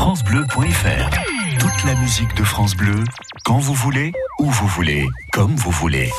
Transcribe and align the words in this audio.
FranceBleu.fr 0.00 1.10
Toute 1.58 1.84
la 1.84 1.94
musique 1.96 2.34
de 2.34 2.42
France 2.42 2.74
Bleu, 2.74 3.04
quand 3.44 3.58
vous 3.58 3.74
voulez, 3.74 4.12
où 4.38 4.46
vous 4.46 4.66
voulez, 4.66 5.06
comme 5.30 5.54
vous 5.56 5.70
voulez. 5.70 6.10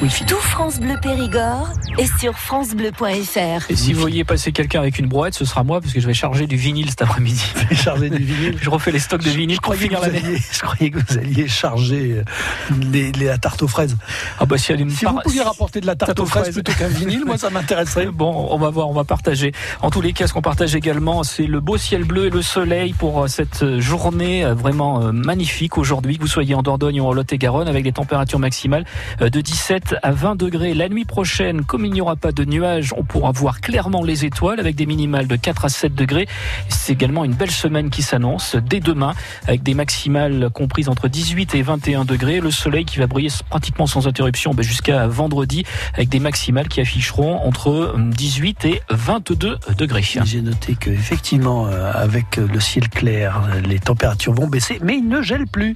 Tout 0.00 0.36
France 0.36 0.78
Bleu 0.78 0.94
Périgord 1.02 1.70
est 1.98 2.18
sur 2.20 2.38
francebleu.fr. 2.38 3.68
Et 3.68 3.74
si 3.74 3.92
vous 3.92 4.00
voyez 4.00 4.22
passer 4.22 4.52
quelqu'un 4.52 4.78
avec 4.80 4.98
une 5.00 5.06
brouette, 5.06 5.34
ce 5.34 5.44
sera 5.44 5.64
moi 5.64 5.80
parce 5.80 5.92
que 5.92 6.00
je 6.00 6.06
vais 6.06 6.14
charger 6.14 6.46
du 6.46 6.54
vinyle 6.56 6.88
cet 6.90 7.02
après-midi. 7.02 7.42
charger 7.72 8.08
du 8.08 8.22
vinyle. 8.22 8.56
Je 8.60 8.70
refais 8.70 8.92
les 8.92 9.00
stocks 9.00 9.24
de 9.24 9.30
vinyle 9.30 9.56
Je 9.56 9.60
pour 9.60 9.72
croyais, 9.74 9.88
que 9.88 9.96
finir 9.96 9.98
vous 10.08 10.14
l'année. 10.14 10.24
alliez, 10.36 10.42
je 10.52 10.60
croyais 10.60 10.90
que 10.92 10.98
vous 10.98 11.18
alliez 11.18 11.48
charger 11.48 12.14
euh, 12.18 12.74
les, 12.92 13.10
les- 13.12 13.26
la 13.26 13.38
tarte 13.38 13.60
aux 13.62 13.68
fraises. 13.68 13.96
Ah 14.38 14.46
bah 14.46 14.56
si 14.56 14.70
elle 14.70 14.84
me 14.84 14.90
Si 14.90 15.04
par- 15.04 15.14
vous 15.14 15.20
pouviez 15.24 15.42
rapporter 15.42 15.80
de 15.80 15.86
la 15.86 15.96
tarte 15.96 16.10
Tarte 16.14 16.20
aux 16.20 16.26
fraises 16.26 16.42
fraises. 16.44 16.54
plutôt 16.54 16.72
qu'un 16.72 16.86
vinyle, 16.88 17.24
moi 17.26 17.36
ça 17.36 17.50
m'intéresserait. 17.50 18.06
Bon, 18.12 18.48
on 18.50 18.58
va 18.58 18.70
voir, 18.70 18.88
on 18.88 18.94
va 18.94 19.04
partager. 19.04 19.52
En 19.82 19.90
tous 19.90 20.00
les 20.00 20.12
cas, 20.12 20.26
ce 20.28 20.32
qu'on 20.32 20.42
partage 20.42 20.74
également, 20.76 21.24
c'est 21.24 21.46
le 21.46 21.60
beau 21.60 21.76
ciel 21.76 22.04
bleu 22.04 22.26
et 22.26 22.30
le 22.30 22.42
soleil 22.42 22.92
pour 22.92 23.24
euh, 23.24 23.26
cette 23.26 23.62
euh, 23.64 23.80
journée 23.80 24.44
vraiment 24.52 25.12
magnifique 25.12 25.76
aujourd'hui, 25.76 26.16
que 26.18 26.22
vous 26.22 26.28
soyez 26.28 26.54
en 26.54 26.62
Dordogne 26.62 27.00
ou 27.00 27.06
en 27.06 27.12
Lot-et-Garonne, 27.12 27.66
avec 27.68 27.82
des 27.84 27.92
températures 27.92 28.38
maximales 28.38 28.84
de 29.20 29.40
17 29.40 29.87
à 30.02 30.10
20 30.12 30.36
degrés. 30.36 30.74
La 30.74 30.88
nuit 30.88 31.04
prochaine, 31.04 31.64
comme 31.64 31.84
il 31.84 31.92
n'y 31.92 32.00
aura 32.00 32.16
pas 32.16 32.32
de 32.32 32.44
nuages, 32.44 32.92
on 32.96 33.04
pourra 33.04 33.32
voir 33.32 33.60
clairement 33.60 34.02
les 34.02 34.24
étoiles 34.24 34.60
avec 34.60 34.76
des 34.76 34.86
minimales 34.86 35.26
de 35.26 35.36
4 35.36 35.64
à 35.64 35.68
7 35.68 35.94
degrés. 35.94 36.28
C'est 36.68 36.92
également 36.92 37.24
une 37.24 37.34
belle 37.34 37.50
semaine 37.50 37.90
qui 37.90 38.02
s'annonce 38.02 38.56
dès 38.56 38.80
demain, 38.80 39.14
avec 39.46 39.62
des 39.62 39.74
maximales 39.74 40.50
comprises 40.52 40.88
entre 40.88 41.08
18 41.08 41.54
et 41.54 41.62
21 41.62 42.04
degrés. 42.04 42.40
Le 42.40 42.50
soleil 42.50 42.84
qui 42.84 42.98
va 42.98 43.06
briller 43.06 43.30
pratiquement 43.50 43.86
sans 43.86 44.06
interruption 44.06 44.54
ben, 44.54 44.62
jusqu'à 44.62 45.06
vendredi, 45.06 45.64
avec 45.94 46.08
des 46.08 46.20
maximales 46.20 46.68
qui 46.68 46.80
afficheront 46.80 47.46
entre 47.46 47.94
18 47.98 48.64
et 48.64 48.82
22 48.90 49.58
degrés. 49.76 50.02
J'ai 50.02 50.42
noté 50.42 50.74
que 50.74 50.90
effectivement, 50.90 51.66
euh, 51.66 51.92
avec 51.94 52.36
le 52.36 52.60
ciel 52.60 52.88
clair, 52.88 53.42
euh, 53.52 53.60
les 53.60 53.78
températures 53.78 54.34
vont 54.34 54.46
baisser, 54.46 54.78
mais 54.82 54.96
il 54.96 55.08
ne 55.08 55.22
gèle 55.22 55.46
plus. 55.46 55.74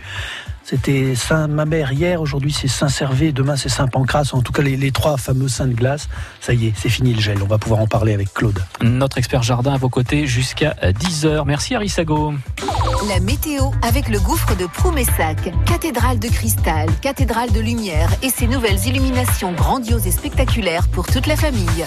C'était 0.65 1.15
Saint-Mamère 1.15 1.93
hier, 1.93 2.21
aujourd'hui 2.21 2.53
c'est 2.53 2.69
Saint-Servé, 2.69 3.33
demain 3.33 3.57
c'est 3.57 3.69
Saint-Pancras. 3.69 4.31
En 4.33 4.43
tout 4.43 4.53
cas, 4.53 4.63
les, 4.63 4.77
les 4.77 4.93
trois 4.93 5.17
fameux 5.17 5.49
saints 5.49 5.67
de 5.67 5.75
glace, 5.75 6.09
ça 6.41 6.55
y 6.55 6.69
est, 6.69 6.73
c'est 6.77 6.89
fini 6.89 7.13
le 7.13 7.21
gel. 7.21 7.39
On 7.43 7.47
va 7.47 7.59
pouvoir 7.59 7.81
en 7.81 7.87
parler 7.87 8.15
avec 8.15 8.33
Claude. 8.33 8.63
Notre 8.81 9.19
expert 9.19 9.43
jardin 9.43 9.75
à 9.75 9.79
vos 9.79 9.89
côtés 9.89 10.27
jusqu'à 10.27 10.75
10h. 10.83 11.45
Merci 11.47 11.75
Arissago. 11.75 12.35
La 13.09 13.21
météo 13.21 13.71
avec 13.83 14.09
le 14.09 14.21
gouffre 14.21 14.57
de 14.57 14.67
Proumessac, 14.67 15.53
cathédrale 15.67 16.19
de 16.19 16.29
cristal, 16.29 16.89
cathédrale 17.01 17.51
de 17.51 17.61
lumière 17.61 18.11
et 18.23 18.31
ses 18.31 18.47
nouvelles 18.47 18.87
illuminations 18.87 19.53
grandioses 19.53 20.07
et 20.07 20.13
spectaculaires 20.13 20.89
pour 20.89 21.07
toute 21.07 21.27
la 21.27 21.37
famille. 21.37 21.87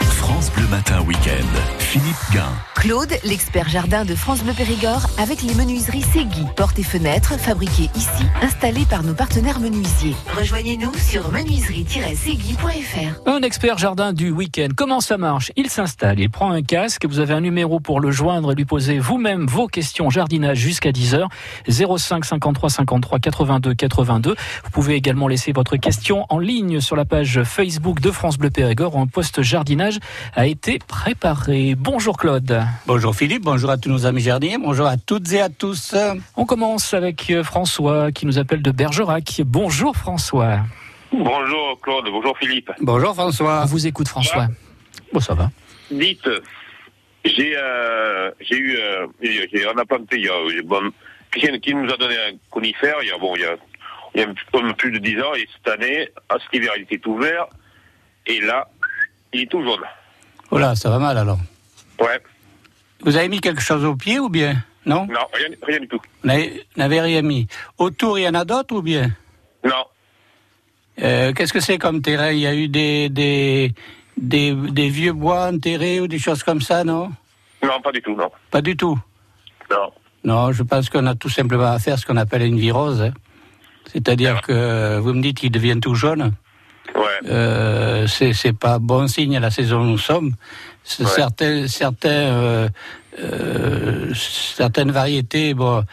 France 0.00 0.50
Bleu 0.54 0.66
Matin 0.66 1.00
Week-end. 1.06 1.46
Philippe 1.78 2.16
Guin. 2.32 2.52
Claude, 2.78 3.12
l'expert 3.24 3.68
jardin 3.68 4.04
de 4.04 4.14
France 4.14 4.44
Bleu 4.44 4.52
Périgord, 4.52 5.08
avec 5.18 5.42
les 5.42 5.52
menuiseries 5.54 6.04
Segui, 6.14 6.44
portes 6.54 6.78
et 6.78 6.84
fenêtres 6.84 7.36
fabriquées 7.36 7.90
ici, 7.96 8.24
installées 8.40 8.86
par 8.88 9.02
nos 9.02 9.14
partenaires 9.14 9.58
menuisiers. 9.58 10.14
Rejoignez-nous 10.36 10.94
sur 10.94 11.32
menuiserie-segui.fr. 11.32 13.28
Un 13.28 13.42
expert 13.42 13.78
jardin 13.78 14.12
du 14.12 14.30
week-end. 14.30 14.68
Comment 14.76 15.00
ça 15.00 15.18
marche? 15.18 15.50
Il 15.56 15.68
s'installe, 15.70 16.20
il 16.20 16.30
prend 16.30 16.52
un 16.52 16.62
casque, 16.62 17.04
vous 17.04 17.18
avez 17.18 17.34
un 17.34 17.40
numéro 17.40 17.80
pour 17.80 17.98
le 17.98 18.12
joindre 18.12 18.52
et 18.52 18.54
lui 18.54 18.64
poser 18.64 19.00
vous-même 19.00 19.46
vos 19.46 19.66
questions 19.66 20.08
jardinage 20.08 20.58
jusqu'à 20.58 20.92
10h. 20.92 21.26
05 21.68 22.24
53 22.24 22.70
53 22.70 23.18
82 23.18 23.74
82. 23.74 24.36
Vous 24.62 24.70
pouvez 24.70 24.94
également 24.94 25.26
laisser 25.26 25.50
votre 25.50 25.76
question 25.78 26.26
en 26.28 26.38
ligne 26.38 26.80
sur 26.80 26.94
la 26.94 27.04
page 27.04 27.42
Facebook 27.42 27.98
de 28.00 28.12
France 28.12 28.38
Bleu 28.38 28.50
Périgord 28.50 28.94
où 28.94 29.00
un 29.00 29.08
poste 29.08 29.42
jardinage 29.42 29.98
a 30.36 30.46
été 30.46 30.78
préparé. 30.78 31.74
Bonjour 31.74 32.16
Claude. 32.16 32.67
Bonjour 32.86 33.14
Philippe, 33.14 33.42
bonjour 33.42 33.70
à 33.70 33.76
tous 33.76 33.88
nos 33.90 34.06
amis 34.06 34.20
jardiniers, 34.22 34.58
bonjour 34.58 34.86
à 34.86 34.96
toutes 34.96 35.32
et 35.32 35.40
à 35.40 35.48
tous. 35.48 35.94
On 36.36 36.44
commence 36.46 36.94
avec 36.94 37.30
euh, 37.30 37.42
François 37.44 38.12
qui 38.12 38.26
nous 38.26 38.38
appelle 38.38 38.62
de 38.62 38.70
Bergerac. 38.70 39.42
Bonjour 39.44 39.96
François. 39.96 40.60
Bonjour 41.12 41.80
Claude, 41.82 42.06
bonjour 42.10 42.36
Philippe. 42.38 42.70
Bonjour 42.80 43.10
On 43.10 43.14
François. 43.14 43.64
vous 43.66 43.86
écoute 43.86 44.08
François. 44.08 44.48
Bon 45.12 45.20
ça 45.20 45.34
va. 45.34 45.50
Dites, 45.90 46.28
j'ai 47.24 47.54
euh, 47.56 48.30
j'ai 48.40 48.56
eu, 48.58 48.76
euh, 48.76 49.06
j'ai- 49.22 49.66
on 49.74 49.78
a 49.78 49.84
planté 49.84 50.16
il 50.16 50.24
y 50.24 50.28
a, 50.28 50.34
il 50.50 50.56
y 50.56 50.58
a 50.58 50.62
bon, 50.62 50.90
quelqu'un 51.32 51.58
qui 51.58 51.74
nous 51.74 51.90
a 51.90 51.96
donné 51.96 52.14
un 52.16 52.32
conifère 52.50 52.96
il 53.02 53.08
y 53.08 53.12
a 53.12 53.18
bon 53.18 53.34
il 53.36 53.42
y 53.42 53.44
a, 53.44 53.56
il 54.14 54.20
y 54.20 54.24
a 54.24 54.28
un 54.28 54.34
peu 54.52 54.72
plus 54.74 54.92
de 54.92 54.98
10 54.98 55.20
ans 55.22 55.34
et 55.34 55.46
cette 55.56 55.72
année, 55.72 56.08
à 56.28 56.36
cet 56.38 56.52
hiver 56.54 56.72
il 56.76 56.82
était 56.82 56.98
tout 56.98 57.16
vert 57.16 57.46
et 58.26 58.40
là 58.40 58.68
il 59.32 59.42
est 59.42 59.46
tout 59.50 59.62
jaune. 59.62 59.80
Oh 60.50 60.56
là, 60.58 60.74
ça 60.74 60.88
va 60.88 60.98
mal 60.98 61.18
alors. 61.18 61.38
Ouais, 62.00 62.18
Vous 63.04 63.16
avez 63.16 63.28
mis 63.28 63.40
quelque 63.40 63.62
chose 63.62 63.84
au 63.84 63.94
pied 63.96 64.18
ou 64.18 64.28
bien? 64.28 64.56
Non? 64.86 65.06
Non 65.06 65.20
rien, 65.32 65.48
rien 65.62 65.80
du 65.80 65.88
tout. 65.88 66.00
Vous 66.24 66.30
n'avez 66.76 67.00
rien 67.00 67.22
mis. 67.22 67.46
Autour, 67.78 68.18
il 68.18 68.22
y 68.22 68.28
en 68.28 68.34
a 68.34 68.44
d'autres 68.44 68.74
ou 68.76 68.82
bien? 68.82 69.10
Non, 69.64 69.84
Euh, 71.02 71.32
Qu'est-ce 71.32 71.52
que 71.52 71.60
c'est 71.60 71.78
comme 71.78 72.00
terrain? 72.02 72.30
Il 72.32 72.38
y 72.40 72.46
a 72.46 72.54
eu 72.54 72.68
des, 72.68 73.08
des, 73.08 73.72
des, 74.16 74.52
des 74.52 74.88
vieux 74.88 75.12
bois 75.12 75.46
enterrés 75.48 76.00
ou 76.00 76.08
des 76.08 76.18
choses 76.18 76.42
comme 76.42 76.60
ça, 76.60 76.82
non? 76.84 77.12
Non 77.62 77.80
pas 77.82 77.92
du 77.92 78.00
tout, 78.02 78.14
non, 78.16 78.30
Pas 78.50 78.62
du 78.62 78.76
tout? 78.76 78.98
non. 79.70 79.92
Non, 80.24 80.52
je 80.52 80.62
pense 80.64 80.90
qu'on 80.90 81.06
a 81.06 81.14
tout 81.14 81.28
simplement 81.28 81.70
à 81.70 81.78
faire 81.78 81.98
ce 81.98 82.04
qu'on 82.04 82.16
appelle 82.16 82.42
une 82.42 82.58
virose. 82.58 83.00
hein. 83.02 83.12
C'est-à-dire 83.86 84.42
que 84.42 84.98
vous 84.98 85.14
me 85.14 85.22
dites 85.22 85.38
qu'il 85.38 85.52
devient 85.52 85.78
tout 85.80 85.94
jaune. 85.94 86.32
Ouais, 86.98 87.30
Euh, 87.30 88.06
c'est 88.06 88.52
pas 88.58 88.78
bon 88.78 89.06
signe 89.08 89.36
à 89.36 89.40
la 89.40 89.50
saison 89.50 89.82
où 89.82 89.86
nous 89.86 89.98
sommes. 89.98 90.34
C'est 90.84 91.04
Ouais. 91.04 91.10
Certains, 91.10 91.68
certains, 91.68 92.08
euh, 92.08 92.68
euh, 93.22 94.12
certaines 94.14 94.90
variétés, 94.90 95.54
bon, 95.54 95.84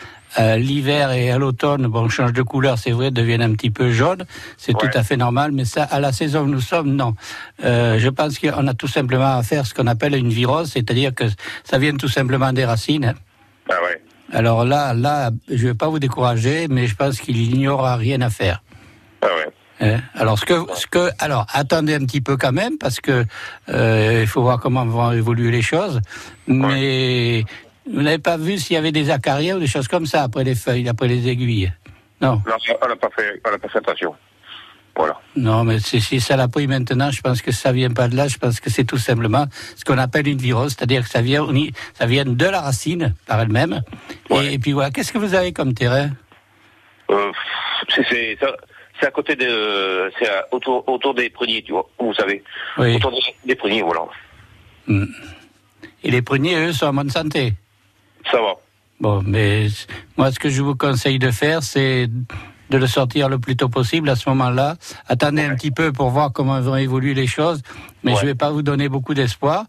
l'hiver 0.57 1.11
et 1.11 1.31
à 1.31 1.37
l'automne, 1.37 1.87
bon, 1.87 2.09
changent 2.09 2.33
de 2.33 2.41
couleur, 2.41 2.77
c'est 2.77 2.91
vrai, 2.91 3.09
deviennent 3.11 3.41
un 3.41 3.53
petit 3.53 3.69
peu 3.71 3.91
jaunes. 3.91 4.25
C'est 4.57 4.73
Ouais. 4.75 4.89
tout 4.89 4.97
à 4.97 5.03
fait 5.03 5.15
normal, 5.17 5.51
mais 5.53 5.63
ça, 5.65 5.83
à 5.83 5.99
la 5.99 6.11
saison 6.11 6.41
où 6.41 6.47
nous 6.47 6.59
sommes, 6.61 6.93
non. 6.95 7.15
Euh, 7.63 7.99
je 7.99 8.09
pense 8.09 8.39
qu'on 8.39 8.67
a 8.67 8.73
tout 8.73 8.87
simplement 8.87 9.37
à 9.37 9.43
faire 9.43 9.65
ce 9.65 9.73
qu'on 9.73 9.87
appelle 9.87 10.15
une 10.15 10.29
virose, 10.29 10.71
c'est-à-dire 10.71 11.13
que 11.13 11.25
ça 11.63 11.77
vient 11.77 11.95
tout 11.95 12.09
simplement 12.09 12.51
des 12.53 12.65
racines. 12.65 13.13
ah 13.69 13.73
ouais, 13.83 14.01
Alors 14.33 14.65
là, 14.65 14.93
là, 14.93 15.31
je 15.49 15.67
vais 15.67 15.73
pas 15.73 15.87
vous 15.87 15.99
décourager, 15.99 16.67
mais 16.69 16.87
je 16.87 16.95
pense 16.95 17.19
qu'il 17.21 17.57
n'y 17.57 17.67
aura 17.67 17.95
rien 17.95 18.19
à 18.21 18.29
faire. 18.29 18.61
ah 19.21 19.27
ouais. 19.27 19.49
Hein? 19.81 19.99
Alors 20.13 20.39
ce 20.39 20.45
que 20.45 20.53
ce 20.75 20.87
que 20.87 21.09
alors 21.19 21.45
attendez 21.53 21.93
un 21.95 22.05
petit 22.05 22.21
peu 22.21 22.37
quand 22.37 22.53
même 22.53 22.77
parce 22.77 23.01
que 23.01 23.25
euh, 23.69 24.19
il 24.21 24.27
faut 24.27 24.41
voir 24.41 24.59
comment 24.59 24.85
vont 24.85 25.11
évoluer 25.11 25.51
les 25.51 25.61
choses. 25.61 25.99
Mais 26.47 27.43
vous 27.91 28.01
n'avez 28.01 28.19
pas 28.19 28.37
vu 28.37 28.57
s'il 28.57 28.75
y 28.75 28.77
avait 28.77 28.91
des 28.93 29.11
acariens 29.11 29.57
ou 29.57 29.59
des 29.59 29.67
choses 29.67 29.87
comme 29.87 30.05
ça 30.05 30.23
après 30.23 30.43
les 30.43 30.55
feuilles, 30.55 30.87
après 30.87 31.07
les 31.07 31.27
aiguilles? 31.27 31.73
Non, 32.21 32.41
Non, 32.47 32.55
on 32.81 32.87
n'a 32.87 32.95
pas 32.95 33.09
fait, 33.15 33.41
on 33.45 33.51
n'a 33.51 33.57
pas 33.57 33.67
fait 33.67 33.79
attention. 33.79 34.15
Voilà. 34.97 35.19
non, 35.35 35.65
mais 35.65 35.79
si, 35.79 35.99
si 35.99 36.21
ça 36.21 36.37
l'a 36.37 36.47
pris 36.47 36.67
maintenant, 36.67 37.11
je 37.11 37.19
pense 37.19 37.41
que 37.41 37.51
ça 37.51 37.73
vient 37.73 37.89
pas 37.91 38.07
de 38.07 38.15
là. 38.15 38.29
Je 38.29 38.37
pense 38.37 38.61
que 38.61 38.69
c'est 38.69 38.85
tout 38.85 38.97
simplement 38.97 39.45
ce 39.75 39.83
qu'on 39.83 39.97
appelle 39.97 40.25
une 40.25 40.37
virose, 40.37 40.73
c'est-à-dire 40.77 41.03
que 41.03 41.09
ça 41.09 41.21
vient 41.21 41.45
ça 41.93 42.05
vient 42.05 42.23
de 42.23 42.45
la 42.45 42.61
racine 42.61 43.13
par 43.27 43.41
elle-même. 43.41 43.81
Ouais. 44.29 44.45
Et, 44.45 44.53
et 44.53 44.59
puis 44.59 44.71
voilà, 44.71 44.91
qu'est-ce 44.91 45.11
que 45.11 45.17
vous 45.17 45.33
avez 45.35 45.51
comme 45.51 45.73
terrain? 45.73 46.11
Euh, 47.11 47.31
c'est 47.93 48.37
ça- 48.39 48.55
c'est 48.99 49.07
à 49.07 49.11
côté 49.11 49.35
de, 49.35 50.11
c'est 50.19 50.29
autour 50.51 50.87
autour 50.87 51.13
des 51.13 51.29
pruniers, 51.29 51.61
tu 51.63 51.71
vois, 51.73 51.87
vous 51.99 52.13
savez, 52.13 52.43
Oui. 52.77 52.95
autour 52.95 53.11
des, 53.11 53.19
des 53.45 53.55
pruniers, 53.55 53.81
voilà. 53.81 54.01
Et 56.03 56.11
les 56.11 56.21
pruniers, 56.21 56.55
eux, 56.67 56.73
sont 56.73 56.85
en 56.87 56.93
bonne 56.93 57.09
santé? 57.09 57.53
Ça 58.31 58.39
va. 58.41 58.53
Bon, 58.99 59.21
mais 59.25 59.67
moi, 60.17 60.31
ce 60.31 60.39
que 60.39 60.49
je 60.49 60.61
vous 60.61 60.75
conseille 60.75 61.19
de 61.19 61.31
faire, 61.31 61.63
c'est 61.63 62.07
de 62.69 62.77
le 62.77 62.87
sortir 62.87 63.29
le 63.29 63.37
plus 63.39 63.55
tôt 63.55 63.69
possible 63.69 64.09
à 64.09 64.15
ce 64.15 64.27
moment-là. 64.29 64.75
Attendez 65.07 65.43
un 65.43 65.55
petit 65.55 65.71
peu 65.71 65.91
pour 65.91 66.09
voir 66.09 66.31
comment 66.31 66.59
vont 66.61 66.75
évoluer 66.75 67.13
les 67.13 67.27
choses, 67.27 67.61
mais 68.03 68.13
Ouais. 68.13 68.17
je 68.21 68.25
vais 68.25 68.35
pas 68.35 68.49
vous 68.51 68.61
donner 68.63 68.89
beaucoup 68.89 69.13
d'espoir. 69.13 69.65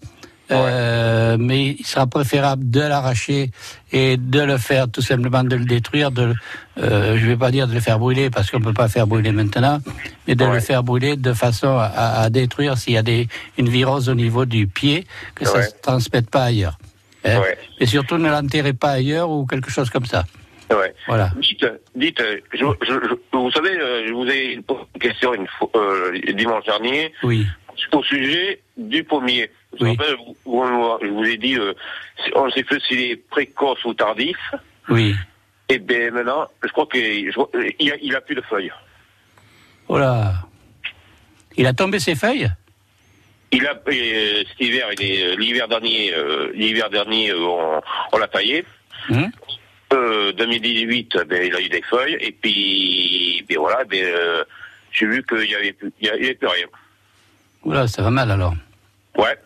Euh, 0.51 1.37
mais 1.41 1.77
il 1.79 1.85
sera 1.85 2.07
préférable 2.07 2.71
de 2.71 2.81
l'arracher 2.81 3.51
et 3.93 4.17
de 4.17 4.41
le 4.41 4.59
faire 4.59 4.89
tout 4.89 5.01
simplement 5.03 5.43
de 5.43 5.57
le 5.57 5.65
détruire. 5.65 6.11
De, 6.13 6.35
euh, 6.79 7.17
je 7.19 7.27
vais 7.27 7.37
pas 7.37 7.51
dire 7.51 7.67
de 7.67 7.75
le 7.75 7.81
faire 7.81 7.99
brûler 7.99 8.31
parce 8.31 8.51
qu'on 8.51 8.61
peut 8.61 8.73
pas 8.73 8.89
faire 8.89 9.07
brûler 9.09 9.33
maintenant, 9.33 9.81
mais 10.29 10.35
de 10.37 10.45
le 10.45 10.61
faire 10.61 10.83
brûler 10.85 11.17
de 11.17 11.33
façon 11.33 11.77
à, 11.77 11.87
à 12.23 12.31
détruire 12.31 12.79
s'il 12.79 12.93
y 12.93 12.97
a 12.97 13.03
des, 13.03 13.27
une 13.59 13.69
virose 13.69 14.09
au 14.09 14.15
niveau 14.15 14.45
du 14.45 14.67
pied, 14.69 15.05
que 15.35 15.45
ça 15.45 15.57
Ouais. 15.59 15.63
se 15.65 15.75
transmette 15.83 16.31
pas 16.31 16.45
ailleurs. 16.45 16.79
Hein. 17.25 17.41
Ouais. 17.41 17.59
Et 17.81 17.87
surtout 17.87 18.17
ne 18.19 18.31
l'enterrez 18.31 18.73
pas 18.73 18.91
ailleurs 18.91 19.31
ou 19.31 19.47
quelque 19.47 19.71
chose 19.71 19.91
comme 19.91 20.07
ça. 20.07 20.25
Ouais. 20.71 20.95
Voilà. 21.09 21.31
Dites, 21.41 21.67
dites, 21.97 22.23
je, 22.53 22.59
je, 22.59 22.87
je- 22.93 23.37
vous 23.37 23.51
savez, 23.51 23.71
euh, 23.81 24.05
je 24.07 24.13
vous 24.13 24.27
ai 24.27 24.61
posé 24.67 24.81
une 24.95 25.01
question 25.01 25.35
une 25.35 25.47
fois, 25.47 25.71
euh, 25.77 26.19
dimanche 26.35 26.65
dernier 26.67 27.13
Oui. 27.25 27.47
au 27.93 28.03
sujet 28.05 28.61
du 28.77 29.03
pommier. 29.05 29.51
Je 29.79 29.85
Oui. 29.85 29.91
rappelle, 29.91 30.17
je 31.03 31.09
vous 31.09 31.25
ai 31.25 31.37
dit, 31.37 31.57
euh, 31.59 31.73
on 32.35 32.51
sait 32.51 32.63
plus 32.63 32.81
s'il 32.81 33.01
est 33.01 33.17
précoce 33.17 33.85
ou 33.85 33.95
tardif. 33.95 34.39
Oui. 34.89 35.15
Et 35.69 35.79
bien 35.79 36.11
maintenant, 36.13 36.47
je 36.63 36.69
crois 36.69 36.87
qu'il 36.87 37.31
il 37.81 37.93
a, 37.93 37.97
il 38.01 38.15
a 38.15 38.21
plus 38.21 38.35
de 38.37 38.41
feuilles. 38.43 38.73
Oh 39.89 39.99
là. 39.99 40.35
Il 41.57 41.67
a 41.67 41.73
tombé 41.73 41.99
ses 41.99 42.15
feuilles? 42.15 42.49
Il 43.53 43.67
a, 43.67 43.73
euh, 43.89 44.45
cet 44.49 44.61
hiver, 44.61 44.87
euh, 44.89 45.37
l'hiver 45.37 45.69
dernier, 45.69 46.13
euh, 46.15 46.51
l'hiver 46.55 46.91
dernier, 46.91 47.31
euh, 47.31 47.39
on, 47.39 47.81
on 48.13 48.19
l'a 48.19 48.29
taillé. 48.29 48.65
Hum 49.11 49.31
Euh, 49.93 50.33
2018, 50.33 51.17
ben, 51.29 51.47
il 51.47 51.55
a 51.55 51.61
eu 51.61 51.69
des 51.69 51.83
feuilles, 51.83 52.17
et 52.21 52.33
puis, 52.33 53.45
ben 53.49 53.59
voilà, 53.59 53.85
ben, 53.85 54.03
euh, 54.05 54.45
j'ai 54.91 55.07
vu 55.07 55.23
qu'il 55.25 55.49
y 55.49 55.55
avait 55.55 55.77
avait 56.11 56.35
plus 56.35 56.47
rien. 56.49 56.67
Oula, 57.65 57.87
ça 57.87 58.03
va 58.03 58.11
mal 58.11 58.31
alors. 58.33 58.55
Ouais. 59.17 59.37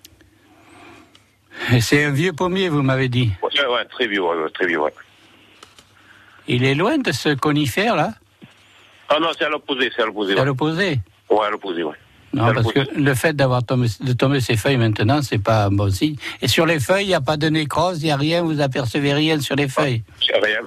C'est 1.81 2.05
un 2.05 2.11
vieux 2.11 2.33
pommier, 2.33 2.69
vous 2.69 2.83
m'avez 2.83 3.09
dit. 3.09 3.31
Ouais, 3.43 3.67
ouais, 3.67 3.85
très 3.87 4.07
vieux, 4.07 4.23
ouais, 4.23 4.51
très 4.55 4.67
vieux, 4.67 4.81
ouais. 4.81 4.93
Il 6.49 6.65
est 6.65 6.75
loin 6.75 6.99
de 6.99 7.13
ce 7.13 7.35
conifère 7.35 7.95
là? 7.97 8.15
Ah 9.09 9.19
non, 9.21 9.29
c'est 9.37 9.45
à 9.45 9.49
l'opposé, 9.49 9.91
c'est 9.95 10.03
à 10.03 10.07
l'opposé. 10.07 10.35
C'est 10.35 10.41
à 10.41 10.45
l'opposé? 10.45 11.01
Ouais, 11.29 11.47
à 11.47 11.51
l'opposé, 11.51 11.83
ouais. 11.83 11.97
Non, 12.33 12.53
parce 12.55 12.73
que 12.73 12.81
le 12.95 13.15
fait 13.15 13.35
d'avoir 13.35 13.65
tombé, 13.65 13.89
de 14.01 14.13
tomber 14.13 14.41
ces 14.41 14.57
feuilles 14.57 14.77
maintenant, 14.77 15.21
c'est 15.21 15.43
pas 15.43 15.65
un 15.65 15.71
bon 15.71 15.91
signe. 15.91 16.17
Et 16.41 16.49
sur 16.49 16.65
les 16.65 16.79
feuilles, 16.79 17.07
il 17.07 17.09
n'y 17.09 17.15
a 17.15 17.21
pas 17.21 17.37
de 17.37 17.49
nécrose, 17.49 18.03
il 18.03 18.07
n'y 18.07 18.13
a 18.13 18.17
rien, 18.17 18.43
vous 18.43 18.61
apercevez 18.61 19.13
rien 19.13 19.41
sur 19.41 19.57
les 19.57 19.69
feuilles. 19.69 20.03
J'ai 20.21 20.35
rien. 20.35 20.61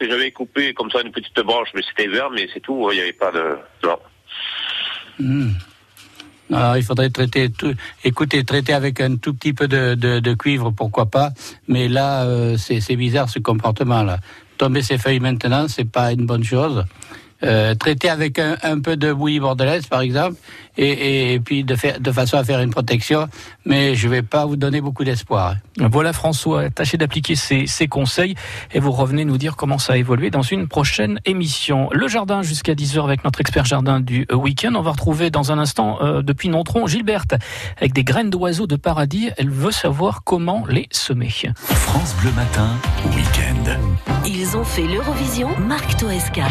J'avais 0.00 0.30
coupé 0.30 0.72
comme 0.72 0.90
ça 0.90 1.00
une 1.02 1.10
petite 1.10 1.38
branche, 1.40 1.68
mais 1.74 1.82
c'était 1.88 2.08
vert, 2.08 2.30
mais 2.30 2.48
c'est 2.54 2.60
tout, 2.60 2.88
il 2.92 2.94
n'y 2.94 3.00
avait 3.02 3.12
pas 3.12 3.32
de. 3.32 3.58
Non. 3.84 3.98
Hmm. 5.18 5.50
Alors, 6.52 6.76
il 6.76 6.82
faudrait 6.82 7.10
traiter 7.10 7.50
tout. 7.50 7.74
Écoutez, 8.04 8.44
traiter 8.44 8.72
avec 8.72 9.00
un 9.00 9.16
tout 9.16 9.34
petit 9.34 9.52
peu 9.52 9.68
de, 9.68 10.34
cuivre, 10.34 10.70
pourquoi 10.70 11.06
pas. 11.06 11.30
Mais 11.66 11.88
là, 11.88 12.24
euh, 12.24 12.56
c'est 12.56 12.96
bizarre 12.96 13.28
ce 13.28 13.38
comportement-là. 13.38 14.18
Tomber 14.56 14.82
ces 14.82 14.98
feuilles 14.98 15.20
maintenant, 15.20 15.68
c'est 15.68 15.84
pas 15.84 16.12
une 16.12 16.26
bonne 16.26 16.44
chose. 16.44 16.84
Euh, 17.44 17.76
traiter 17.76 18.10
avec 18.10 18.40
un, 18.40 18.56
un 18.64 18.80
peu 18.80 18.96
de 18.96 19.12
bouillie 19.12 19.38
bordelaise, 19.38 19.86
par 19.86 20.00
exemple, 20.00 20.36
et, 20.76 20.90
et, 20.90 21.34
et 21.34 21.40
puis 21.40 21.62
de, 21.62 21.76
faire, 21.76 22.00
de 22.00 22.10
façon 22.10 22.36
à 22.36 22.42
faire 22.42 22.60
une 22.60 22.70
protection. 22.70 23.28
Mais 23.64 23.94
je 23.94 24.08
vais 24.08 24.22
pas 24.22 24.44
vous 24.44 24.56
donner 24.56 24.80
beaucoup 24.80 25.04
d'espoir. 25.04 25.54
Voilà 25.78 26.12
François, 26.12 26.68
tâchez 26.70 26.96
d'appliquer 26.96 27.36
ces, 27.36 27.68
ces 27.68 27.86
conseils 27.86 28.34
et 28.72 28.80
vous 28.80 28.90
revenez 28.90 29.24
nous 29.24 29.38
dire 29.38 29.54
comment 29.54 29.78
ça 29.78 29.92
a 29.92 29.96
évolué 29.96 30.30
dans 30.30 30.42
une 30.42 30.66
prochaine 30.66 31.20
émission. 31.26 31.88
Le 31.92 32.08
jardin 32.08 32.42
jusqu'à 32.42 32.74
10h 32.74 33.04
avec 33.04 33.22
notre 33.22 33.40
expert 33.40 33.64
jardin 33.64 34.00
du 34.00 34.26
euh, 34.32 34.34
week-end. 34.34 34.72
On 34.74 34.82
va 34.82 34.90
retrouver 34.90 35.30
dans 35.30 35.52
un 35.52 35.58
instant 35.58 35.98
euh, 36.00 36.22
depuis 36.22 36.48
Nontron 36.48 36.88
Gilberte 36.88 37.34
avec 37.76 37.92
des 37.92 38.02
graines 38.02 38.30
d'oiseaux 38.30 38.66
de 38.66 38.76
paradis. 38.76 39.30
Elle 39.36 39.50
veut 39.50 39.70
savoir 39.70 40.24
comment 40.24 40.64
les 40.68 40.88
semer. 40.90 41.28
France 41.54 42.16
Bleu 42.20 42.32
Matin, 42.32 42.68
week-end. 43.14 43.78
Ils 44.26 44.56
ont 44.56 44.64
fait 44.64 44.86
l'Eurovision, 44.86 45.50
Marc 45.58 45.96
Toesca. 45.96 46.46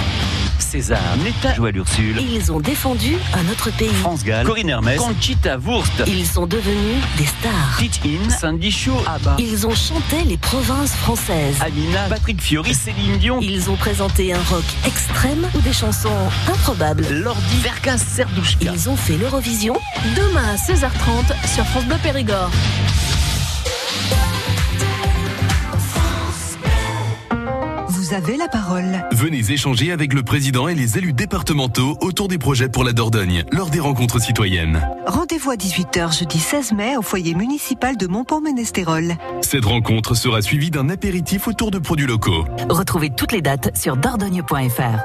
César, 0.67 0.99
Netta, 1.23 1.53
Joël 1.55 1.77
Ursule, 1.77 2.19
Ils 2.19 2.51
ont 2.51 2.59
défendu 2.59 3.15
un 3.33 3.49
autre 3.49 3.69
pays. 3.77 3.87
France 4.01 4.25
Gall, 4.25 4.45
Corinne 4.45 4.67
Hermès, 4.67 4.99
Conchita 4.99 5.57
Wurst, 5.57 6.03
Ils 6.07 6.25
sont 6.27 6.45
devenus 6.45 6.97
des 7.17 7.25
stars. 7.25 7.77
Tite 7.79 8.01
In, 8.05 8.29
Sandy 8.29 8.69
Shaw, 8.69 8.91
Abba, 9.07 9.37
Ils 9.39 9.65
ont 9.65 9.73
chanté 9.73 10.25
les 10.25 10.35
provinces 10.35 10.91
françaises. 10.93 11.55
Amina, 11.61 12.07
Patrick 12.09 12.41
Fiori, 12.41 12.73
Céline 12.73 13.17
Dion, 13.17 13.39
Ils 13.41 13.69
ont 13.69 13.77
présenté 13.77 14.33
un 14.33 14.43
rock 14.49 14.65
extrême 14.85 15.47
ou 15.55 15.61
des 15.61 15.71
chansons 15.71 16.09
improbables. 16.49 17.05
Lordi, 17.11 17.57
Verka, 17.63 17.97
Serdouchka. 17.97 18.71
Ils 18.73 18.89
ont 18.89 18.97
fait 18.97 19.15
l'Eurovision. 19.15 19.77
Demain 20.17 20.43
à 20.49 20.55
16h30 20.57 21.47
sur 21.55 21.65
France 21.67 21.85
Bleu 21.85 21.95
Périgord. 22.03 22.51
Vous 28.07 28.13
avez 28.13 28.37
la 28.37 28.47
parole. 28.47 29.05
Venez 29.11 29.51
échanger 29.51 29.91
avec 29.91 30.13
le 30.13 30.23
président 30.23 30.69
et 30.69 30.75
les 30.75 30.97
élus 30.97 31.11
départementaux 31.11 31.97
autour 31.99 32.29
des 32.29 32.37
projets 32.37 32.69
pour 32.69 32.85
la 32.85 32.93
Dordogne 32.93 33.43
lors 33.51 33.69
des 33.69 33.81
rencontres 33.81 34.21
citoyennes. 34.21 34.81
Rendez-vous 35.05 35.51
à 35.51 35.55
18h 35.55 36.17
jeudi 36.17 36.39
16 36.39 36.71
mai 36.71 36.95
au 36.95 37.01
foyer 37.01 37.33
municipal 37.33 37.97
de 37.97 38.07
Montpont-Ménestérol. 38.07 39.15
Cette 39.41 39.65
rencontre 39.65 40.15
sera 40.15 40.41
suivie 40.41 40.71
d'un 40.71 40.89
apéritif 40.89 41.49
autour 41.49 41.69
de 41.69 41.79
produits 41.79 42.07
locaux. 42.07 42.45
Retrouvez 42.69 43.09
toutes 43.09 43.33
les 43.33 43.41
dates 43.41 43.75
sur 43.75 43.97
dordogne.fr. 43.97 44.99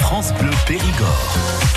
France 0.00 0.32
Bleu 0.40 0.50
Périgord. 0.66 1.73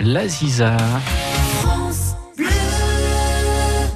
La 0.00 0.26
Ziza. 0.26 0.76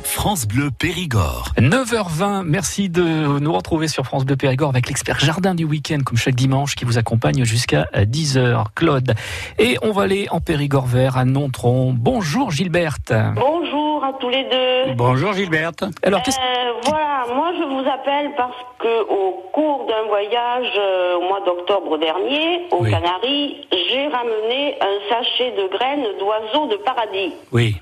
France 0.05 0.47
Bleu 0.47 0.71
Périgord. 0.71 1.53
9h20, 1.59 2.45
merci 2.45 2.89
de 2.89 3.41
nous 3.41 3.53
retrouver 3.53 3.89
sur 3.89 4.05
France 4.05 4.25
Bleu 4.25 4.37
Périgord 4.37 4.69
avec 4.69 4.87
l'expert 4.87 5.19
jardin 5.19 5.57
du 5.57 5.65
week-end, 5.65 5.99
comme 6.05 6.17
chaque 6.17 6.37
dimanche, 6.37 6.77
qui 6.77 6.85
vous 6.85 6.97
accompagne 6.97 7.45
jusqu'à 7.45 7.89
10h. 7.95 8.67
Claude. 8.77 9.15
Et 9.59 9.79
on 9.83 9.91
va 9.91 10.03
aller 10.03 10.29
en 10.31 10.41
Périgord 10.41 10.87
vert 10.87 11.17
à 11.17 11.25
Nontron. 11.25 11.93
Bonjour 11.93 12.53
Gilberte. 12.53 13.13
Bonjour 13.35 13.82
à 14.03 14.13
tous 14.15 14.29
les 14.29 14.45
deux. 14.45 14.95
Bonjour 14.95 15.33
Gilberte. 15.33 15.85
Alors, 16.03 16.23
qu'est-ce 16.23 16.39
Euh, 16.39 16.73
voilà, 16.85 17.25
moi 17.35 17.53
je 17.59 17.63
vous 17.65 17.89
appelle 17.89 18.33
parce 18.37 18.57
que 18.79 19.03
au 19.09 19.33
cours 19.53 19.87
d'un 19.87 20.03
voyage 20.09 20.73
euh, 20.77 21.17
au 21.17 21.23
mois 21.23 21.41
d'octobre 21.41 21.99
dernier 21.99 22.67
aux 22.73 22.83
Oui. 22.83 22.91
Canaries, 22.91 23.67
j'ai 23.71 24.09
ramené 24.09 24.77
un 24.81 25.09
sachet 25.09 25.53
de 25.53 25.69
graines 25.69 26.07
d'oiseaux 26.19 26.67
de 26.67 26.77
paradis. 26.77 27.33
Oui. 27.53 27.77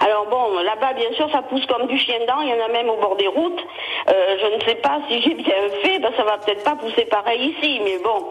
Alors 0.00 0.26
bon, 0.26 0.58
là-bas 0.60 0.92
bien 0.94 1.12
sûr 1.12 1.28
ça 1.30 1.42
pousse 1.42 1.64
comme 1.66 1.86
du 1.86 1.98
chien 1.98 2.18
dent, 2.26 2.40
il 2.40 2.48
y 2.50 2.52
en 2.54 2.64
a 2.64 2.68
même 2.68 2.88
au 2.88 2.96
bord 2.96 3.16
des 3.16 3.26
routes. 3.26 3.60
Euh, 4.08 4.36
je 4.40 4.54
ne 4.56 4.60
sais 4.62 4.76
pas 4.76 4.98
si 5.08 5.20
j'ai 5.22 5.34
bien 5.34 5.54
fait, 5.82 5.98
ben, 5.98 6.10
ça 6.16 6.22
va 6.24 6.38
peut-être 6.38 6.64
pas 6.64 6.76
pousser 6.76 7.04
pareil 7.06 7.54
ici, 7.56 7.80
mais 7.84 7.98
bon. 7.98 8.24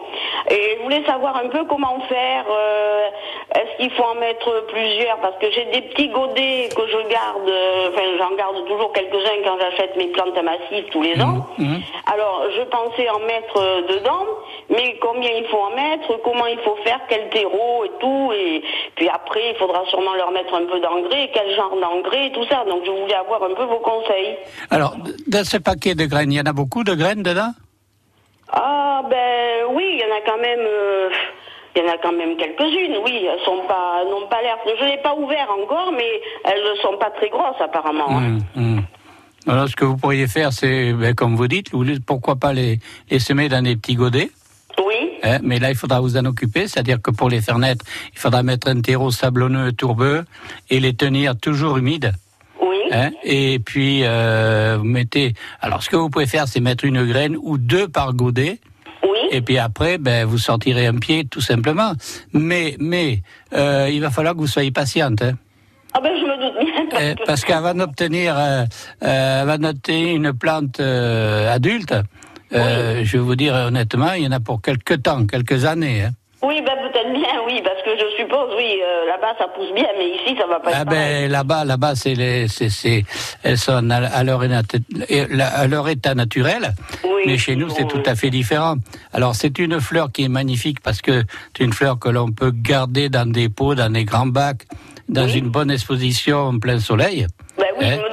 Et 0.50 0.76
je 0.78 0.82
voulais 0.82 1.04
savoir 1.04 1.36
un 1.36 1.48
peu 1.48 1.64
comment 1.64 2.00
faire. 2.08 2.44
euh, 2.50 3.08
Est-ce 3.54 3.76
qu'il 3.78 3.90
faut 3.92 4.02
en 4.02 4.14
mettre 4.14 4.66
plusieurs? 4.68 5.18
Parce 5.18 5.36
que 5.38 5.50
j'ai 5.50 5.66
des 5.66 5.82
petits 5.82 6.08
godets 6.08 6.68
que 6.74 6.86
je 6.86 7.08
garde, 7.08 7.48
euh, 7.48 7.90
enfin 7.92 8.02
j'en 8.18 8.34
garde 8.36 8.64
toujours 8.66 8.92
quelques-uns 8.92 9.42
quand 9.44 9.58
j'achète 9.60 9.94
mes 9.96 10.08
plantes 10.08 10.36
à 10.36 10.42
massif 10.42 10.86
tous 10.90 11.02
les 11.02 11.20
ans. 11.22 11.46
Mhm. 11.58 11.80
Alors 12.12 12.44
je 12.56 12.62
pensais 12.62 13.08
en 13.10 13.20
mettre 13.20 13.54
dedans, 13.88 14.24
mais 14.70 14.96
combien 15.00 15.30
il 15.30 15.44
faut 15.46 15.58
en 15.58 15.70
mettre, 15.70 16.20
comment 16.24 16.46
il 16.46 16.58
faut 16.60 16.76
faire, 16.84 17.00
quel 17.08 17.28
terreau 17.28 17.84
et 17.84 17.90
tout, 18.00 18.32
et 18.34 18.62
puis 18.96 19.08
après 19.08 19.50
il 19.50 19.56
faudra 19.56 19.84
sûrement 19.86 20.14
leur 20.14 20.30
mettre 20.30 20.54
un 20.54 20.64
peu 20.64 20.80
d'engrais, 20.80 20.97
quel 21.32 21.54
genre 21.56 21.76
d'engrais 21.80 22.30
tout 22.32 22.44
ça. 22.48 22.64
Donc 22.68 22.84
je 22.84 22.90
voulais 22.90 23.14
avoir 23.14 23.42
un 23.42 23.54
peu 23.54 23.64
vos 23.64 23.80
conseils. 23.80 24.36
Alors, 24.70 24.96
dans 25.26 25.44
ce 25.44 25.56
paquet 25.58 25.94
de 25.94 26.06
graines, 26.06 26.32
il 26.32 26.36
y 26.36 26.40
en 26.40 26.44
a 26.46 26.52
beaucoup 26.52 26.84
de 26.84 26.94
graines 26.94 27.22
dedans? 27.22 27.52
Ah 28.52 29.02
ben 29.10 29.66
oui, 29.74 29.84
il 29.94 29.98
y 30.00 30.04
en 30.04 30.16
a 30.16 30.20
quand 30.24 30.40
même. 30.40 30.60
euh, 30.60 31.10
il 31.76 31.84
y 31.84 31.88
en 31.88 31.92
a 31.92 31.98
quand 31.98 32.12
même 32.12 32.36
quelques-unes, 32.36 32.96
oui, 33.04 33.26
elles 33.30 33.44
sont 33.44 33.60
pas, 33.68 34.02
n'ont 34.04 34.26
pas 34.26 34.42
l'air. 34.42 34.56
Je 34.66 34.84
n'ai 34.84 34.96
pas 34.98 35.14
ouvert 35.14 35.48
encore, 35.62 35.92
mais 35.92 36.20
elles 36.44 36.62
ne 36.64 36.74
sont 36.80 36.96
pas 36.98 37.10
très 37.10 37.28
grosses 37.28 37.60
apparemment. 37.60 38.08
hein. 38.08 38.38
Hum, 38.56 38.76
hum. 38.76 38.82
Alors, 39.46 39.68
ce 39.68 39.76
que 39.76 39.84
vous 39.84 39.96
pourriez 39.96 40.26
faire, 40.26 40.52
c'est, 40.52 40.92
ben, 40.92 41.14
comme 41.14 41.36
vous 41.36 41.46
dites, 41.46 41.70
pourquoi 42.04 42.34
pas 42.36 42.52
les, 42.52 42.80
les 43.10 43.18
semer 43.20 43.48
dans 43.48 43.62
des 43.62 43.76
petits 43.76 43.94
godets? 43.94 44.30
Oui. 44.84 45.10
Hein, 45.22 45.38
mais 45.42 45.58
là, 45.58 45.70
il 45.70 45.76
faudra 45.76 46.00
vous 46.00 46.16
en 46.16 46.24
occuper, 46.24 46.68
c'est-à-dire 46.68 47.00
que 47.02 47.10
pour 47.10 47.28
les 47.28 47.40
faire 47.40 47.58
naître, 47.58 47.84
il 48.12 48.18
faudra 48.18 48.42
mettre 48.42 48.68
un 48.68 48.80
terreau 48.80 49.10
sablonneux, 49.10 49.72
tourbeux, 49.72 50.24
et 50.70 50.80
les 50.80 50.94
tenir 50.94 51.36
toujours 51.36 51.78
humides. 51.78 52.12
Oui. 52.60 52.76
Hein, 52.92 53.10
et 53.24 53.58
puis, 53.58 54.02
euh, 54.04 54.76
vous 54.78 54.84
mettez. 54.84 55.34
Alors, 55.60 55.82
ce 55.82 55.90
que 55.90 55.96
vous 55.96 56.10
pouvez 56.10 56.26
faire, 56.26 56.48
c'est 56.48 56.60
mettre 56.60 56.84
une 56.84 57.04
graine 57.06 57.36
ou 57.40 57.58
deux 57.58 57.88
par 57.88 58.14
godet. 58.14 58.60
Oui. 59.02 59.18
Et 59.30 59.40
puis 59.40 59.58
après, 59.58 59.98
ben, 59.98 60.24
vous 60.24 60.38
sortirez 60.38 60.86
un 60.86 60.96
pied, 60.96 61.24
tout 61.24 61.40
simplement. 61.40 61.92
Mais, 62.32 62.76
mais, 62.78 63.22
euh, 63.54 63.88
il 63.92 64.00
va 64.00 64.10
falloir 64.10 64.34
que 64.34 64.40
vous 64.40 64.46
soyez 64.46 64.70
patiente. 64.70 65.22
Hein. 65.22 65.34
Ah 65.94 66.00
ben 66.00 66.12
je 66.14 66.24
me 66.24 66.36
doute 66.36 66.64
bien. 66.64 66.86
parce 66.90 67.26
parce 67.26 67.44
qu'avant 67.44 67.74
d'obtenir, 67.74 68.34
euh, 68.38 68.64
euh, 69.02 69.72
une 69.88 70.32
plante 70.32 70.80
euh, 70.80 71.52
adulte, 71.52 71.94
euh, 72.54 73.00
je 73.04 73.12
vais 73.18 73.22
vous 73.22 73.36
dire 73.36 73.54
honnêtement, 73.54 74.12
il 74.12 74.24
y 74.24 74.26
en 74.26 74.32
a 74.32 74.40
pour 74.40 74.60
quelques 74.62 75.02
temps, 75.02 75.26
quelques 75.26 75.64
années. 75.64 76.02
Hein. 76.04 76.10
Oui, 76.40 76.62
ben 76.64 76.72
peut-être 76.80 77.12
bien, 77.12 77.42
oui, 77.46 77.60
parce 77.64 77.82
que 77.82 77.90
je 77.98 78.16
suppose, 78.22 78.54
oui, 78.56 78.78
euh, 78.80 79.06
là-bas 79.08 79.34
ça 79.38 79.48
pousse 79.48 79.74
bien, 79.74 79.88
mais 79.98 80.06
ici 80.10 80.36
ça 80.38 80.46
va 80.46 80.60
pas 80.60 80.70
Ah 80.72 80.84
ben 80.84 81.28
là-bas, 81.28 81.64
là-bas, 81.64 81.96
c'est 81.96 82.14
les, 82.14 82.46
c'est, 82.46 82.68
c'est, 82.70 83.04
elles 83.42 83.58
sont 83.58 83.90
à, 83.90 84.22
leur, 84.22 84.44
état- 84.44 84.78
à 85.56 85.66
leur 85.66 85.88
état 85.88 86.14
naturel. 86.14 86.74
Oui, 87.02 87.22
mais 87.26 87.38
chez 87.38 87.56
nous, 87.56 87.68
c'est 87.70 87.82
oui. 87.82 87.88
tout 87.88 88.02
à 88.06 88.14
fait 88.14 88.30
différent. 88.30 88.76
Alors, 89.12 89.34
c'est 89.34 89.58
une 89.58 89.80
fleur 89.80 90.12
qui 90.12 90.24
est 90.24 90.28
magnifique 90.28 90.78
parce 90.80 91.02
que 91.02 91.24
c'est 91.56 91.64
une 91.64 91.72
fleur 91.72 91.98
que 91.98 92.08
l'on 92.08 92.30
peut 92.30 92.52
garder 92.52 93.08
dans 93.08 93.28
des 93.28 93.48
pots, 93.48 93.74
dans 93.74 93.92
des 93.92 94.04
grands 94.04 94.26
bacs, 94.26 94.62
dans 95.08 95.24
Oui. 95.24 95.38
une 95.38 95.48
bonne 95.48 95.72
exposition 95.72 96.38
en 96.38 96.58
plein 96.60 96.78
soleil. 96.78 97.26
Ben 97.58 97.64
oui, 97.80 97.84
Hein 97.86 97.96
je 97.96 98.02
me 98.06 98.12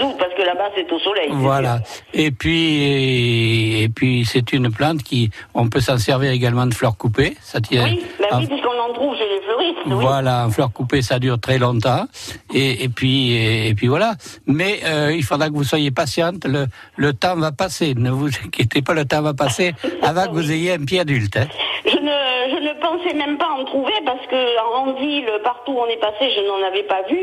c'est 0.75 0.91
au 0.91 0.99
soleil. 0.99 1.29
Voilà. 1.31 1.79
Et 2.13 2.31
puis, 2.31 3.81
et 3.83 3.89
puis, 3.89 4.25
c'est 4.25 4.53
une 4.53 4.71
plante 4.71 5.03
qui, 5.03 5.29
on 5.53 5.69
peut 5.69 5.79
s'en 5.79 5.97
servir 5.97 6.31
également 6.31 6.65
de 6.65 6.73
fleurs 6.73 6.97
coupées. 6.97 7.35
Ça 7.41 7.61
tient. 7.61 7.83
Oui, 7.85 8.03
en- 8.31 8.39
oui, 8.39 8.47
puisqu'on 8.47 8.79
en 8.79 8.93
trouve 8.93 9.15
chez 9.15 9.27
les 9.27 9.41
fleuristes. 9.41 9.77
oui. 9.85 9.93
voilà, 9.93 10.45
en 10.45 10.49
fleurs 10.51 10.71
coupées, 10.71 11.01
ça 11.01 11.19
dure 11.19 11.39
très 11.39 11.57
longtemps. 11.57 12.05
Et, 12.53 12.83
et 12.83 12.89
puis, 12.89 13.33
et, 13.35 13.73
puis 13.75 13.87
voilà. 13.87 14.13
Mais 14.45 14.79
euh, 14.85 15.13
il 15.15 15.23
faudra 15.23 15.49
que 15.49 15.53
vous 15.53 15.63
soyez 15.63 15.91
patiente. 15.91 16.45
Le, 16.45 16.65
le 16.97 17.13
temps 17.13 17.35
va 17.35 17.51
passer. 17.51 17.93
Ne 17.95 18.09
vous 18.11 18.27
inquiétez 18.45 18.81
pas, 18.81 18.93
le 18.93 19.05
temps 19.05 19.21
va 19.21 19.33
passer 19.33 19.73
avant 20.01 20.25
que 20.27 20.31
vous 20.33 20.51
ayez 20.51 20.73
un 20.73 20.85
pied 20.85 20.99
adulte. 20.99 21.37
hein. 21.37 21.47
Je 21.85 21.97
ne, 21.97 22.55
je 22.55 22.63
ne 22.67 22.73
pensais 22.81 23.13
même 23.13 23.37
pas 23.37 23.49
en 23.49 23.63
trouver 23.65 23.93
parce 24.05 24.25
que 24.27 24.35
en 24.75 24.93
ville, 24.93 25.29
partout 25.43 25.73
où 25.73 25.79
on 25.79 25.87
est 25.87 25.99
passé, 25.99 26.31
je 26.35 26.41
n'en 26.47 26.67
avais 26.67 26.83
pas 26.83 27.01
vu. 27.09 27.19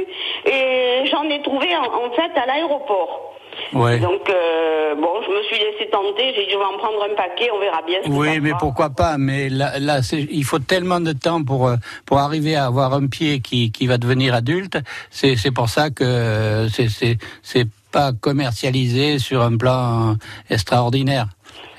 Et 0.46 1.04
j'en 1.10 1.24
ai 1.24 1.42
trouvé 1.42 1.66
en, 1.76 1.82
en 1.84 2.10
fait 2.12 2.30
à 2.38 2.46
l'aéroport. 2.46 3.34
Ouais. 3.72 3.98
Donc, 4.00 4.28
euh, 4.28 4.94
bon, 4.94 5.14
je 5.26 5.30
me 5.30 5.42
suis 5.44 5.56
laissé 5.56 5.90
tenter, 5.90 6.32
j'ai 6.34 6.44
dit 6.46 6.52
je 6.52 6.58
vais 6.58 6.64
en 6.64 6.78
prendre 6.78 7.02
un 7.10 7.14
paquet, 7.14 7.50
on 7.54 7.60
verra 7.60 7.82
bien. 7.86 7.98
ce 8.04 8.10
Oui, 8.10 8.40
mais 8.40 8.52
pourquoi 8.58 8.90
pas 8.90 9.18
Mais 9.18 9.48
là, 9.48 9.78
là 9.78 10.00
il 10.12 10.44
faut 10.44 10.58
tellement 10.58 11.00
de 11.00 11.12
temps 11.12 11.42
pour 11.42 11.68
euh, 11.68 11.76
pour 12.06 12.18
arriver 12.18 12.56
à 12.56 12.66
avoir 12.66 12.94
un 12.94 13.06
pied 13.06 13.40
qui 13.40 13.72
qui 13.72 13.86
va 13.86 13.98
devenir 13.98 14.34
adulte. 14.34 14.78
C'est 15.10 15.36
c'est 15.36 15.50
pour 15.50 15.68
ça 15.68 15.90
que 15.90 16.04
euh, 16.04 16.68
c'est 16.68 16.88
c'est 16.88 17.18
c'est 17.42 17.68
pas 17.90 18.12
commercialisé 18.12 19.18
sur 19.18 19.42
un 19.42 19.56
plan 19.56 20.16
extraordinaire. 20.50 21.26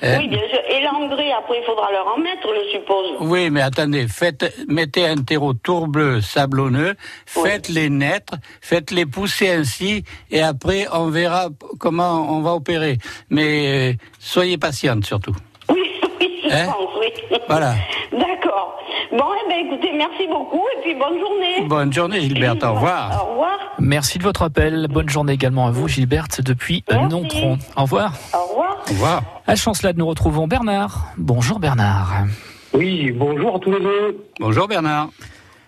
Hein? 0.02 0.18
Oui, 0.18 0.28
bien 0.28 0.40
sûr. 0.50 0.58
Et 0.68 0.82
l'engrais, 0.82 1.30
après, 1.32 1.58
il 1.60 1.64
faudra 1.64 1.90
leur 1.92 2.06
en 2.06 2.18
mettre, 2.18 2.46
je 2.54 2.70
suppose. 2.78 3.06
Oui, 3.20 3.48
mais 3.50 3.62
attendez, 3.62 4.06
faites, 4.08 4.54
mettez 4.68 5.06
un 5.06 5.16
terreau 5.16 5.54
tourbleu, 5.54 6.20
sablonneux, 6.20 6.94
faites-les 7.26 7.88
naître, 7.90 8.34
faites-les 8.60 9.06
pousser 9.06 9.50
ainsi, 9.50 10.04
et 10.30 10.42
après 10.42 10.86
on 10.92 11.08
verra 11.08 11.48
comment 11.78 12.26
on 12.36 12.42
va 12.42 12.52
opérer. 12.54 12.98
Mais 13.30 13.92
euh, 13.92 13.96
soyez 14.18 14.58
patiente 14.58 15.04
surtout. 15.04 15.34
Oui, 15.70 15.80
oui, 16.20 16.40
je 16.44 16.54
Hein? 16.54 16.66
pense, 16.66 16.90
oui. 17.00 17.38
Voilà. 17.48 17.74
D'accord. 18.12 18.78
Bon, 19.16 19.24
eh 19.44 19.48
ben, 19.48 19.66
écoutez, 19.66 19.92
merci 19.96 20.26
beaucoup 20.26 20.62
et 20.76 20.82
puis 20.82 20.94
bonne 20.94 21.18
journée. 21.20 21.68
Bonne 21.68 21.92
journée 21.92 22.20
Gilberte, 22.20 22.64
au 22.64 22.74
revoir. 22.74 23.24
Au 23.24 23.30
revoir. 23.30 23.58
Merci 23.78 24.18
de 24.18 24.24
votre 24.24 24.42
appel. 24.42 24.88
Bonne 24.90 25.08
journée 25.08 25.34
également 25.34 25.66
à 25.66 25.70
vous, 25.70 25.86
Gilberte, 25.86 26.40
depuis. 26.40 26.82
Nontron. 26.90 27.58
Au 27.76 27.82
revoir. 27.82 28.12
Au 28.34 28.46
revoir. 28.48 28.82
Au 28.88 28.90
revoir. 28.92 29.22
À 29.46 29.54
Chancelade, 29.54 29.96
nous 29.98 30.06
retrouvons 30.06 30.48
Bernard. 30.48 31.12
Bonjour 31.16 31.60
Bernard. 31.60 32.24
Oui, 32.72 33.12
bonjour 33.12 33.54
à 33.54 33.58
tous 33.60 33.70
les 33.70 33.80
deux. 33.80 34.24
Bonjour 34.40 34.66
Bernard. 34.66 35.10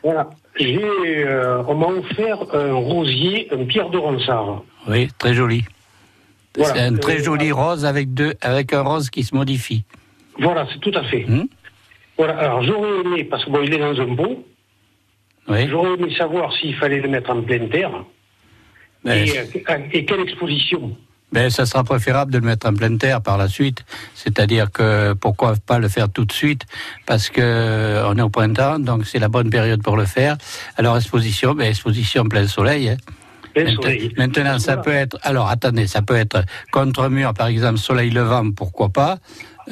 Voilà. 0.03 0.29
J'ai, 0.59 0.81
euh, 0.83 1.63
on 1.69 1.75
m'a 1.77 1.87
offert 1.87 2.39
un 2.53 2.73
rosier, 2.73 3.49
un 3.53 3.65
pierre 3.65 3.91
de 3.91 3.99
ronsard. 3.99 4.63
Oui, 4.89 5.09
très 5.19 5.35
joli. 5.35 5.63
Voilà. 6.57 6.75
C'est 6.75 6.81
un 6.81 6.97
très 6.97 7.21
Euh, 7.21 7.25
joli 7.25 7.53
rose 7.53 7.85
avec 7.85 8.13
deux, 8.13 8.35
avec 8.41 8.73
un 8.73 8.81
rose 8.83 9.09
qui 9.11 9.23
se 9.23 9.35
modifie. 9.37 9.85
Voilà, 10.41 10.67
c'est 10.73 10.81
tout 10.81 10.97
à 10.99 11.03
fait. 11.05 11.25
Hmm 11.29 11.45
Voilà, 12.19 12.39
alors 12.39 12.63
j'aurais 12.63 13.01
aimé, 13.05 13.25
parce 13.25 13.45
que 13.45 13.51
bon, 13.51 13.61
il 13.63 13.73
est 13.75 13.79
dans 13.79 13.99
un 14.01 14.15
pot, 14.15 14.45
Oui. 15.49 15.69
j'aurais 15.69 15.95
aimé 15.95 16.15
savoir 16.17 16.53
s'il 16.55 16.75
fallait 16.77 17.01
le 17.01 17.09
mettre 17.09 17.31
en 17.31 17.43
pleine 17.43 17.69
terre 17.69 17.91
Ben, 19.05 19.25
et, 19.27 19.39
euh, 19.39 19.79
et 19.93 20.05
quelle 20.05 20.21
exposition? 20.21 20.97
Ben, 21.33 21.51
ça 21.51 21.67
sera 21.67 21.83
préférable 21.85 22.33
de 22.33 22.39
le 22.39 22.47
mettre 22.47 22.69
en 22.69 22.75
pleine 22.75 22.99
terre 22.99 23.21
par 23.21 23.37
la 23.37 23.49
suite. 23.49 23.85
C'est-à-dire 24.15 24.71
que 24.71 25.13
pourquoi 25.13 25.55
pas 25.67 25.79
le 25.79 25.89
faire 25.89 26.09
tout 26.11 26.25
de 26.25 26.33
suite? 26.33 26.63
Parce 27.05 27.29
que 27.31 27.41
euh, 27.43 28.09
on 28.09 28.17
est 28.17 28.23
au 28.23 28.31
printemps, 28.31 28.79
donc 28.79 29.05
c'est 29.07 29.19
la 29.19 29.29
bonne 29.29 29.51
période 29.51 29.83
pour 29.83 29.97
le 29.97 30.05
faire. 30.07 30.37
Alors 30.77 30.97
exposition, 30.97 31.55
ben 31.55 31.67
exposition 31.67 32.25
plein 32.25 32.47
soleil. 32.47 32.91
hein. 32.91 32.97
Plein 33.55 33.65
Maintenant- 33.65 33.83
soleil. 33.83 34.15
Maintenant, 34.17 34.59
ça 34.61 34.77
peut 34.77 34.93
être. 34.93 35.19
Alors, 35.23 35.49
attendez, 35.49 35.87
ça 35.87 36.01
peut 36.03 36.15
être 36.17 36.45
contre 36.71 37.09
mur, 37.09 37.35
par 37.35 37.49
exemple, 37.49 37.79
soleil 37.79 38.11
levant, 38.11 38.51
pourquoi 38.53 38.89
pas. 38.91 39.19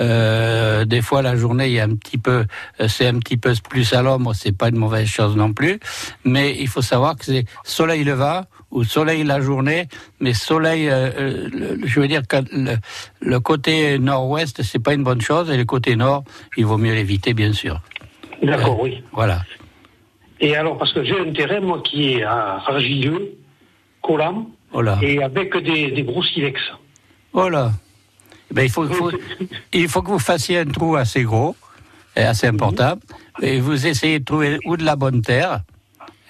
Euh, 0.01 0.85
des 0.85 1.03
fois, 1.03 1.23
la 1.23 1.37
journée, 1.37 1.67
il 1.69 1.73
y 1.75 1.81
a 1.81 1.85
un 1.85 1.95
petit 1.95 2.19
peu, 2.19 2.45
euh, 2.81 2.89
c'est 2.89 3.07
un 3.07 3.19
petit 3.19 3.37
peu 3.37 3.53
plus 3.69 3.93
à 3.93 4.03
l'ombre, 4.03 4.33
c'est 4.35 4.57
pas 4.57 4.69
une 4.69 4.77
mauvaise 4.79 5.07
chose 5.09 5.37
non 5.37 5.53
plus. 5.53 5.79
Mais 6.25 6.57
il 6.59 6.69
faut 6.69 6.83
savoir 6.83 7.17
que 7.17 7.25
c'est 7.25 7.45
soleil 7.65 8.05
levant 8.05 8.43
ou 8.71 8.83
soleil 8.83 9.23
la 9.23 9.41
journée, 9.41 9.87
mais 10.21 10.35
soleil, 10.35 10.89
euh, 10.91 11.49
le- 11.53 11.87
je 11.87 12.01
veux 12.01 12.09
dire 12.09 12.27
que 12.27 12.39
le, 12.53 12.77
le 13.21 13.41
côté 13.41 13.99
nord-ouest, 14.01 14.63
c'est 14.63 14.83
pas 14.83 14.95
une 14.95 15.05
bonne 15.05 15.21
chose, 15.21 15.49
et 15.51 15.57
le 15.57 15.65
côté 15.65 15.95
nord, 15.95 16.25
il 16.57 16.67
vaut 16.67 16.79
mieux 16.79 16.93
l'éviter, 16.95 17.35
bien 17.35 17.53
sûr. 17.53 17.81
D'accord, 18.43 18.81
oui. 18.81 19.03
Voilà. 19.13 19.43
Et 20.41 20.57
alors, 20.57 20.77
parce 20.77 20.93
que 20.93 21.05
j'ai 21.05 21.19
un 21.19 21.33
terrain, 21.33 21.61
moi, 21.61 21.81
qui 21.85 22.15
est 22.15 22.23
à 22.25 22.61
argileux, 22.67 23.35
collant, 24.03 24.49
Voilà. 24.73 24.99
et 25.03 25.23
avec 25.23 25.57
des, 25.57 25.93
des 25.93 26.03
gros 26.03 26.23
silex. 26.25 26.61
Ben, 28.53 28.63
il, 28.65 28.71
faut, 28.71 28.87
il 28.89 28.95
faut- 28.95 29.11
il 29.73 29.89
faut 29.89 30.03
que 30.03 30.11
vous 30.11 30.19
fassiez 30.19 30.59
un 30.59 30.67
trou 30.67 30.97
assez 30.97 31.23
gros. 31.23 31.57
est 32.17 32.23
assez 32.23 32.47
important. 32.47 32.95
Et 33.43 33.59
vous 33.61 33.87
essayez 33.87 34.21
de 34.21 34.25
trouver 34.25 34.59
ou 34.67 34.77
de 34.77 34.85
la 34.85 34.95
bonne 34.95 35.21
terre, 35.23 35.63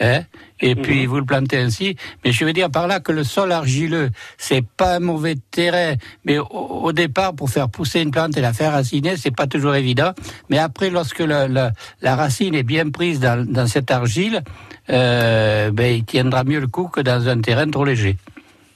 hein, 0.01 0.23
et 0.61 0.75
puis 0.75 1.05
vous 1.05 1.17
le 1.17 1.27
plantez 1.27 1.59
ainsi. 1.59 1.97
Mais 2.25 2.33
je 2.33 2.45
veux 2.47 2.55
dire 2.55 2.71
par 2.71 2.87
là 2.87 3.01
que 3.01 3.13
le 3.13 3.23
sol 3.25 3.53
argileux, 3.53 4.09
c'est 4.39 4.65
pas 4.65 4.97
un 4.97 5.01
mauvais 5.01 5.35
terrain, 5.51 5.97
mais 6.25 6.39
au, 6.39 6.47
au 6.49 6.93
départ, 6.93 7.35
pour 7.35 7.51
faire 7.51 7.69
pousser 7.69 8.01
une 8.01 8.11
plante 8.11 8.35
et 8.39 8.41
la 8.41 8.55
faire 8.55 8.73
raciner, 8.73 9.19
c'est 9.19 9.31
pas 9.37 9.47
toujours 9.47 9.75
évident. 9.75 10.13
Mais 10.49 10.57
après, 10.59 10.89
lorsque 10.89 11.19
le- 11.21 11.69
la 12.01 12.17
racine 12.17 12.55
est 12.55 12.63
bien 12.63 12.89
prise 12.89 13.21
dans, 13.21 13.45
dans 13.47 13.67
cette 13.67 13.91
argile, 13.91 14.43
euh, 14.89 15.71
ben, 15.71 15.95
il 15.97 16.05
tiendra 16.07 16.45
mieux 16.45 16.61
le 16.61 16.69
coup 16.69 16.89
que 16.89 17.03
dans 17.03 17.29
un 17.29 17.41
terrain 17.43 17.69
trop 17.71 17.85
léger. 17.85 18.17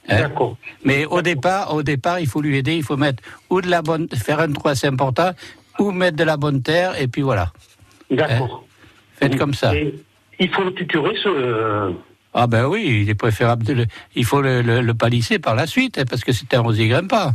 Hein 0.09 0.21
D'accord. 0.21 0.57
Mais 0.83 1.05
au 1.05 1.21
départ, 1.21 1.73
au 1.73 1.83
départ, 1.83 2.19
il 2.19 2.27
faut 2.27 2.41
lui 2.41 2.57
aider, 2.57 2.75
il 2.75 2.83
faut 2.83 2.97
mettre 2.97 3.21
ou 3.49 3.61
de 3.61 3.67
la 3.69 3.81
bonne, 3.81 4.07
faire 4.09 4.39
un 4.39 4.51
trou 4.51 4.67
assez 4.69 4.87
important, 4.87 5.31
ou 5.79 5.91
mettre 5.91 6.17
de 6.17 6.23
la 6.23 6.35
bonne 6.37 6.61
terre, 6.61 6.99
et 7.01 7.07
puis 7.07 7.21
voilà. 7.21 7.51
D'accord. 8.09 8.63
Faites 9.15 9.37
comme 9.37 9.53
ça. 9.53 9.75
Et 9.75 9.93
il 10.39 10.49
faut 10.49 10.63
le 10.63 10.73
tuturer, 10.73 11.15
ce. 11.21 11.29
euh, 11.29 11.91
Ah 12.33 12.47
ben 12.47 12.65
oui, 12.65 13.01
il 13.03 13.09
est 13.09 13.15
préférable 13.15 13.63
de 13.65 13.73
le, 13.73 13.85
il 14.15 14.25
faut 14.25 14.41
le, 14.41 14.61
le, 14.61 14.81
le 14.81 14.93
palisser 14.93 15.37
par 15.39 15.55
la 15.55 15.67
suite, 15.67 15.97
hein, 15.99 16.03
parce 16.09 16.23
que 16.23 16.31
c'est 16.31 16.53
un 16.53 16.61
rosier 16.61 16.87
grimpant. 16.87 17.31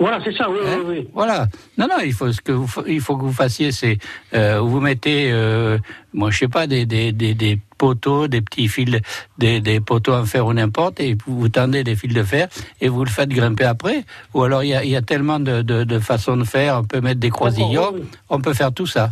Voilà, 0.00 0.18
c'est 0.24 0.34
ça, 0.34 0.48
oui, 0.48 0.56
Hein 0.64 0.78
oui, 0.78 0.96
oui. 1.00 1.08
Voilà. 1.12 1.46
Non, 1.76 1.86
non, 1.86 1.96
il 2.02 2.14
faut 2.14 2.32
ce 2.32 2.40
que 2.40 2.52
vous, 2.52 2.66
il 2.86 3.02
faut 3.02 3.18
que 3.18 3.22
vous 3.22 3.34
fassiez, 3.34 3.70
c'est 3.70 3.98
euh, 4.32 4.58
vous 4.58 4.80
mettez, 4.80 5.30
euh, 5.30 5.76
moi 6.14 6.30
je 6.30 6.38
sais 6.38 6.48
pas, 6.48 6.66
des, 6.66 6.86
des, 6.86 7.12
des, 7.12 7.34
des 7.34 7.58
poteaux, 7.76 8.26
des 8.26 8.40
petits 8.40 8.66
fils, 8.68 8.98
des, 9.36 9.60
des 9.60 9.78
poteaux 9.80 10.14
en 10.14 10.24
fer 10.24 10.46
ou 10.46 10.54
n'importe, 10.54 11.00
et 11.00 11.18
vous, 11.26 11.50
tendez 11.50 11.84
des 11.84 11.96
fils 11.96 12.14
de 12.14 12.22
fer 12.22 12.48
et 12.80 12.88
vous 12.88 13.04
le 13.04 13.10
faites 13.10 13.28
grimper 13.28 13.64
après. 13.64 14.04
Ou 14.32 14.42
alors 14.42 14.64
il 14.64 14.68
y 14.70 14.74
a, 14.74 14.82
y 14.84 14.96
a 14.96 15.02
tellement 15.02 15.38
de, 15.38 15.60
de, 15.60 15.84
de 15.84 15.98
façons 15.98 16.38
de 16.38 16.44
faire, 16.44 16.78
on 16.78 16.84
peut 16.84 17.02
mettre 17.02 17.20
des 17.20 17.30
croisillons, 17.30 17.90
oui, 17.92 18.00
oui. 18.00 18.08
on 18.30 18.40
peut 18.40 18.54
faire 18.54 18.72
tout 18.72 18.86
ça. 18.86 19.10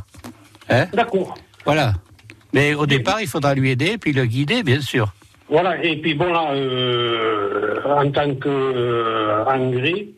Hein 0.70 0.86
D'accord. 0.94 1.34
Voilà. 1.66 1.92
Mais 2.54 2.72
au 2.72 2.86
départ, 2.86 3.20
il 3.20 3.26
faudra 3.26 3.54
lui 3.54 3.70
aider, 3.70 3.98
puis 3.98 4.14
le 4.14 4.24
guider, 4.24 4.62
bien 4.62 4.80
sûr. 4.80 5.12
Voilà, 5.50 5.82
et 5.84 5.96
puis 6.00 6.14
bon, 6.14 6.32
là, 6.32 6.50
euh, 6.52 7.78
en 7.84 8.10
tant 8.10 8.34
qu'engrais, 8.36 10.08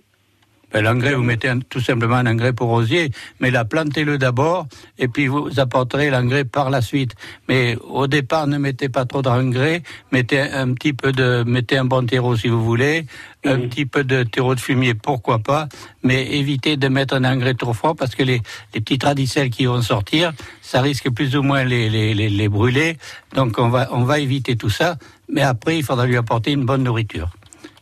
Ben, 0.72 0.82
L'engrais, 0.84 1.14
vous 1.14 1.22
mettez 1.22 1.48
un- 1.48 1.58
tout 1.60 1.80
simplement 1.80 2.16
un 2.16 2.26
engrais 2.26 2.52
pour 2.52 2.68
rosier, 2.68 3.10
mais 3.40 3.50
là, 3.50 3.64
plantez-le 3.64 4.18
d'abord, 4.18 4.66
et 4.98 5.08
puis 5.08 5.26
vous 5.26 5.58
apporterez 5.58 6.10
l'engrais 6.10 6.44
par 6.44 6.70
la 6.70 6.80
suite. 6.80 7.14
Mais 7.48 7.76
au 7.88 8.06
départ, 8.06 8.46
ne 8.46 8.56
mettez 8.58 8.88
pas 8.88 9.04
trop 9.04 9.20
d'engrais, 9.22 9.82
mettez 10.12 10.40
un 10.40 10.72
petit 10.74 10.92
peu 10.92 11.12
de, 11.12 11.42
mettez 11.46 11.76
un 11.76 11.84
bon 11.84 12.06
terreau 12.06 12.36
si 12.36 12.48
vous 12.48 12.64
voulez, 12.64 13.06
un 13.44 13.58
petit 13.60 13.86
peu 13.86 14.04
de 14.04 14.22
terreau 14.22 14.54
de 14.54 14.60
fumier, 14.60 14.94
pourquoi 14.94 15.38
pas, 15.40 15.68
mais 16.02 16.36
évitez 16.36 16.76
de 16.76 16.88
mettre 16.88 17.14
un 17.14 17.24
engrais 17.24 17.54
trop 17.54 17.72
fort 17.72 17.96
parce 17.96 18.14
que 18.14 18.22
les, 18.22 18.40
les 18.74 18.80
petits 18.80 18.98
radicelles 19.04 19.50
qui 19.50 19.66
vont 19.66 19.82
sortir, 19.82 20.32
ça 20.62 20.80
risque 20.82 21.10
plus 21.10 21.34
ou 21.36 21.42
moins 21.42 21.64
les, 21.64 21.88
les, 21.90 22.14
les, 22.14 22.28
les 22.28 22.48
brûler. 22.48 22.96
Donc 23.34 23.58
on 23.58 23.68
va, 23.70 23.88
on 23.92 24.04
va 24.04 24.18
éviter 24.20 24.56
tout 24.56 24.70
ça, 24.70 24.96
mais 25.32 25.42
après, 25.42 25.78
il 25.78 25.82
faudra 25.84 26.06
lui 26.06 26.16
apporter 26.16 26.52
une 26.52 26.64
bonne 26.64 26.82
nourriture. 26.84 27.30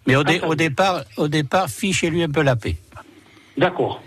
Mais 0.09 0.17
au, 0.17 0.25
dé- 0.25 0.41
au 0.41 0.55
départ, 0.57 1.05
au 1.17 1.29
départ, 1.29 1.69
fichez-lui 1.69 2.23
un 2.25 2.31
peu 2.31 2.43
la 2.43 2.57
paix. 2.57 2.77
d'accord. 3.57 4.03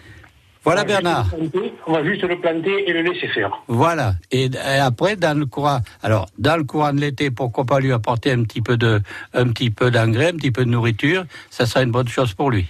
Voilà 0.63 0.83
On 0.83 0.85
Bernard. 0.85 1.27
planter, 1.29 1.73
On 1.87 1.93
va 1.93 2.03
juste 2.03 2.21
le 2.23 2.39
planter 2.39 2.87
et 2.87 2.93
le 2.93 3.01
laisser 3.01 3.27
faire. 3.29 3.51
Voilà. 3.67 4.13
Et, 4.31 4.45
et 4.45 4.57
après, 4.79 5.15
dans 5.15 5.35
le 5.35 5.47
courant, 5.47 5.79
alors 6.03 6.27
dans 6.37 6.55
le 6.55 6.63
courant 6.63 6.93
de 6.93 6.99
l'été, 7.01 7.31
pourquoi 7.31 7.65
pas 7.65 7.79
lui 7.79 7.91
apporter 7.91 8.31
un 8.31 8.43
petit 8.43 8.61
peu 8.61 8.77
de, 8.77 9.01
un 9.33 9.47
petit 9.47 9.71
peu 9.71 9.89
d'engrais, 9.89 10.27
un 10.27 10.33
petit 10.37 10.51
peu 10.51 10.63
de 10.63 10.69
nourriture. 10.69 11.25
Ça 11.49 11.65
sera 11.65 11.81
une 11.81 11.89
bonne 11.89 12.07
chose 12.07 12.33
pour 12.35 12.51
lui. 12.51 12.67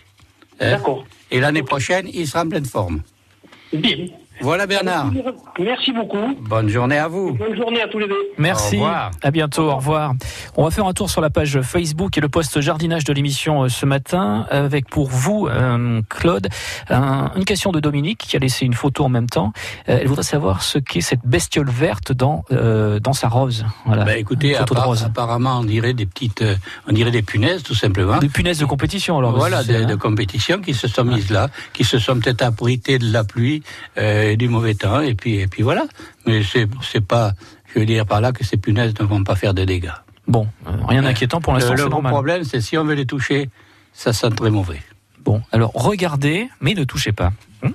Hein 0.62 0.72
D'accord. 0.72 1.04
Et 1.32 1.42
l'année 1.42 1.64
prochaine, 1.64 2.08
il 2.14 2.26
sera 2.28 2.44
en 2.46 2.50
pleine 2.50 2.66
forme. 2.66 3.02
Bien. 3.74 4.08
Voilà 4.42 4.66
Bernard. 4.68 5.12
Merci 5.60 5.92
beaucoup. 5.92 6.36
Bonne 6.42 6.68
journée 6.70 6.98
à 6.98 7.08
vous. 7.08 7.34
Bonne 7.34 7.56
journée 7.56 7.82
à 7.82 7.88
tous 7.88 8.00
les 8.00 8.08
deux. 8.08 8.16
Merci. 8.38 8.76
Au 8.78 8.80
revoir. 8.82 9.12
À 9.22 9.32
bientôt. 9.32 9.70
Au 9.70 9.76
revoir. 9.76 10.14
On 10.58 10.64
va 10.64 10.72
faire 10.72 10.86
un 10.88 10.94
tour 10.94 11.10
sur 11.10 11.22
la 11.22 11.30
page 11.30 11.62
Facebook 11.62 12.18
et 12.18 12.22
le 12.22 12.30
post 12.30 12.60
jardinage 12.62 13.04
de 13.04 13.14
l'émission 13.14 13.64
euh, 13.64 13.70
ce 13.70 13.86
matin 13.86 14.46
avec 14.50 14.90
pour 14.90 15.08
vous, 15.10 15.48
euh, 15.48 16.02
Claude, 16.10 16.48
un- 16.90 17.32
une 17.36 17.46
question 17.46 17.72
de 17.72 17.80
Dominique 17.80 18.20
qui 18.20 18.36
a 18.36 18.40
laissé 18.40 18.66
une 18.66 18.74
photo 18.74 19.04
en 19.06 19.10
même 19.10 19.30
temps. 19.30 19.54
Euh, 19.90 20.00
elle 20.02 20.08
voudrait 20.08 20.24
savoir 20.24 20.64
ce 20.64 20.80
qu'est 20.80 21.02
cette 21.02 21.26
bestiole 21.26 21.70
verte 21.70 22.12
dans 22.12 22.44
euh, 22.52 23.00
dans 23.00 23.14
sa 23.14 23.28
rose. 23.30 23.66
Voilà. 23.86 24.06
Bah, 24.06 24.18
écoutez, 24.18 24.50
Une 24.52 24.56
photo 24.58 24.74
de 24.76 24.80
appar- 24.80 24.86
rose. 24.86 25.04
apparemment, 25.04 25.60
on 25.60 25.64
dirait 25.64 25.94
des 25.94 26.06
petites, 26.06 26.42
euh, 26.42 26.56
on 26.88 26.94
dirait 26.94 27.12
des 27.12 27.22
punaises, 27.22 27.64
tout 27.64 27.76
simplement. 27.76 28.18
Des 28.18 28.30
punaises 28.30 28.60
de 28.60 28.66
compétition 28.66 29.18
alors. 29.18 29.36
Voilà, 29.36 29.64
c'est- 29.64 29.82
de, 29.82 29.86
de 29.86 29.96
compétition 29.96 30.60
qui 30.62 30.74
se 30.74 30.88
sont 30.88 31.04
mises 31.04 31.30
là, 31.30 31.50
qui 31.74 31.84
se 31.84 32.00
sont 32.00 32.20
peut-être 32.20 32.42
abritées 32.42 32.98
de 33.00 33.12
la 33.12 33.24
pluie 33.24 33.64
euh, 33.98 34.31
et 34.32 34.38
du 34.38 34.50
mauvais 34.50 34.74
temps, 34.74 35.02
et 35.02 35.14
puis, 35.16 35.36
et 35.36 35.48
puis 35.48 35.64
voilà. 35.64 35.84
Mais 36.26 36.44
c'est, 36.44 36.68
c'est 36.82 37.06
pas, 37.06 37.34
je 37.74 37.80
veux 37.80 37.86
dire 37.86 38.06
par 38.06 38.22
là 38.22 38.32
que 38.32 38.44
ces 38.44 38.58
punaises 38.58 38.94
ne 39.00 39.06
vont 39.06 39.24
pas 39.24 39.36
faire 39.36 39.54
de 39.54 39.64
dégâts. 39.66 39.92
Bon, 40.28 40.48
euh, 40.68 40.72
rien 40.88 41.02
d'inquiétant 41.02 41.42
pour 41.42 41.54
l'instant, 41.54 41.72
Le, 41.74 41.78
le 41.78 41.84
gros 41.84 41.92
normal. 41.96 42.12
problème, 42.14 42.44
c'est 42.44 42.62
si 42.62 42.78
on 42.78 42.84
veut 42.86 42.94
les 42.96 43.06
toucher, 43.06 43.50
ça 43.94 44.14
sent 44.14 44.30
très 44.32 44.50
mauvais. 44.52 44.82
Bon, 45.24 45.42
alors 45.52 45.72
regardez, 45.76 46.50
mais 46.62 46.74
ne 46.74 46.84
touchez 46.84 47.12
pas. 47.12 47.32
Hum 47.64 47.74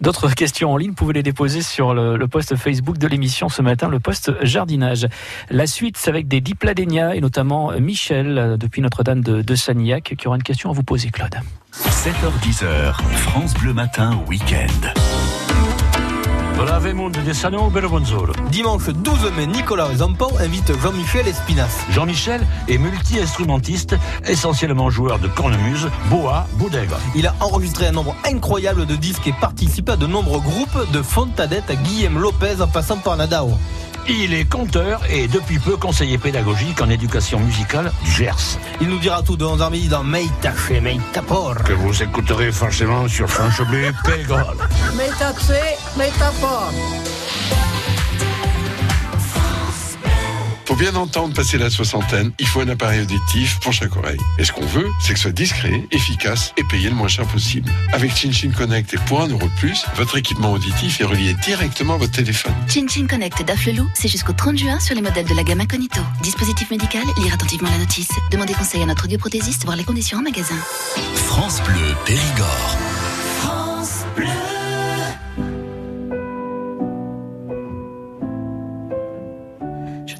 D'autres 0.00 0.30
questions 0.32 0.72
en 0.72 0.76
ligne, 0.78 0.90
vous 0.90 0.94
pouvez 0.96 1.12
les 1.14 1.22
déposer 1.22 1.60
sur 1.60 1.92
le, 1.92 2.16
le 2.16 2.28
post 2.28 2.56
Facebook 2.56 2.96
de 2.96 3.06
l'émission 3.06 3.48
ce 3.50 3.60
matin, 3.60 3.88
le 3.88 4.00
post 4.00 4.32
jardinage. 4.42 5.06
La 5.50 5.66
suite, 5.66 5.96
c'est 5.98 6.08
avec 6.08 6.26
des 6.28 6.40
dipladénias 6.40 7.14
et 7.14 7.20
notamment 7.20 7.72
Michel, 7.78 8.38
euh, 8.38 8.56
depuis 8.56 8.80
Notre-Dame 8.80 9.20
de, 9.22 9.42
de 9.42 9.54
Sanilhac, 9.54 10.14
qui 10.16 10.26
aura 10.28 10.36
une 10.36 10.42
question 10.42 10.70
à 10.70 10.72
vous 10.72 10.84
poser, 10.84 11.10
Claude. 11.10 11.34
7h10h, 11.72 12.94
France 13.16 13.54
Bleu 13.54 13.74
Matin, 13.74 14.18
week-end. 14.28 15.39
Bravemondo 16.56 17.20
de 17.22 17.32
Sano 17.32 17.70
Belobonzolo. 17.70 18.32
Dimanche 18.50 18.92
12 18.92 19.30
mai, 19.36 19.46
Nicolas 19.46 19.94
Zampon 19.96 20.30
invite 20.38 20.72
Jean-Michel 20.80 21.26
Espinas. 21.28 21.86
Jean-Michel 21.90 22.46
est 22.68 22.78
multi-instrumentiste, 22.78 23.96
essentiellement 24.26 24.90
joueur 24.90 25.18
de 25.18 25.28
cornemuse, 25.28 25.88
boa, 26.08 26.46
boudègre. 26.54 26.98
Il 27.14 27.26
a 27.26 27.34
enregistré 27.40 27.86
un 27.86 27.92
nombre 27.92 28.14
incroyable 28.24 28.86
de 28.86 28.96
disques 28.96 29.26
et 29.26 29.32
participé 29.32 29.92
à 29.92 29.96
de 29.96 30.06
nombreux 30.06 30.40
groupes, 30.40 30.90
de 30.92 31.02
Fontadette 31.02 31.70
à 31.70 31.74
Guillaume 31.74 32.18
Lopez 32.18 32.60
en 32.60 32.68
passant 32.68 32.98
par 32.98 33.16
Nadao. 33.16 33.50
Il 34.12 34.34
est 34.34 34.44
conteur 34.44 35.02
et 35.08 35.28
depuis 35.28 35.60
peu 35.60 35.76
conseiller 35.76 36.18
pédagogique 36.18 36.82
en 36.82 36.90
éducation 36.90 37.38
musicale 37.38 37.92
du 38.02 38.10
Gers. 38.10 38.58
Il 38.80 38.88
nous 38.88 38.98
dira 38.98 39.22
tout 39.22 39.36
de 39.36 39.44
11h 39.44 39.70
midi 39.70 39.86
dans 39.86 40.02
Meita 40.02 40.52
chez 40.66 40.80
Meita 40.80 41.22
Por. 41.22 41.54
Que 41.62 41.74
vous 41.74 42.02
écouterez 42.02 42.50
forcément 42.50 43.06
sur 43.06 43.28
France 43.28 43.60
Bleu 43.68 43.92
Périgord. 44.04 44.56
Métaxé, 44.96 45.60
métaport. 45.96 46.72
Pour 50.70 50.78
bien 50.78 50.94
entendre 50.94 51.34
passer 51.34 51.58
la 51.58 51.68
soixantaine, 51.68 52.30
il 52.38 52.46
faut 52.46 52.60
un 52.60 52.68
appareil 52.68 53.00
auditif 53.00 53.58
pour 53.58 53.72
chaque 53.72 53.96
oreille. 53.96 54.20
Et 54.38 54.44
ce 54.44 54.52
qu'on 54.52 54.64
veut, 54.64 54.86
c'est 55.00 55.14
que 55.14 55.18
ce 55.18 55.24
soit 55.24 55.32
discret, 55.32 55.82
efficace 55.90 56.54
et 56.56 56.62
payé 56.62 56.88
le 56.88 56.94
moins 56.94 57.08
cher 57.08 57.26
possible. 57.26 57.68
Avec 57.92 58.14
ChinChin 58.14 58.52
Connect 58.52 58.94
et 58.94 58.98
pour 58.98 59.20
un 59.20 59.26
euro 59.26 59.48
de 59.48 59.58
plus, 59.58 59.84
votre 59.96 60.16
équipement 60.16 60.52
auditif 60.52 61.00
est 61.00 61.04
relié 61.04 61.34
directement 61.42 61.94
à 61.94 61.96
votre 61.96 62.12
téléphone. 62.12 62.54
Chin 62.68 62.86
Chin 62.86 63.08
Connect 63.08 63.44
d'Afflelou, 63.44 63.90
c'est 63.94 64.06
jusqu'au 64.06 64.32
30 64.32 64.58
juin 64.58 64.78
sur 64.78 64.94
les 64.94 65.02
modèles 65.02 65.26
de 65.26 65.34
la 65.34 65.42
gamme 65.42 65.60
Incognito. 65.60 66.02
Dispositif 66.22 66.70
médical, 66.70 67.02
lire 67.20 67.34
attentivement 67.34 67.70
la 67.70 67.78
notice. 67.78 68.12
Demandez 68.30 68.54
conseil 68.54 68.80
à 68.84 68.86
notre 68.86 69.06
audioprothésiste, 69.06 69.64
voir 69.64 69.76
les 69.76 69.82
conditions 69.82 70.18
en 70.18 70.22
magasin. 70.22 70.54
France 71.16 71.60
Bleu 71.64 71.96
Périgord. 72.06 72.76
France 73.40 74.04
Bleu. 74.14 74.59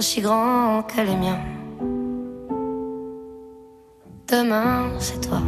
aussi 0.00 0.22
grands 0.22 0.82
que 0.82 1.02
les 1.02 1.14
miens. 1.14 1.42
Demain, 4.32 4.88
c'est 4.98 5.20
toi. 5.28 5.42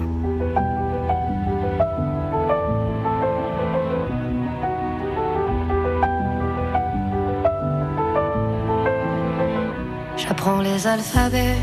J'apprends 10.19 10.61
les 10.61 10.87
alphabets 10.87 11.57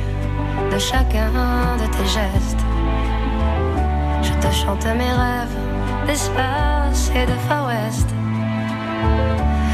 de 0.71 0.80
chacun 0.80 1.32
de 1.82 1.88
tes 1.95 2.08
gestes. 2.17 2.63
Je 4.23 4.34
te 4.41 4.52
chante 4.52 4.86
mes 5.02 5.13
rêves 5.23 5.58
d'espace 6.08 7.12
et 7.15 7.28
de 7.28 7.38
Far 7.47 7.67
West. 7.67 8.10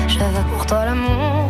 Je 0.10 0.17
pour 0.54 0.65
toi 0.65 0.84
l'amour, 0.84 1.49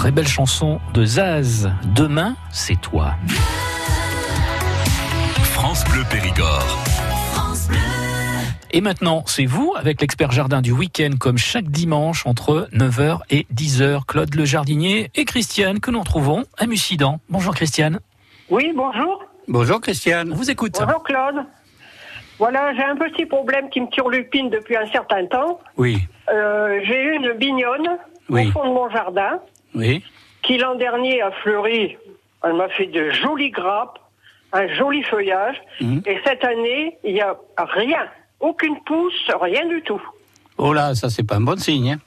Très 0.00 0.12
belle 0.12 0.26
chanson 0.26 0.80
de 0.94 1.04
Zaz. 1.04 1.70
Demain, 1.94 2.34
c'est 2.50 2.80
toi. 2.80 3.16
France 5.52 5.84
Bleu 5.90 6.04
Périgord. 6.08 6.64
Et 8.70 8.80
maintenant, 8.80 9.24
c'est 9.26 9.44
vous 9.44 9.74
avec 9.76 10.00
l'expert 10.00 10.30
jardin 10.32 10.62
du 10.62 10.72
week-end, 10.72 11.10
comme 11.20 11.36
chaque 11.36 11.66
dimanche 11.66 12.26
entre 12.26 12.66
9h 12.72 13.18
et 13.28 13.46
10h. 13.54 14.06
Claude 14.06 14.34
le 14.34 14.46
jardinier 14.46 15.10
et 15.14 15.26
Christiane, 15.26 15.80
que 15.80 15.90
nous 15.90 16.00
retrouvons 16.00 16.44
à 16.56 16.66
Mussidan. 16.66 17.20
Bonjour 17.28 17.54
Christiane. 17.54 18.00
Oui, 18.48 18.72
bonjour. 18.74 19.22
Bonjour 19.48 19.82
Christiane. 19.82 20.32
On 20.32 20.34
vous 20.36 20.50
écoute. 20.50 20.76
Bonjour 20.80 21.02
Claude. 21.02 21.44
Voilà, 22.38 22.72
j'ai 22.74 22.84
un 22.84 22.96
petit 22.96 23.26
problème 23.26 23.68
qui 23.68 23.82
me 23.82 23.88
turlupine 23.88 24.48
depuis 24.48 24.78
un 24.78 24.86
certain 24.86 25.26
temps. 25.26 25.60
Oui. 25.76 25.98
Euh, 26.32 26.80
j'ai 26.84 27.02
eu 27.02 27.16
une 27.16 27.34
bignonne 27.34 27.98
Oui. 28.30 28.48
au 28.48 28.52
fond 28.52 28.66
de 28.66 28.72
mon 28.72 28.88
jardin 28.88 29.40
Oui. 29.74 30.02
qui 30.42 30.58
l'an 30.58 30.74
dernier 30.74 31.20
a 31.22 31.30
fleuri. 31.30 31.96
Elle 32.44 32.54
m'a 32.54 32.68
fait 32.70 32.86
de 32.86 33.10
jolies 33.10 33.50
grappes, 33.50 33.98
un 34.52 34.66
joli 34.74 35.02
feuillage. 35.02 35.56
Mhm. 35.80 36.02
Et 36.06 36.18
cette 36.24 36.42
année, 36.44 36.96
il 37.04 37.14
n'y 37.14 37.20
a 37.20 37.36
rien, 37.58 38.06
aucune 38.40 38.76
pousse, 38.86 39.30
rien 39.40 39.66
du 39.66 39.82
tout. 39.82 40.00
Oh 40.58 40.72
là, 40.72 40.94
ça 40.94 41.08
c'est 41.10 41.22
pas 41.26 41.36
un 41.36 41.40
bon 41.42 41.58
signe. 41.58 41.92
hein. 41.92 41.98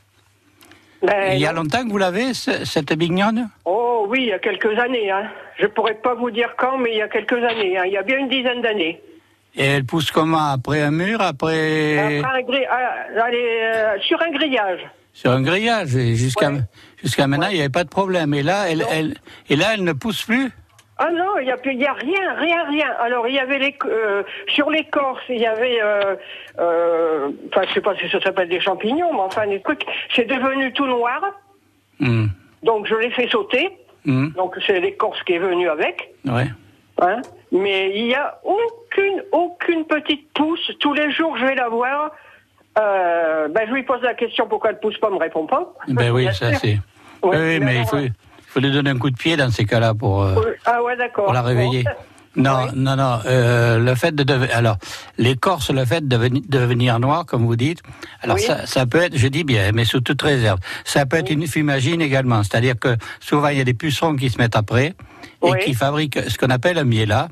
Ben, 1.04 1.34
Il 1.34 1.39
y 1.39 1.45
a 1.45 1.52
longtemps 1.54 1.84
que 1.86 1.89
vous 1.89 1.97
l'avez, 1.97 2.34
ce- 2.34 2.63
cette 2.65 2.93
bignonne? 2.93 3.49
Oh 3.65 4.06
oui, 4.10 4.19
il 4.21 4.28
y 4.28 4.34
a 4.34 4.39
quelques 4.39 4.78
années. 4.80 5.12
Hein. 5.12 5.30
Je 5.60 5.67
pourrais 5.67 5.95
pas 5.95 6.13
vous 6.15 6.32
dire 6.32 6.54
quand, 6.58 6.78
mais 6.78 6.91
il 6.91 6.97
y 6.97 7.02
a 7.02 7.08
quelques 7.10 7.34
années. 7.43 7.78
hein. 7.78 7.84
Il 7.86 7.91
y 7.91 7.97
a 7.97 8.04
bien 8.04 8.17
une 8.19 8.30
dizaine 8.30 8.62
d'années. 8.62 9.02
Et 9.56 9.65
elle 9.65 9.86
pousse 9.86 10.10
comment? 10.12 10.52
Après 10.52 10.82
un 10.82 10.91
mur 10.91 11.21
Après. 11.21 11.97
Après 11.99 12.17
un 12.19 12.23
ah, 12.71 13.32
est, 13.32 13.63
euh, 13.76 13.99
sur 14.02 14.19
un 14.21 14.32
grillage. 14.32 14.80
Sur 15.13 15.32
un 15.32 15.41
grillage. 15.43 15.89
Jusqu'à 15.89 16.52
jusqu'à 17.03 17.27
maintenant, 17.27 17.47
il 17.49 17.55
n'y 17.55 17.59
avait 17.59 17.69
pas 17.69 17.83
de 17.83 17.89
problème. 17.89 18.33
Et 18.33 18.43
là, 18.43 18.69
elle, 18.69 18.83
elle, 18.91 19.15
et 19.49 19.55
là, 19.55 19.67
elle 19.73 19.83
ne 19.83 19.93
pousse 19.93 20.23
plus? 20.23 20.51
Ah 20.97 21.09
non, 21.11 21.37
il 21.41 21.47
y 21.47 21.51
a, 21.51 21.57
y 21.73 21.85
a 21.85 21.93
rien, 21.93 22.33
rien, 22.37 22.63
rien. 22.69 22.87
Alors 23.01 23.27
il 23.27 23.33
y 23.33 23.39
avait 23.39 23.57
les, 23.57 23.75
euh, 23.85 24.23
sur 24.47 24.69
l'écorce, 24.69 25.23
il 25.27 25.39
y 25.39 25.45
avait, 25.45 25.81
euh, 25.81 26.15
euh, 26.59 27.29
enfin 27.49 27.63
je 27.67 27.73
sais 27.73 27.81
pas 27.81 27.95
si 27.95 28.07
ça 28.09 28.21
s'appelle 28.21 28.47
des 28.47 28.61
champignons, 28.61 29.11
mais 29.11 29.19
enfin 29.19 29.47
des 29.47 29.59
trucs. 29.61 29.83
C'est 30.15 30.25
devenu 30.25 30.71
tout 30.73 30.85
noir, 30.85 31.19
Hmm. 31.99 32.27
donc 32.63 32.87
je 32.87 32.95
l'ai 32.95 33.11
fait 33.11 33.27
sauter. 33.29 33.69
Hmm. 34.05 34.29
Donc 34.35 34.55
c'est 34.65 34.79
l'écorce 34.79 35.21
qui 35.23 35.33
est 35.33 35.39
venue 35.39 35.67
avec. 35.69 36.13
Ouais. 36.25 36.47
Hein 37.01 37.21
mais 37.51 37.91
il 37.95 38.05
n'y 38.05 38.15
a 38.15 38.39
aucune, 38.43 39.23
aucune 39.31 39.85
petite 39.85 40.31
pousse. 40.33 40.71
Tous 40.79 40.93
les 40.93 41.11
jours, 41.11 41.37
je 41.37 41.45
vais 41.45 41.55
la 41.55 41.69
voir. 41.69 42.11
Euh, 42.79 43.47
ben, 43.49 43.67
je 43.67 43.73
lui 43.73 43.83
pose 43.83 44.01
la 44.01 44.15
question 44.15 44.47
pourquoi 44.47 44.71
elle 44.71 44.79
pousse 44.79 44.97
pas, 44.97 45.07
elle 45.07 45.13
me 45.13 45.19
répond 45.19 45.45
pas. 45.45 45.73
Ben 45.87 46.11
oui, 46.11 46.27
ça 46.33 46.53
c'est. 46.55 46.79
Oui, 47.23 47.38
oui, 47.38 47.59
mais 47.59 47.79
il 47.79 47.86
faut, 47.86 47.97
il 47.99 48.13
faut 48.47 48.59
lui 48.59 48.71
donner 48.71 48.89
un 48.91 48.97
coup 48.97 49.09
de 49.09 49.15
pied 49.17 49.36
dans 49.38 49.49
ces 49.51 49.65
cas-là 49.65 49.93
pour. 49.93 50.23
euh, 50.23 50.36
Ah 50.65 50.81
ouais, 50.83 50.95
pour 51.13 51.33
la 51.33 51.41
réveiller. 51.41 51.86
Non, 52.36 52.67
non, 52.75 52.95
non. 52.95 53.19
euh, 53.27 53.77
le 53.77 53.93
fait 53.93 54.13
de 54.15 54.23
devenir, 54.23 54.55
alors 54.57 54.77
l'écorce, 55.19 55.69
le 55.69 55.86
fait 55.86 56.07
de 56.07 56.17
devenir, 56.49 56.99
noir, 56.99 57.27
comme 57.27 57.45
vous 57.45 57.55
dites. 57.55 57.81
Alors 58.21 58.38
Oui. 58.38 58.41
ça, 58.41 58.65
ça 58.65 58.88
peut 58.88 59.03
être, 59.03 59.15
je 59.15 59.27
dis 59.27 59.43
bien, 59.43 59.71
mais 59.71 59.86
sous 59.86 60.01
toute 60.01 60.21
réserve. 60.23 60.57
Ça 60.83 61.05
peut 61.05 61.17
être 61.17 61.29
une 61.29 61.45
fumagine 61.45 62.01
également, 62.01 62.41
c'est-à-dire 62.41 62.73
que 62.79 62.95
souvent 63.19 63.49
il 63.49 63.59
y 63.59 63.62
a 63.62 63.63
des 63.63 63.75
pucerons 63.75 64.15
qui 64.15 64.31
se 64.31 64.39
mettent 64.39 64.55
après 64.55 64.95
et 65.45 65.59
qui 65.63 65.73
fabriquent 65.75 66.27
ce 66.27 66.38
qu'on 66.39 66.49
appelle 66.49 66.79
un 66.79 66.86
miela. 66.86 67.27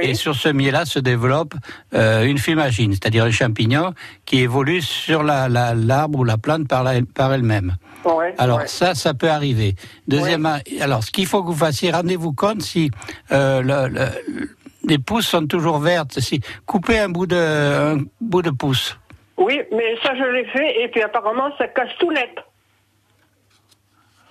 Et 0.00 0.14
sur 0.14 0.34
ce 0.34 0.48
miela 0.48 0.84
se 0.84 0.98
développe 0.98 1.54
euh, 1.94 2.24
une 2.24 2.38
fumagine, 2.38 2.92
c'est-à-dire 2.92 3.24
un 3.24 3.30
champignon 3.30 3.94
qui 4.26 4.40
évolue 4.40 4.82
sur 4.82 5.22
la- 5.22 5.48
la- 5.48 5.74
l'arbre 5.74 6.18
ou 6.20 6.24
la 6.24 6.36
plante 6.38 6.68
par, 6.68 6.84
la- 6.84 7.00
par 7.14 7.32
elle-même. 7.32 7.74
Ouais, 8.04 8.34
Alors 8.38 8.58
ouais. 8.58 8.66
ça, 8.66 8.94
ça 8.94 9.14
peut 9.14 9.30
arriver. 9.30 9.74
Deuxièmement, 10.06 10.56
alors 10.80 11.02
ce 11.02 11.10
qu'il 11.10 11.26
faut 11.26 11.42
que 11.42 11.48
vous 11.48 11.56
fassiez, 11.56 11.90
rendez-vous 11.90 12.32
compte 12.32 12.62
si 12.62 12.90
euh, 13.32 13.60
le- 13.62 13.88
le- 13.88 14.48
les 14.84 14.98
pousses 14.98 15.26
sont 15.26 15.46
toujours 15.46 15.78
vertes, 15.78 16.20
si 16.20 16.40
coupez 16.66 16.98
un 16.98 17.08
bout 17.08 17.26
de 17.26 17.36
un 17.36 18.04
bout 18.20 18.42
de 18.42 18.50
pouce. 18.50 18.96
Oui, 19.36 19.60
mais 19.72 19.96
ça 20.02 20.14
je 20.16 20.24
l'ai 20.24 20.44
fait 20.46 20.82
et 20.82 20.88
puis 20.88 21.02
apparemment 21.02 21.50
ça 21.58 21.66
casse 21.68 21.90
tout 21.98 22.12
net. 22.12 22.30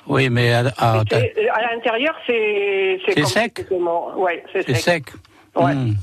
Oui, 0.08 0.30
mais 0.30 0.54
à, 0.54 0.60
à- 0.78 1.04
l'intérieur 1.74 2.16
c'est 2.26 3.00
C'est 3.06 3.26
sec 3.26 3.66
Ouais, 4.16 4.44
c'est 4.54 4.74
sec. 4.76 5.06
Sec. 5.66 5.76
Hmm. 5.76 5.94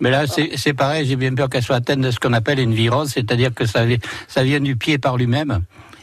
Mais 0.00 0.10
là, 0.10 0.24
c'est 0.26 0.74
pareil. 0.74 1.06
J'ai 1.06 1.16
bien 1.16 1.34
peur 1.34 1.48
qu'elle 1.48 1.62
soit 1.62 1.76
atteinte 1.76 2.00
de 2.00 2.10
ce 2.10 2.18
qu'on 2.18 2.32
appelle 2.32 2.58
une 2.58 2.74
virose, 2.74 3.10
c'est-à-dire 3.10 3.54
que 3.54 3.66
ça, 3.66 3.80
ça 4.26 4.42
vient 4.42 4.58
du 4.60 4.74
pied 4.76 4.98
par 4.98 5.16
lui-même. 5.16 5.60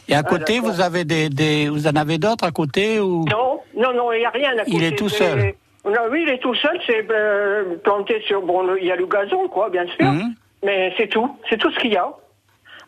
Et 0.08 0.14
à 0.14 0.22
côté, 0.22 0.54
Ah, 0.58 0.60
d'accord. 0.62 0.72
vous 0.74 0.80
avez 0.80 1.04
des, 1.04 1.28
des, 1.28 1.68
vous 1.68 1.86
en 1.86 1.94
avez 1.96 2.18
d'autres 2.18 2.44
à 2.44 2.50
côté 2.50 2.98
ou? 2.98 3.24
Non, 3.26 3.60
non, 3.76 3.92
non, 3.94 4.12
il 4.12 4.20
n'y 4.20 4.24
a 4.24 4.30
rien 4.30 4.50
à 4.58 4.62
Il 4.66 4.72
côté. 4.72 4.86
est 4.86 4.96
tout 4.96 5.08
seul. 5.08 5.54
Non, 5.84 6.00
oui, 6.10 6.24
il 6.26 6.28
est 6.32 6.38
tout 6.38 6.54
seul. 6.54 6.78
C'est 6.86 7.06
euh, 7.10 7.76
planté 7.84 8.20
sur. 8.26 8.42
Bon, 8.42 8.74
il 8.80 8.86
y 8.86 8.90
a 8.90 8.96
le 8.96 9.06
gazon, 9.06 9.48
quoi, 9.48 9.70
bien 9.70 9.84
sûr. 9.86 10.04
Mhm. 10.10 10.34
Mais 10.64 10.92
c'est 10.96 11.08
tout. 11.08 11.36
C'est 11.48 11.58
tout 11.58 11.70
ce 11.70 11.78
qu'il 11.78 11.92
y 11.92 11.96
a. 11.96 12.08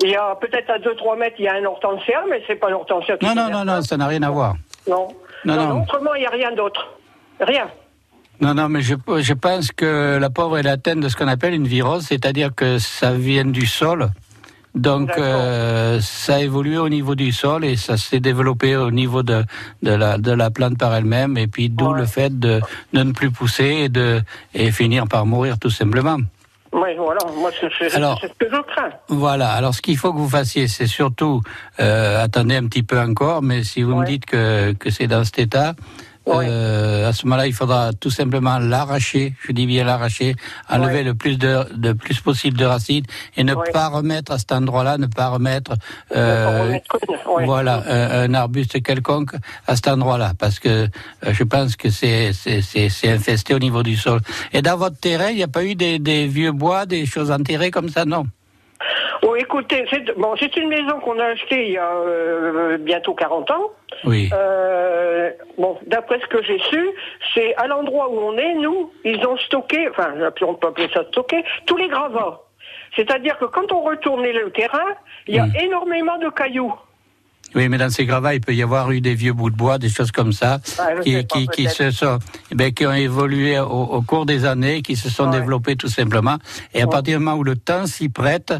Il 0.03 0.11
y 0.11 0.17
a 0.17 0.35
peut-être 0.41 0.69
à 0.71 0.79
2-3 0.79 1.17
mètres, 1.19 1.37
il 1.39 1.45
y 1.45 1.49
a 1.49 1.55
un 1.55 1.65
hortensia, 1.65 2.25
mais 2.29 2.43
c'est 2.47 2.57
pas 2.57 2.69
un 2.71 2.73
hortensia. 2.73 3.17
qui 3.19 3.25
Non, 3.27 3.35
non, 3.35 3.43
non, 3.51 3.63
bien. 3.63 3.65
non, 3.77 3.83
ça 3.83 3.97
n'a 3.97 4.07
rien 4.09 4.23
à 4.23 4.31
voir. 4.31 4.55
Non. 4.89 5.09
Non, 5.45 5.55
Non, 5.57 5.67
non. 5.75 5.83
Autrement, 5.83 6.15
il 6.15 6.21
n'y 6.21 6.27
a 6.27 6.31
rien 6.31 6.53
d'autre. 6.53 6.89
Rien. 7.41 7.69
Non, 8.43 8.55
non, 8.55 8.69
mais 8.69 8.83
je, 8.83 8.97
je 9.21 9.35
pense 9.35 9.71
que 9.71 10.19
la 10.19 10.29
pauvre 10.29 10.59
est 10.59 10.67
atteinte 10.67 10.99
de 10.99 11.09
ce 11.09 11.15
qu'on 11.15 11.29
appelle 11.29 11.55
une 11.55 11.69
virose, 11.69 12.07
c'est-à-dire 12.07 12.53
que 12.55 12.79
ça 12.79 13.13
vient 13.13 13.45
du 13.45 13.67
sol. 13.67 14.11
Donc, 14.75 15.11
euh, 15.17 16.01
ça 16.01 16.37
a 16.37 16.41
évolué 16.41 16.77
au 16.79 16.89
niveau 16.89 17.15
du 17.15 17.31
sol 17.31 17.65
et 17.65 17.77
ça 17.77 17.97
s'est 17.97 18.19
développé 18.19 18.75
au 18.75 18.91
niveau 18.91 19.23
de, 19.23 19.45
de, 19.83 19.93
la, 19.93 20.19
de 20.19 20.33
la 20.33 20.51
plante 20.51 20.77
par 20.77 20.93
elle-même. 20.93 21.39
Et 21.39 21.47
puis, 21.47 21.69
d'où 21.69 21.93
le 21.93 22.05
fait 22.05 22.37
de, 22.37 22.61
de 22.93 23.03
ne 23.05 23.13
plus 23.13 23.31
pousser 23.31 23.85
et, 23.85 23.89
de, 23.89 24.21
et 24.55 24.73
finir 24.73 25.07
par 25.07 25.25
mourir 25.25 25.59
tout 25.61 25.71
simplement. 25.71 26.17
Oui, 26.73 26.89
voilà. 26.97 27.21
Moi, 27.37 27.51
c'est 27.61 27.69
ce 27.69 28.39
que 28.39 28.47
je 28.51 28.63
crains. 28.63 28.91
Voilà. 29.09 29.51
Alors, 29.51 29.75
ce 29.75 29.83
qu'il 29.83 29.99
faut 29.99 30.13
que 30.13 30.19
vous 30.19 30.29
fassiez, 30.29 30.69
c'est 30.69 30.87
surtout 30.87 31.43
euh, 31.79 32.25
attendez 32.25 32.57
un 32.57 32.67
petit 32.67 32.83
peu 32.83 32.99
encore. 32.99 33.43
Mais 33.43 33.63
si 33.63 33.83
vous 33.83 33.95
me 33.95 34.07
dites 34.07 34.25
que, 34.25 34.73
que 34.73 34.89
c'est 34.91 35.07
dans 35.07 35.23
cet 35.23 35.39
état, 35.39 35.75
euh, 36.27 37.09
à 37.09 37.13
ce 37.13 37.27
moment-là, 37.27 37.47
il 37.47 37.53
faudra 37.53 37.93
tout 37.93 38.11
simplement 38.11 38.59
l'arracher. 38.59 39.35
Je 39.47 39.53
dis 39.53 39.67
bien 39.67 39.85
l'arracher, 39.85 40.37
enlever 40.69 41.03
le 41.03 41.15
plus 41.15 41.37
de, 41.39 41.65
de 41.75 41.93
plus 41.93 42.21
possible 42.21 42.57
de 42.57 42.65
racines 42.65 43.05
et 43.37 43.45
ne 43.45 43.55
pas 43.55 43.89
remettre 43.89 44.33
à 44.33 44.39
cet 44.39 44.53
endroit-là, 44.53 44.99
ne 44.99 45.07
pas 45.07 45.29
remettre, 45.29 45.73
euh, 46.15 46.79
voilà, 47.45 47.83
un, 47.87 48.31
un 48.31 48.35
arbuste 48.35 48.83
quelconque 48.83 49.35
à 49.67 49.77
cet 49.77 49.89
endroit-là, 49.89 50.33
parce 50.39 50.59
que 50.59 50.69
euh, 50.69 50.89
je 51.33 51.45
pense 51.45 51.77
que 51.77 51.91
c'est 51.91 52.33
c'est 52.33 52.63
c'est 52.63 52.89
c'est 52.89 53.11
infesté 53.11 53.55
au 53.55 53.59
niveau 53.59 53.83
du 53.83 53.97
sol. 53.97 54.21
Et 54.53 54.63
dans 54.63 54.77
votre 54.77 54.99
terrain, 54.99 55.31
il 55.31 55.37
n'y 55.37 55.43
a 55.43 55.49
pas 55.49 55.65
eu 55.65 55.75
des, 55.75 55.99
des 55.99 56.27
vieux 56.27 56.53
bois, 56.53 56.87
des 56.87 57.07
choses 57.07 57.31
enterrées 57.31 57.71
comme 57.71 57.89
ça, 57.89 58.05
non? 58.05 58.27
Oh, 59.23 59.37
écoutez, 59.37 59.85
c'est 59.91 60.17
bon, 60.17 60.35
c'est 60.39 60.57
une 60.57 60.69
maison 60.69 61.01
qu'on 61.01 61.19
a 61.19 61.27
achetée 61.27 61.67
il 61.67 61.73
y 61.73 61.79
a 61.79 61.91
euh, 61.93 62.77
bientôt 62.79 63.15
40 63.15 63.51
ans. 63.51 63.71
Oui. 64.05 64.31
Euh, 64.33 65.31
bon, 65.59 65.79
d'après 65.87 66.19
ce 66.21 66.27
que 66.27 66.43
j'ai 66.43 66.59
su, 66.59 66.91
c'est 67.35 67.55
à 67.57 67.67
l'endroit 67.67 68.09
où 68.11 68.19
on 68.19 68.37
est, 68.37 68.55
nous, 68.55 68.91
ils 69.05 69.25
ont 69.27 69.37
stocké, 69.39 69.89
enfin, 69.89 70.15
on 70.43 70.55
peut 70.55 70.69
appeler 70.69 70.89
ça 70.93 71.05
stocké, 71.09 71.45
tous 71.67 71.77
les 71.77 71.89
gravats. 71.89 72.43
C'est-à-dire 72.97 73.39
que 73.39 73.47
quand 73.47 73.73
on 73.73 73.83
retournait 73.83 74.33
le 74.33 74.51
terrain, 74.51 74.95
il 75.27 75.37
y 75.37 75.39
a 75.39 75.47
énormément 75.61 76.19
de 76.19 76.29
cailloux. 76.29 76.75
Oui, 77.55 77.69
mais 77.69 77.79
dans 77.79 77.91
ces 77.91 78.07
gravats, 78.07 78.35
il 78.35 78.41
peut 78.41 78.55
y 78.55 78.63
avoir 78.63 78.91
eu 78.93 79.01
des 79.01 79.15
vieux 79.15 79.33
bouts 79.33 79.51
de 79.51 79.57
bois, 79.57 79.79
des 79.79 79.89
choses 79.89 80.11
comme 80.11 80.33
ça, 80.33 80.61
Ah, 80.79 81.01
qui, 81.03 81.13
sais 81.13 81.25
qui, 81.25 81.47
qui 81.49 81.69
se 81.69 81.91
sont, 81.91 82.19
eh 82.51 82.55
ben, 82.55 82.73
qui 82.73 82.87
ont 82.87 82.93
évolué 82.93 83.59
au, 83.59 83.65
au 83.67 84.03
cours 84.03 84.27
des 84.27 84.45
années, 84.45 84.83
qui 84.83 84.97
se 84.97 85.11
sont 85.11 85.29
développés 85.31 85.77
tout 85.77 85.89
simplement. 85.89 86.39
Et 86.75 86.83
à 86.83 86.87
partir 86.87 87.19
du 87.19 87.25
moment 87.25 87.37
où 87.39 87.45
le 87.45 87.57
temps 87.57 87.87
s'y 87.87 88.09
prête, 88.09 88.55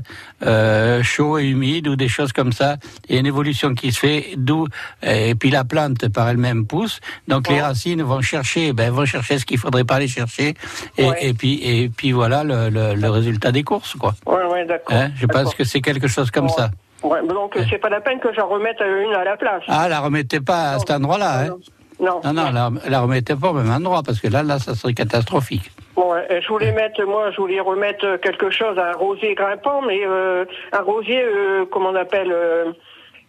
euh, 0.45 1.03
chaud 1.03 1.39
et 1.39 1.45
humide 1.47 1.89
ou 1.89 1.97
des 1.97 2.09
choses 2.09 2.33
comme 2.33 2.53
ça, 2.53 2.77
il 3.09 3.15
y 3.15 3.17
a 3.17 3.21
une 3.21 3.27
évolution 3.27 3.75
qui 3.75 3.93
se 3.93 3.99
fait, 3.99 4.35
d'où 4.37 4.67
et 5.03 5.35
puis 5.35 5.51
la 5.51 5.65
plante 5.65 6.09
par 6.09 6.29
elle-même 6.29 6.67
pousse. 6.67 7.01
Donc 7.29 7.49
les 7.49 7.61
racines 7.61 8.03
vont 8.03 8.21
chercher, 8.21 8.73
ben, 8.73 8.91
vont 8.91 9.05
chercher 9.07 9.39
ce 9.39 9.45
qu'il 9.45 9.59
faudrait 9.59 9.85
pas 9.85 9.97
aller 9.97 10.09
chercher, 10.09 10.55
et, 10.99 11.09
et 11.21 11.35
puis 11.35 11.61
et 11.63 11.89
puis 11.89 12.13
voilà 12.13 12.45
le, 12.45 12.69
le, 12.69 12.95
le 12.95 13.11
résultat 13.11 13.53
des 13.53 13.63
courses, 13.63 13.95
quoi. 13.95 14.15
Ouais, 14.27 14.45
ouais, 14.51 14.67
d'accord. 14.67 14.95
Hein, 14.97 15.11
je 15.17 15.27
pense 15.27 15.55
que 15.55 15.65
c'est 15.65 15.81
quelque 15.81 16.09
chose 16.09 16.31
comme 16.31 16.49
ça. 16.49 16.71
Ouais, 17.03 17.27
donc 17.27 17.59
c'est 17.69 17.79
pas 17.79 17.89
la 17.89 18.01
peine 18.01 18.21
que 18.21 18.33
j'en 18.33 18.49
remette 18.49 18.81
une 18.81 19.15
à 19.15 19.25
la 19.25 19.37
place. 19.37 19.63
Ah, 19.69 19.89
la 19.89 20.01
remettez 20.01 20.41
pas 20.41 20.73
à 20.73 20.79
cet 20.79 20.91
endroit-là, 20.91 21.41
hein 21.41 21.57
Non. 22.01 22.21
Non, 22.25 22.33
non, 22.33 22.51
la, 22.53 22.71
la 22.89 23.01
remettez 23.01 23.35
pas 23.35 23.51
au 23.51 23.55
même 23.55 23.71
endroit, 23.71 24.03
parce 24.05 24.21
que 24.21 24.29
là, 24.29 24.43
là, 24.43 24.59
ça 24.59 24.75
serait 24.75 24.95
catastrophique. 24.95 25.71
Bon, 25.95 26.15
je 26.31 26.49
voulais 26.49 26.73
mettre, 26.73 27.05
moi, 27.05 27.31
je 27.33 27.37
voulais 27.37 27.61
remettre 27.61 28.17
quelque 28.23 28.51
chose, 28.51 28.79
un 28.79 28.93
rosier 28.93 29.35
grimpant, 29.35 29.83
mais 29.83 30.01
euh, 30.07 30.45
un 30.73 30.81
rosier, 30.81 31.23
euh, 31.23 31.67
comment 31.71 31.91
on 31.91 31.95
appelle 31.95 32.33
euh, 32.33 32.73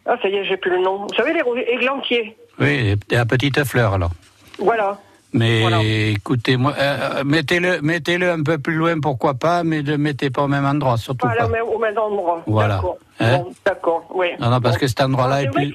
Ah, 0.06 0.16
ça 0.22 0.30
y 0.30 0.36
est, 0.36 0.46
j'ai 0.46 0.58
plus 0.58 0.72
le 0.72 0.80
nom. 0.80 1.08
Vous 1.08 1.16
savez, 1.16 1.34
les 1.34 1.42
rosiers 1.42 1.74
églantiers. 1.74 2.38
Oui, 2.60 2.96
et 3.12 3.16
la 3.16 3.26
petite 3.26 3.64
fleur, 3.66 3.94
alors. 3.94 4.12
Voilà. 4.60 4.98
Mais 5.34 6.12
écoutez, 6.12 6.58
moi, 6.58 6.74
euh, 6.80 7.24
mettez-le, 7.26 7.82
mettez-le 7.82 8.30
un 8.32 8.44
peu 8.44 8.58
plus 8.60 8.76
loin, 8.76 9.00
pourquoi 9.00 9.34
pas, 9.34 9.64
mais 9.64 9.82
ne 9.82 9.96
mettez 9.98 10.30
pas 10.30 10.44
au 10.44 10.48
même 10.48 10.66
endroit, 10.66 10.98
surtout 10.98 11.26
Voilà, 11.28 11.48
pas. 11.48 11.64
au 11.64 11.80
même 11.80 11.98
endroit. 11.98 12.44
Voilà. 12.46 12.76
D'accord. 12.76 12.98
Hein 13.20 13.38
Bon, 13.40 13.52
D'accord, 13.66 14.06
oui. 14.14 14.28
Non, 14.40 14.50
non, 14.50 14.62
parce 14.62 14.76
Bon. 14.76 14.82
que 14.82 14.88
cet 14.88 15.02
endroit-là 15.02 15.40
C'est 15.42 15.46
est 15.46 15.50
plus. 15.52 15.74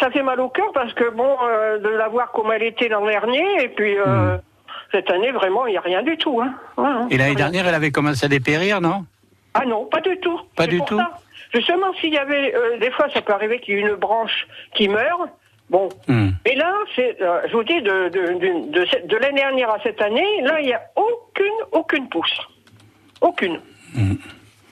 ça 0.00 0.10
fait 0.10 0.22
mal 0.22 0.40
au 0.40 0.48
cœur 0.48 0.70
parce 0.72 0.92
que, 0.94 1.10
bon, 1.10 1.36
euh, 1.46 1.78
de 1.78 1.88
la 1.88 2.08
voir 2.08 2.32
comme 2.32 2.50
elle 2.52 2.62
était 2.62 2.88
l'an 2.88 3.04
dernier, 3.04 3.44
et 3.62 3.68
puis 3.68 3.96
euh, 3.98 4.36
cette 4.92 5.10
année, 5.10 5.32
vraiment, 5.32 5.66
il 5.66 5.72
n'y 5.72 5.78
a 5.78 5.82
rien 5.82 6.02
du 6.02 6.16
tout. 6.16 6.40
Hein. 6.40 6.54
Hein, 6.78 7.06
Et 7.10 7.18
l'année 7.18 7.34
dernière, 7.34 7.66
elle 7.68 7.74
avait 7.74 7.90
commencé 7.90 8.24
à 8.24 8.28
dépérir, 8.28 8.80
non? 8.80 9.04
Ah 9.54 9.64
non, 9.66 9.84
pas 9.84 10.00
du 10.00 10.18
tout. 10.18 10.40
Pas 10.56 10.66
du 10.66 10.80
tout 10.82 10.98
ça. 10.98 11.10
Justement, 11.54 11.92
s'il 12.00 12.12
y 12.12 12.18
avait, 12.18 12.54
euh, 12.54 12.78
des 12.78 12.90
fois, 12.90 13.06
ça 13.14 13.20
peut 13.20 13.32
arriver 13.32 13.60
qu'il 13.60 13.74
y 13.74 13.78
ait 13.78 13.82
une 13.82 13.94
branche 13.94 14.46
qui 14.74 14.88
meurt. 14.88 15.20
Bon. 15.70 15.88
Hmm. 16.08 16.30
Mais 16.44 16.54
là, 16.56 16.72
c'est, 16.94 17.16
euh, 17.22 17.40
je 17.50 17.52
vous 17.56 17.64
dis, 17.64 17.80
de, 17.82 18.08
de, 18.10 19.08
de, 19.08 19.16
l'année 19.16 19.40
dernière 19.40 19.70
à 19.70 19.78
cette 19.82 20.00
année, 20.00 20.42
là, 20.42 20.60
il 20.60 20.66
n'y 20.66 20.72
a 20.74 20.80
aucune, 20.96 21.46
aucune 21.72 22.08
pousse. 22.08 22.36
Aucune. 23.20 23.58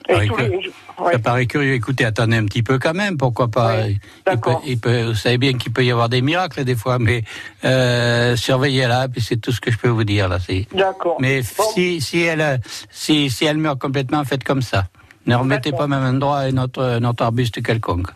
Ça 0.07 0.15
paraît, 0.15 0.27
que- 0.27 1.11
ça 1.13 1.19
paraît 1.19 1.45
curieux. 1.45 1.73
Écoutez, 1.73 2.03
attendez 2.03 2.35
un 2.35 2.43
petit 2.45 2.61
peu 2.61 2.77
quand 2.77 2.93
même, 2.93 3.15
pourquoi 3.17 3.47
pas 3.47 3.87
il 3.87 3.99
peut, 4.39 4.51
il 4.67 4.77
peut- 4.79 5.03
Vous 5.05 5.15
savez 5.15 5.37
bien 5.37 5.53
qu'il 5.53 5.71
peut 5.71 5.83
y 5.85 5.91
avoir 5.91 6.09
des 6.09 6.21
miracles 6.21 6.65
des 6.65 6.75
fois, 6.75 6.99
mais 6.99 7.23
euh, 7.63 8.35
surveillez-la, 8.35 9.07
puis 9.07 9.21
c'est 9.21 9.37
tout 9.37 9.53
ce 9.53 9.61
que 9.61 9.71
je 9.71 9.77
peux 9.77 9.87
vous 9.87 10.03
dire 10.03 10.27
là. 10.27 10.39
c'est- 10.39 10.67
D'accord. 10.75 11.17
Mais 11.21 11.41
si, 11.41 12.01
si, 12.01 12.21
elle, 12.21 12.41
euh, 12.41 12.57
si, 12.91 13.29
si 13.29 13.45
elle 13.45 13.57
meurt 13.57 13.79
complètement, 13.79 14.23
faites 14.25 14.43
comme 14.43 14.61
ça. 14.61 14.83
Ne 15.25 15.35
remettez 15.35 15.71
pas 15.71 15.87
même 15.87 16.03
endroit 16.03 16.51
notre, 16.51 16.99
notre 16.99 17.23
arbuste 17.23 17.63
quelconque. 17.63 18.09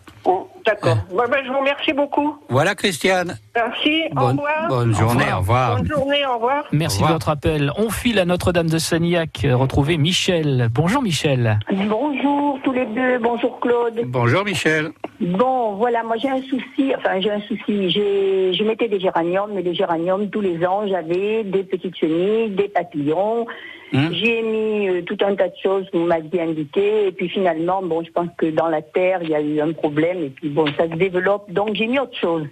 D'accord. 0.68 0.98
Bon, 1.10 1.24
ben, 1.32 1.38
je 1.46 1.50
vous 1.52 1.60
remercie 1.60 1.94
beaucoup. 1.94 2.36
Voilà, 2.50 2.76
Christiane. 2.76 3.38
Merci. 3.56 4.04
au 4.12 4.16
Bonne, 4.16 4.28
revoir. 4.38 4.68
bonne 4.68 4.94
journée, 4.94 5.26
au 5.34 5.38
revoir. 5.40 5.78
Bonne 5.78 5.88
journée, 5.88 6.26
au 6.30 6.36
revoir. 6.36 6.64
Merci 6.72 7.02
de 7.02 7.08
votre 7.08 7.30
appel. 7.30 7.72
On 7.78 7.90
file 7.90 8.20
à 8.20 8.26
Notre-Dame 8.26 8.70
de 8.70 8.78
Sagnac 8.78 9.46
retrouver 9.50 9.98
Michel. 9.98 10.68
Bonjour 10.72 11.02
Michel. 11.02 11.60
Bonjour 11.72 12.60
tous 12.64 12.74
les 12.74 12.86
deux, 12.86 13.18
bonjour 13.20 13.60
Claude. 13.60 14.02
Bonjour 14.08 14.44
Michel. 14.44 14.90
Bon, 15.22 15.74
voilà, 15.76 16.04
moi 16.04 16.18
j'ai 16.22 16.30
un 16.30 16.42
souci, 16.44 16.94
enfin 16.96 17.20
j'ai 17.20 17.32
un 17.32 17.40
souci, 17.42 17.90
j'ai, 17.90 18.54
je 18.54 18.64
mettais 18.64 18.88
des 18.88 19.00
géraniums, 19.00 19.50
mais 19.54 19.62
les 19.64 19.74
géraniums, 19.74 20.30
tous 20.30 20.42
les 20.42 20.64
ans, 20.66 20.86
j'avais 20.88 21.44
des 21.44 21.64
petites 21.64 21.96
chenilles, 21.96 22.50
des 22.52 22.68
papillons, 22.68 23.48
Hein 23.94 24.10
j'ai 24.12 24.42
mis 24.42 24.90
euh, 24.90 25.02
tout 25.04 25.18
un 25.22 25.36
tas 25.36 25.48
de 25.48 25.56
choses 25.64 25.90
que 25.92 25.98
vous 25.98 26.06
m'aviez 26.06 26.42
indiqué, 26.42 27.08
et 27.08 27.12
puis 27.12 27.30
finalement, 27.30 27.82
bon, 27.82 28.04
je 28.04 28.12
pense 28.12 28.28
que 28.38 28.48
dans 28.48 28.68
la 28.68 28.82
terre, 28.82 29.20
il 29.24 29.30
y 29.30 29.36
a 29.36 29.42
eu 29.42 29.62
un 29.62 29.72
problème, 29.72 30.24
et 30.24 30.30
puis 30.30 30.50
bon, 30.50 30.66
ça 30.78 30.90
se 30.90 30.96
développe, 30.96 31.52
donc 31.52 31.76
j'ai 31.76 31.88
mis 31.88 32.00
autre 32.00 32.18
chose. 32.18 32.46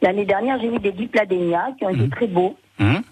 L'année 0.00 0.24
dernière, 0.24 0.60
j'ai 0.60 0.68
mis 0.68 0.80
des 0.80 0.90
dipladénias 0.90 1.72
qui 1.78 1.84
ont 1.84 1.90
été 1.90 2.08
très 2.08 2.26
beaux. 2.26 2.56
Hum 2.80 3.02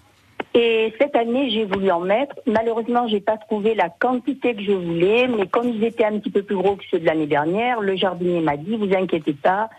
Et 0.53 0.93
cette 0.99 1.15
année, 1.15 1.49
j'ai 1.49 1.63
voulu 1.63 1.89
en 1.89 2.01
mettre. 2.01 2.35
Malheureusement, 2.45 3.07
j'ai 3.07 3.21
pas 3.21 3.37
trouvé 3.37 3.73
la 3.73 3.87
quantité 3.87 4.53
que 4.53 4.61
je 4.61 4.73
voulais, 4.73 5.27
mais 5.27 5.47
comme 5.47 5.69
ils 5.69 5.83
étaient 5.85 6.03
un 6.03 6.19
petit 6.19 6.31
peu 6.31 6.43
plus 6.43 6.57
gros 6.57 6.75
que 6.75 6.83
ceux 6.91 6.99
de 6.99 7.05
l'année 7.05 7.27
dernière, 7.27 7.79
le 7.79 7.95
jardinier 7.95 8.41
m'a 8.41 8.57
dit, 8.57 8.75
vous 8.75 8.93
inquiétez 8.93 9.33
pas, 9.33 9.69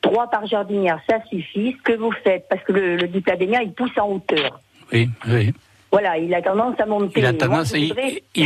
trois 0.00 0.28
par 0.28 0.46
jardinière, 0.46 1.00
ça 1.10 1.18
suffit. 1.28 1.74
Ce 1.78 1.82
que 1.82 1.98
vous 1.98 2.12
faites, 2.12 2.46
parce 2.48 2.62
que 2.62 2.72
le, 2.72 2.96
le 2.96 3.08
dipladénia, 3.08 3.62
il 3.62 3.72
pousse 3.72 3.98
en 3.98 4.08
hauteur. 4.12 4.60
Oui, 4.92 5.08
oui. 5.26 5.52
Voilà, 5.92 6.16
il 6.16 6.34
a 6.34 6.40
tendance 6.40 6.80
à 6.80 6.86
monter. 6.86 7.20
Il 7.20 7.26
a 7.26 7.32
moi, 7.32 7.38
tendance, 7.38 7.72
il, 7.76 7.92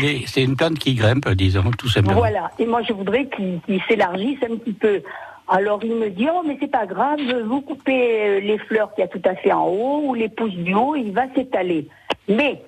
est, 0.04 0.26
c'est 0.26 0.42
une 0.42 0.56
plante 0.56 0.78
qui 0.80 0.94
grimpe, 0.94 1.28
disons, 1.30 1.70
tout 1.78 1.88
simplement. 1.88 2.18
Voilà. 2.18 2.50
Et 2.58 2.66
moi, 2.66 2.82
je 2.82 2.92
voudrais 2.92 3.28
qu'il 3.28 3.80
s'élargisse 3.88 4.38
un 4.42 4.56
petit 4.56 4.72
peu. 4.72 5.00
Alors, 5.48 5.78
il 5.84 5.94
me 5.94 6.10
dit, 6.10 6.26
oh, 6.28 6.42
mais 6.44 6.56
c'est 6.60 6.70
pas 6.70 6.86
grave, 6.86 7.20
vous 7.46 7.60
coupez 7.60 7.92
euh, 8.20 8.40
les 8.40 8.58
fleurs 8.58 8.92
qu'il 8.94 9.02
y 9.02 9.04
a 9.04 9.08
tout 9.08 9.22
à 9.24 9.36
fait 9.36 9.52
en 9.52 9.64
haut, 9.68 10.02
ou 10.08 10.14
les 10.14 10.28
pousses 10.28 10.54
du 10.54 10.74
haut, 10.74 10.96
il 10.96 11.12
va 11.12 11.32
s'étaler. 11.36 11.86
Mais, 12.28 12.60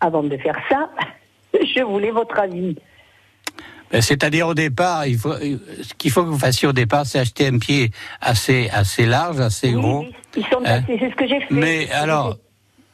avant 0.00 0.24
de 0.24 0.36
faire 0.38 0.56
ça, 0.68 0.90
je 1.54 1.82
voulais 1.84 2.10
votre 2.10 2.36
avis. 2.40 2.74
Ben, 3.92 4.02
C'est-à-dire 4.02 4.48
au 4.48 4.54
départ, 4.54 5.06
il 5.06 5.16
faut, 5.16 5.30
euh, 5.30 5.58
ce 5.80 5.94
qu'il 5.94 6.10
faut 6.10 6.24
que 6.24 6.28
vous 6.30 6.38
fassiez 6.40 6.66
au 6.66 6.72
départ, 6.72 7.06
c'est 7.06 7.20
acheter 7.20 7.46
un 7.46 7.58
pied 7.58 7.90
assez, 8.20 8.68
assez 8.72 9.06
large, 9.06 9.38
assez 9.38 9.70
gros. 9.70 10.04
Ils 10.36 10.42
sont 10.46 10.58
Hein 10.64 10.80
assez- 10.82 10.98
c'est 10.98 11.10
ce 11.10 11.14
que 11.14 11.28
j'ai 11.28 11.38
fait. 11.38 11.54
Mais 11.54 11.88
alors, 11.92 12.36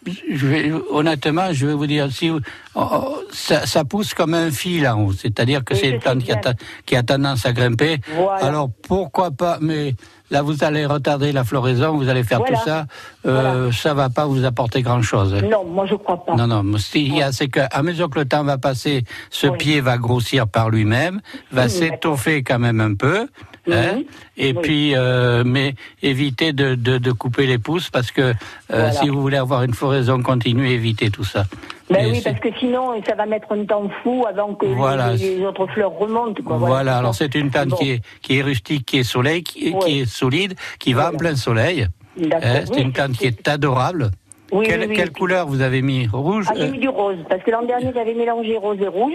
je 0.07 0.47
vais, 0.47 0.73
honnêtement, 0.91 1.53
je 1.53 1.67
vais 1.67 1.75
vous 1.75 1.87
dire, 1.87 2.11
si 2.11 2.29
vous- 2.31 2.41
oh, 2.75 2.87
oh, 2.93 3.19
ça, 3.33 3.67
ça 3.67 3.85
pousse 3.85 4.15
comme 4.15 4.35
un 4.35 4.51
fil 4.51 4.87
en 4.89 5.01
haut, 5.03 5.13
c'est-à-dire 5.13 5.65
que 5.65 5.75
Oui, 5.75 5.81
c'est 5.83 5.89
une 5.91 5.99
plante 6.01 6.19
qui 6.25 6.33
a, 6.33 6.41
qui 6.87 6.97
a 6.97 7.03
tendance 7.03 7.45
à 7.47 7.53
grimper. 7.53 7.99
Voilà. 8.15 8.45
Alors 8.47 8.71
pourquoi 8.89 9.31
pas 9.31 9.59
Mais 9.61 9.95
là, 10.31 10.43
vous 10.43 10.65
allez 10.65 10.87
retarder 10.87 11.33
la 11.33 11.45
floraison, 11.45 11.97
vous 11.97 12.09
allez 12.09 12.25
faire 12.25 12.39
Voilà. 12.39 12.57
tout 12.57 12.65
ça. 12.65 12.87
Euh, 13.27 13.71
Ça 13.73 13.93
va 13.95 14.09
pas 14.09 14.25
vous 14.27 14.45
apporter 14.45 14.81
grand-chose. 14.83 15.35
Non, 15.35 15.65
moi 15.65 15.85
je 15.87 15.95
crois 15.97 16.25
pas. 16.25 16.35
Non, 16.35 16.47
non, 16.47 16.63
mais 16.63 16.79
ce 16.79 16.93
qu'il 16.93 17.15
y 17.15 17.23
a, 17.23 17.31
c'est 17.33 17.49
qu'à 17.49 17.83
mesure 17.83 18.09
que 18.09 18.19
le 18.21 18.25
temps 18.25 18.45
va 18.45 18.57
passer, 18.59 19.05
ce 19.31 19.49
pied 19.49 19.81
va 19.81 19.99
grossir 19.99 20.49
par 20.49 20.71
lui-même, 20.71 21.21
va 21.53 21.65
Oui, 21.65 21.71
s'étoffer 21.71 22.43
quand 22.43 22.59
même 22.59 22.81
un 22.81 22.95
peu. 22.95 23.29
Hein, 23.71 24.03
et 24.37 24.55
puis, 24.55 24.95
euh, 24.97 25.43
mais 25.45 25.75
évitez 26.03 26.53
de, 26.53 26.75
de, 26.75 26.99
de 26.99 27.13
couper 27.13 27.47
les 27.47 27.59
pousses 27.59 27.91
parce 27.91 28.11
que 28.11 28.21
euh, 28.23 28.33
Voilà. 28.69 28.93
si 28.93 29.09
vous 29.09 29.21
voulez 29.21 29.37
avoir 29.37 29.63
une 29.63 29.75
floraison 29.75 30.23
continue, 30.23 30.69
évitez 30.71 31.11
tout 31.11 31.25
ça. 31.25 31.45
Ben 31.91 32.09
oui, 32.13 32.21
parce 32.23 32.39
que 32.39 32.49
sinon, 32.59 32.93
ça 33.05 33.17
va 33.17 33.27
mettre 33.27 33.51
un 33.53 33.65
temps 33.65 33.91
fou 34.03 34.25
avant 34.29 34.55
que 34.55 34.67
Voilà. 34.67 35.13
les, 35.15 35.39
les 35.39 35.45
autres 35.45 35.67
fleurs 35.69 35.91
remontent. 35.93 36.41
Quoi. 36.43 36.57
Voilà, 36.57 36.99
alors 36.99 37.15
c'est 37.15 37.35
une 37.35 37.51
plante 37.51 37.69
Bon. 37.71 37.77
qui, 37.77 37.91
est, 37.91 38.03
qui 38.23 38.39
est 38.39 38.43
rustique, 38.43 38.87
qui 38.87 38.99
est 38.99 39.03
soleil, 39.05 39.43
qui, 39.43 39.75
qui 39.77 40.01
est 40.01 40.07
solide, 40.07 40.55
qui 40.79 40.93
va 40.93 41.11
en 41.13 41.17
plein 41.17 41.35
soleil. 41.35 41.87
Hein, 42.23 42.63
c'est 42.73 42.81
une 42.81 42.93
plante 42.93 43.13
qui 43.13 43.27
est 43.27 43.49
adorable. 43.49 44.11
Oui, 44.53 44.67
quelle 44.67 44.81
oui, 44.81 44.87
oui. 44.91 44.97
quelle 44.97 45.13
couleur 45.13 45.47
vous 45.47 45.61
avez 45.63 45.81
mis? 45.81 46.09
Rouge 46.13 46.47
Ah, 46.49 46.55
j'ai 46.57 46.63
euh, 46.65 46.71
mis 46.73 46.79
du 46.79 46.89
rose, 46.89 47.17
parce 47.29 47.43
que 47.43 47.51
l'an 47.53 47.63
dernier, 47.65 47.91
j'avais 47.95 48.15
mélangé 48.15 48.57
rose 48.57 48.79
et 48.81 48.89
rouge. 48.89 49.15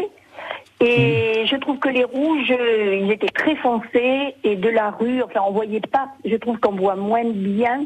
Et 0.82 1.44
Hmm. 1.44 1.48
je 1.48 1.56
trouve 1.58 1.80
que 1.80 1.90
les 1.90 2.04
rouges, 2.04 2.52
euh, 2.52 3.00
ils 3.04 3.12
étaient 3.12 3.28
très 3.30 3.56
foncés, 3.56 4.36
et 4.44 4.56
de 4.56 4.70
la 4.70 4.92
rue, 4.92 5.22
enfin, 5.24 5.40
on 5.48 5.52
voyait 5.54 5.80
pas, 5.80 6.10
je 6.26 6.36
trouve 6.36 6.58
qu'on 6.60 6.76
voit 6.76 6.96
moins 6.96 7.24
bien. 7.32 7.86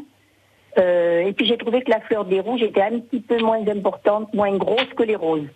Euh, 0.78 1.20
et 1.26 1.32
puis 1.32 1.46
j'ai 1.46 1.56
trouvé 1.56 1.82
que 1.82 1.90
la 1.90 2.00
fleur 2.00 2.24
des 2.24 2.40
rouges 2.40 2.62
était 2.62 2.82
un 2.82 2.98
petit 3.00 3.20
peu 3.20 3.38
moins 3.38 3.60
importante, 3.68 4.32
moins 4.34 4.56
grosse 4.56 4.86
que 4.96 5.02
les 5.04 5.16
roses. 5.16 5.46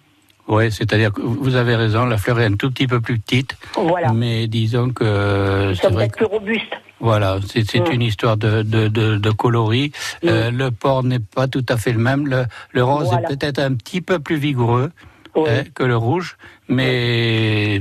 Oui, 0.47 0.71
c'est-à-dire 0.71 1.13
que 1.13 1.23
vous 1.23 1.55
avez 1.57 1.75
raison, 1.75 2.05
la 2.05 2.19
fleur 2.19 2.39
est 2.41 2.45
un 2.47 2.55
tout 2.57 2.71
petit 2.71 2.87
peu 2.87 3.01
plus 3.01 3.19
petite. 3.19 3.57
Voilà. 3.77 4.13
Mais 4.13 4.47
disons 4.47 4.91
que 4.91 5.73
c'est 5.75 5.89
vrai 5.89 6.05
peut-être 6.09 6.17
plus 6.17 6.27
robustes. 6.27 6.71
que 6.71 6.77
Voilà, 7.01 7.39
c'est 7.47 7.75
Mm. 7.89 7.93
une 7.93 8.03
histoire 8.03 8.37
de, 8.37 8.63
de, 8.63 8.89
de, 8.89 9.17
de 9.17 9.31
coloris. 9.31 9.93
Euh, 10.25 10.51
le 10.51 10.71
porc 10.71 11.03
n'est 11.05 11.19
pas 11.19 11.49
tout 11.49 11.65
à 11.69 11.77
fait 11.79 11.93
le 11.93 11.99
même. 11.99 12.27
Le, 12.29 12.45
le 12.73 12.85
rose 12.85 13.07
Voilà. 13.09 13.29
est 13.31 13.37
peut-être 13.37 13.59
un 13.59 13.75
petit 13.75 14.01
peu 14.03 14.19
plus 14.19 14.37
vigoureux 14.37 14.91
hein, 15.37 15.65
que 15.75 15.83
le 15.85 15.97
rouge, 15.97 16.37
mais 16.69 17.81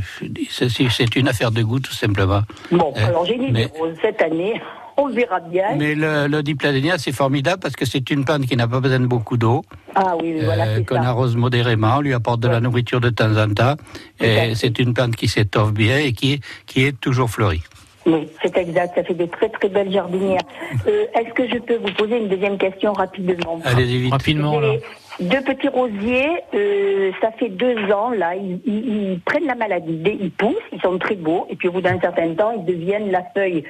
c'est 0.49 0.69
c'est 0.69 1.15
une 1.15 1.27
affaire 1.27 1.51
de 1.51 1.61
goût 1.63 1.79
tout 1.79 1.93
simplement. 1.93 2.41
Bon, 2.71 2.93
Euh, 2.97 3.07
alors 3.07 3.25
j'ai 3.25 3.37
mis 3.37 3.51
mais- 3.51 3.69
roses 3.77 3.95
cette 4.01 4.21
année. 4.21 4.59
On 4.95 5.09
verra 5.09 5.39
bien. 5.39 5.69
Mais 5.75 5.95
le, 5.95 6.27
le 6.27 6.43
dipladénia, 6.43 6.99
c'est 6.99 7.11
formidable 7.11 7.59
parce 7.59 7.75
que 7.75 7.83
c'est 7.83 8.11
une 8.11 8.25
plante 8.25 8.45
qui 8.45 8.55
n'a 8.55 8.67
pas 8.67 8.79
besoin 8.79 8.99
de 8.99 9.07
beaucoup 9.07 9.37
d'eau, 9.37 9.63
Ah 9.95 10.13
oui, 10.21 10.35
voilà, 10.43 10.67
euh, 10.67 10.83
qu'on 10.83 10.97
arrose 11.01 11.35
modérément, 11.35 11.95
on 11.97 12.01
lui 12.01 12.13
apporte 12.13 12.41
de 12.41 12.47
la 12.47 12.59
nourriture 12.59 13.01
de 13.01 13.09
temps 13.09 13.35
en 13.35 13.51
temps. 13.51 13.73
Et 14.21 14.53
c'est 14.53 14.77
une 14.77 14.93
plante 14.93 15.15
qui 15.15 15.27
s'étoffe 15.27 15.73
bien 15.73 15.97
et 15.97 16.13
qui, 16.13 16.41
qui 16.67 16.83
est 16.85 16.99
toujours 17.01 17.31
fleurie. 17.31 17.63
Oui, 18.05 18.27
c'est 18.43 18.55
exact. 18.57 18.93
Ça 18.93 19.03
fait 19.03 19.15
des 19.15 19.27
très 19.29 19.49
très 19.49 19.67
belles 19.69 19.91
jardinières. 19.91 20.41
Euh, 20.85 21.05
Est-ce 21.15 21.33
que 21.33 21.47
je 21.47 21.57
peux 21.57 21.77
vous 21.77 21.93
poser 21.97 22.17
une 22.19 22.27
deuxième 22.29 22.59
question 22.59 22.93
rapidement? 22.93 23.59
Allez-y 23.65 23.97
vite. 23.97 24.11
Rapidement, 24.11 24.59
là. 24.59 24.73
Deux 25.19 25.41
petits 25.41 25.67
rosiers, 25.67 26.29
euh, 26.55 27.11
ça 27.21 27.31
fait 27.31 27.49
deux 27.49 27.77
ans 27.91 28.09
là, 28.11 28.35
ils, 28.35 28.59
ils- 28.65 29.11
ils 29.13 29.19
prennent 29.21 29.45
la 29.45 29.55
maladie, 29.55 30.01
ils 30.19 30.31
poussent, 30.31 30.55
ils 30.71 30.81
sont 30.81 30.97
très 30.97 31.15
beaux, 31.15 31.45
et 31.49 31.55
puis 31.55 31.67
au 31.67 31.71
bout 31.71 31.81
d'un 31.81 31.99
certain 31.99 32.33
temps, 32.33 32.51
ils 32.51 32.65
deviennent 32.65 33.11
la 33.11 33.23
feuille, 33.35 33.63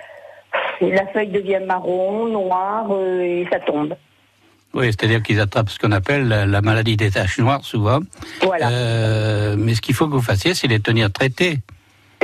la 0.82 1.06
feuille 1.08 1.28
devient 1.28 1.60
marron, 1.66 2.28
noire, 2.28 2.88
euh, 2.92 3.22
et 3.22 3.48
ça 3.52 3.60
tombe. 3.60 3.94
Oui, 4.74 4.86
c'est-à-dire 4.88 5.22
qu'ils 5.22 5.40
attrapent 5.40 5.70
ce 5.70 5.78
qu'on 5.78 5.92
appelle 5.92 6.28
la, 6.28 6.46
la 6.46 6.62
maladie 6.62 6.98
des 6.98 7.12
taches 7.12 7.38
noires 7.40 7.64
souvent. 7.64 8.00
Voilà. 8.42 8.70
Euh, 8.72 9.56
mais 9.58 9.76
ce 9.76 9.82
qu'il 9.82 9.94
faut 9.94 10.08
que 10.08 10.14
vous 10.14 10.22
fassiez, 10.22 10.54
c'est 10.56 10.68
les 10.68 10.80
tenir 10.80 11.12
traités. 11.12 11.58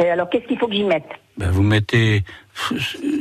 Et 0.01 0.09
alors 0.09 0.29
qu'est-ce 0.29 0.47
qu'il 0.47 0.57
faut 0.57 0.67
que 0.67 0.73
j'y 0.73 0.83
mette? 0.83 1.05
Ben, 1.37 1.51
vous 1.51 1.61
mettez. 1.61 2.23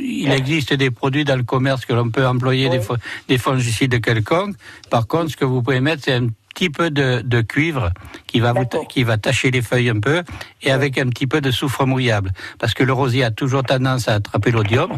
Il 0.01 0.31
existe 0.31 0.73
des 0.73 0.91
produits 0.91 1.23
dans 1.23 1.35
le 1.35 1.43
commerce 1.43 1.85
que 1.85 1.93
l'on 1.93 2.09
peut 2.09 2.25
employer 2.27 2.69
des, 2.69 2.81
des 3.27 3.37
fongicides 3.37 4.01
quelconques. 4.01 4.55
Par 4.89 5.07
contre, 5.07 5.31
ce 5.31 5.37
que 5.37 5.45
vous 5.45 5.61
pouvez 5.61 5.79
mettre, 5.79 6.03
c'est 6.05 6.13
un 6.13 6.27
petit 6.53 6.69
peu 6.69 6.89
de, 6.91 7.21
de 7.23 7.41
cuivre 7.41 7.91
qui 8.27 8.39
va, 8.39 8.51
vous 8.53 8.65
qui 8.89 9.03
va 9.03 9.17
tacher 9.17 9.49
les 9.51 9.61
feuilles 9.61 9.89
un 9.89 9.99
peu 9.99 10.23
et 10.61 10.71
avec 10.71 10.97
un 10.97 11.07
petit 11.09 11.27
peu 11.27 11.39
de 11.41 11.51
soufre 11.51 11.85
mouillable. 11.85 12.31
Parce 12.59 12.73
que 12.73 12.83
le 12.83 12.91
rosier 12.93 13.23
a 13.23 13.31
toujours 13.31 13.63
tendance 13.63 14.07
à 14.09 14.15
attraper 14.15 14.51
l'odium. 14.51 14.91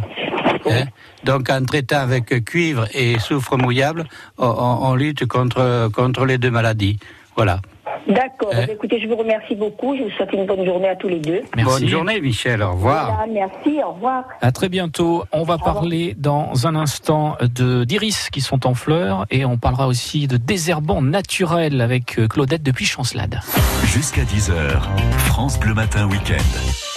hein. 0.65 0.85
Donc, 1.23 1.49
en 1.49 1.63
traitant 1.65 1.99
avec 1.99 2.43
cuivre 2.45 2.87
et 2.93 3.19
soufre 3.19 3.57
mouillable, 3.57 4.05
on, 4.37 4.47
on- 4.47 4.87
on 4.89 4.95
lutte 4.95 5.25
contre, 5.27 5.89
contre 5.93 6.25
les 6.25 6.37
deux 6.37 6.51
maladies. 6.51 6.97
Voilà. 7.35 7.61
D'accord. 8.07 8.51
Hein 8.53 8.65
Eh 8.67 8.71
Écoutez, 8.71 8.99
je 8.99 9.07
vous 9.07 9.15
remercie 9.15 9.55
beaucoup. 9.55 9.95
Je 9.95 10.03
vous 10.03 10.09
souhaite 10.11 10.33
une 10.33 10.45
bonne 10.45 10.65
journée 10.65 10.89
à 10.89 10.95
tous 10.95 11.07
les 11.07 11.19
deux. 11.19 11.41
Bonne 11.63 11.87
journée, 11.87 12.19
Michel. 12.21 12.61
Au 12.63 12.71
revoir. 12.71 13.15
Voilà, 13.15 13.31
merci. 13.31 13.79
Au 13.83 13.91
revoir. 13.93 14.25
À 14.41 14.51
très 14.51 14.69
bientôt. 14.69 15.23
On 15.31 15.43
va 15.43 15.57
parler 15.57 16.15
dans 16.17 16.67
un 16.67 16.75
instant 16.75 17.37
de 17.41 17.83
d'iris 17.83 18.29
qui 18.31 18.41
sont 18.41 18.65
en 18.67 18.73
fleurs 18.73 19.25
et 19.29 19.45
on 19.45 19.57
parlera 19.57 19.87
aussi 19.87 20.27
de 20.27 20.37
désherbants 20.37 21.01
naturels 21.01 21.81
avec 21.81 22.19
euh, 22.19 22.27
Claudette 22.27 22.63
depuis 22.63 22.85
Chancelade. 22.85 23.39
Jusqu'à 23.85 24.23
10h, 24.23 24.81
France 25.17 25.59
Bleu 25.59 25.73
Matin 25.73 26.07
Week-end. 26.07 26.90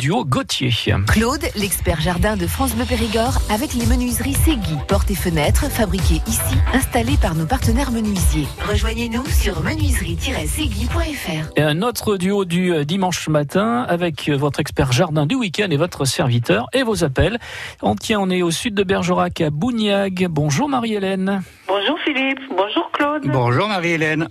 Duo 0.00 0.24
Gauthier. 0.24 0.70
Claude, 1.08 1.44
l'expert 1.56 2.00
jardin 2.00 2.34
de 2.38 2.46
France 2.46 2.74
Bleu 2.74 2.86
Périgord, 2.86 3.38
avec 3.50 3.74
les 3.74 3.84
menuiseries 3.84 4.32
Segui. 4.32 4.76
Portes 4.88 5.10
et 5.10 5.14
fenêtres 5.14 5.70
fabriquées 5.70 6.22
ici, 6.26 6.56
installées 6.72 7.18
par 7.20 7.34
nos 7.34 7.44
partenaires 7.44 7.92
menuisiers. 7.92 8.46
Rejoignez-nous 8.66 9.26
sur 9.26 9.62
menuiserie-segui.fr. 9.62 11.52
Et 11.54 11.60
un 11.62 11.82
autre 11.82 12.16
duo 12.16 12.46
du 12.46 12.72
euh, 12.72 12.84
dimanche 12.84 13.28
matin 13.28 13.84
avec 13.86 14.30
euh, 14.30 14.36
votre 14.38 14.60
expert 14.60 14.90
jardin 14.90 15.26
du 15.26 15.34
week-end 15.34 15.68
et 15.70 15.76
votre 15.76 16.06
serviteur 16.06 16.68
et 16.72 16.82
vos 16.82 17.04
appels. 17.04 17.38
On 17.82 17.94
tient, 17.94 18.20
on 18.20 18.30
est 18.30 18.40
au 18.40 18.50
sud 18.50 18.72
de 18.72 18.82
Bergerac 18.82 19.42
à 19.42 19.50
Bougnac. 19.50 20.24
Bonjour 20.30 20.70
Marie-Hélène. 20.70 21.42
Bonjour 21.68 21.98
Philippe, 22.06 22.40
bonjour 22.48 22.90
Claude. 22.92 23.26
Bonjour 23.26 23.68
Marie-Hélène. 23.68 24.28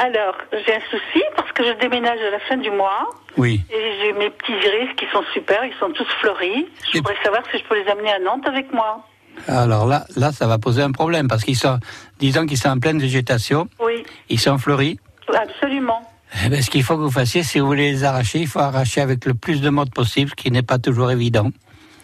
Alors, 0.00 0.36
j'ai 0.52 0.74
un 0.74 0.80
souci 0.90 1.22
parce 1.36 1.50
que 1.52 1.64
je 1.64 1.72
déménage 1.80 2.20
à 2.20 2.30
la 2.30 2.38
fin 2.40 2.56
du 2.56 2.70
mois 2.70 3.08
Oui. 3.36 3.60
et 3.70 3.92
j'ai 4.00 4.12
mes 4.12 4.30
petits 4.30 4.52
iris 4.52 4.94
qui 4.96 5.06
sont 5.12 5.22
super, 5.32 5.64
ils 5.64 5.74
sont 5.80 5.90
tous 5.90 6.06
fleuris. 6.20 6.66
Je 6.92 6.98
voudrais 6.98 7.16
savoir 7.24 7.42
si 7.50 7.58
je 7.58 7.64
peux 7.64 7.74
les 7.82 7.90
amener 7.90 8.12
à 8.12 8.18
Nantes 8.20 8.46
avec 8.46 8.72
moi. 8.72 9.04
Alors 9.48 9.86
là, 9.86 10.04
là, 10.16 10.30
ça 10.32 10.46
va 10.46 10.58
poser 10.58 10.82
un 10.82 10.92
problème 10.92 11.26
parce 11.28 11.42
qu'ils 11.44 11.56
sont, 11.56 11.78
disons 12.20 12.46
qu'ils 12.46 12.58
sont 12.58 12.68
en 12.68 12.78
pleine 12.78 12.98
végétation. 13.00 13.68
Oui, 13.80 14.04
Ils 14.28 14.38
sont 14.40 14.58
fleuris. 14.58 14.98
absolument. 15.34 16.00
Eh 16.44 16.48
ben, 16.48 16.60
ce 16.62 16.70
qu'il 16.70 16.82
faut 16.84 16.94
que 16.96 17.02
vous 17.02 17.10
fassiez, 17.10 17.42
si 17.42 17.58
vous 17.58 17.66
voulez 17.66 17.90
les 17.90 18.04
arracher, 18.04 18.38
il 18.40 18.46
faut 18.46 18.58
arracher 18.60 19.00
avec 19.00 19.24
le 19.24 19.34
plus 19.34 19.60
de 19.60 19.70
mode 19.70 19.92
possible, 19.92 20.30
ce 20.30 20.34
qui 20.36 20.50
n'est 20.52 20.62
pas 20.62 20.78
toujours 20.78 21.10
évident. 21.10 21.50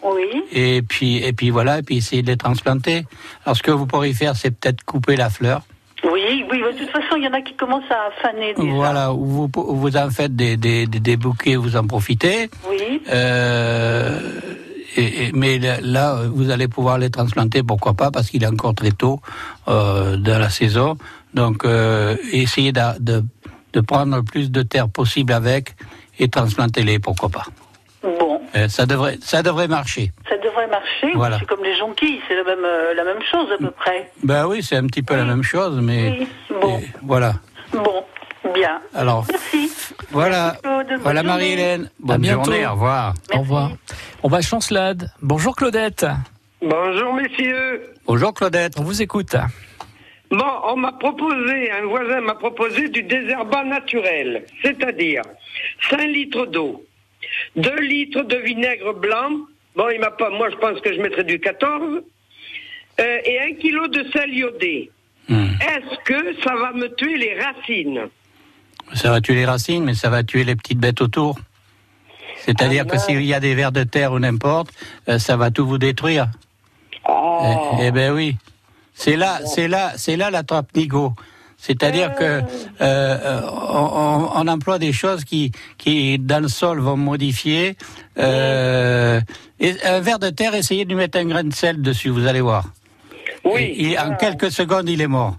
Oui, 0.03 0.43
Et 0.51 0.81
puis, 0.81 1.17
et 1.23 1.31
puis 1.33 1.49
voilà, 1.49 1.79
et 1.79 1.81
puis 1.81 1.97
essayer 1.97 2.21
de 2.23 2.27
les 2.27 2.37
transplanter. 2.37 3.05
Alors, 3.45 3.55
ce 3.55 3.63
que 3.63 3.71
vous 3.71 3.85
pourriez 3.87 4.13
faire, 4.13 4.35
c'est 4.35 4.51
peut-être 4.51 4.83
couper 4.83 5.15
la 5.15 5.29
fleur. 5.29 5.61
oui, 6.03 6.45
oui. 6.51 6.63
Il 7.17 7.23
y 7.23 7.27
en 7.27 7.33
a 7.33 7.41
qui 7.41 7.53
commencent 7.55 7.89
à 7.91 8.11
faner 8.21 8.53
déjà. 8.53 8.71
Voilà, 8.73 9.09
vous, 9.09 9.49
en 9.97 10.09
faites 10.09 10.35
des, 10.35 10.57
des, 10.57 10.85
des, 10.87 11.17
bouquets, 11.17 11.55
vous 11.55 11.75
en 11.77 11.85
profitez. 11.87 12.49
Oui, 12.69 13.01
Euh, 13.09 14.19
et, 14.97 15.25
et- 15.27 15.31
mais 15.33 15.59
là, 15.59 15.77
là, 15.81 16.21
vous 16.33 16.49
allez 16.51 16.67
pouvoir 16.67 16.97
les 16.97 17.09
transplanter, 17.09 17.63
pourquoi 17.63 17.93
pas, 17.93 18.11
parce 18.11 18.29
qu'il 18.29 18.43
est 18.43 18.47
encore 18.47 18.73
très 18.75 18.91
tôt 18.91 19.19
euh, 19.67 20.17
dans 20.17 20.39
la 20.39 20.49
saison. 20.49 20.97
Donc, 21.33 21.65
euh, 21.65 22.15
essayez 22.31 22.71
de, 22.71 22.81
de, 22.99 23.23
de 23.73 23.81
prendre 23.81 24.15
le 24.15 24.23
plus 24.23 24.51
de 24.51 24.61
terre 24.61 24.87
possible 24.89 25.33
avec 25.33 25.75
et 26.19 26.29
transplanter-les, 26.29 26.99
pourquoi 26.99 27.29
pas. 27.29 27.45
Bon, 28.19 28.41
Euh, 28.55 28.67
ça 28.69 28.85
devrait, 28.85 29.17
ça 29.21 29.41
devrait 29.43 29.67
marcher. 29.67 30.11
ça 30.29 30.37
devrait 30.37 30.67
marcher. 30.67 31.11
Voilà. 31.15 31.39
C'est 31.39 31.45
comme 31.45 31.63
les 31.63 31.75
jonquilles, 31.75 32.21
c'est 32.27 32.35
la 32.35 32.43
même, 32.43 32.63
euh, 32.65 32.93
la 32.93 33.03
même 33.03 33.21
chose 33.31 33.47
à 33.53 33.57
peu 33.57 33.71
près. 33.71 34.11
Ben 34.23 34.45
oui, 34.47 34.61
c'est 34.63 34.75
un 34.77 34.85
petit 34.87 35.01
peu 35.03 35.15
la 35.15 35.25
même 35.25 35.43
chose, 35.43 35.79
mais 35.81 36.09
Oui, 36.19 36.27
bon, 36.61 36.81
voilà. 37.01 37.33
bon, 37.73 38.03
bien. 38.53 38.79
Alors, 38.93 39.25
Merci. 39.29 39.71
voilà, 40.11 40.55
voilà. 41.01 41.23
Marie-Hélène. 41.23 41.89
Bonne 41.99 42.21
bientôt. 42.21 42.45
journée, 42.51 42.65
au 42.67 42.71
revoir. 42.71 43.13
Au 43.33 43.39
revoir. 43.39 43.71
On 44.23 44.27
va 44.29 44.37
à 44.37 44.41
Chancelade. 44.41 45.09
Bonjour 45.21 45.55
Claudette. 45.55 46.05
Bonjour 46.61 47.13
messieurs. 47.13 47.93
Bonjour 48.07 48.33
Claudette. 48.33 48.73
On 48.79 48.83
vous 48.83 49.01
écoute. 49.01 49.35
Bon, 50.31 50.43
on 50.67 50.75
m'a 50.75 50.91
proposé, 50.93 51.71
un 51.71 51.85
voisin 51.85 52.19
m'a 52.21 52.33
proposé 52.35 52.89
du 52.89 53.03
désherbant 53.03 53.63
naturel, 53.63 54.43
c'est-à-dire 54.63 55.21
5 55.91 56.01
litres 56.01 56.47
d'eau, 56.47 56.83
2 57.55 57.75
litres 57.81 58.23
de 58.23 58.37
vinaigre 58.37 58.93
blanc, 58.93 59.31
bon, 59.75 59.89
il 59.89 59.99
m'a 59.99 60.11
pas, 60.11 60.29
moi 60.29 60.49
je 60.49 60.55
pense 60.57 60.79
que 60.81 60.93
je 60.93 61.01
mettrais 61.01 61.23
du 61.23 61.39
14, 61.39 62.01
euh, 62.99 63.17
et 63.25 63.39
1 63.39 63.55
kilo 63.55 63.87
de 63.87 64.05
sel 64.11 64.33
iodé. 64.33 64.91
Hmm. 65.27 65.47
Est-ce 65.61 65.97
que 66.03 66.41
ça 66.43 66.55
va 66.55 66.71
me 66.73 66.87
tuer 66.95 67.17
les 67.17 67.39
racines? 67.39 68.01
Ça 68.93 69.09
va 69.09 69.21
tuer 69.21 69.35
les 69.35 69.45
racines, 69.45 69.83
mais 69.83 69.95
ça 69.95 70.09
va 70.09 70.23
tuer 70.23 70.43
les 70.43 70.55
petites 70.55 70.79
bêtes 70.79 71.01
autour. 71.01 71.37
C'est-à-dire 72.37 72.85
Ah 72.87 72.91
que 72.91 72.97
s'il 72.99 73.23
y 73.23 73.33
a 73.33 73.39
des 73.39 73.55
vers 73.55 73.71
de 73.71 73.83
terre 73.83 74.11
ou 74.11 74.19
n'importe, 74.19 74.71
euh, 75.09 75.17
ça 75.17 75.35
va 75.35 75.49
tout 75.49 75.65
vous 75.65 75.79
détruire. 75.79 76.27
Oh. 77.07 77.77
Eh, 77.79 77.87
eh 77.87 77.91
ben 77.91 78.13
oui. 78.13 78.35
C'est 78.93 79.15
là, 79.15 79.39
c'est 79.45 79.67
là, 79.67 79.93
c'est 79.97 80.15
là 80.15 80.29
la 80.29 80.43
trappe 80.43 80.75
nigo. 80.75 81.13
C'est-à-dire 81.65 82.13
que 82.13 82.23
euh, 82.23 82.41
euh, 82.81 83.41
on, 83.51 83.89
on- 84.03 84.29
on 84.35 84.47
emploie 84.47 84.77
des 84.77 84.93
choses 84.93 85.23
qui, 85.23 85.51
qui 85.77 86.19
dans 86.19 86.41
le 86.41 86.47
sol 86.47 86.79
vont 86.79 86.97
modifier. 86.97 87.75
Euh, 88.19 89.19
et 89.59 89.75
un 89.83 89.99
ver 89.99 90.19
de 90.19 90.29
terre, 90.29 90.53
essayez 90.55 90.83
de 90.85 90.89
lui 90.89 90.95
mettre 90.97 91.17
un 91.17 91.25
grain 91.25 91.43
de 91.43 91.53
sel 91.53 91.81
dessus, 91.81 92.09
vous 92.09 92.27
allez 92.27 92.41
voir. 92.41 92.65
Oui. 93.43 93.95
En 93.99 94.15
quelques 94.15 94.51
secondes, 94.51 94.89
il 94.89 95.01
est 95.01 95.07
mort. 95.07 95.35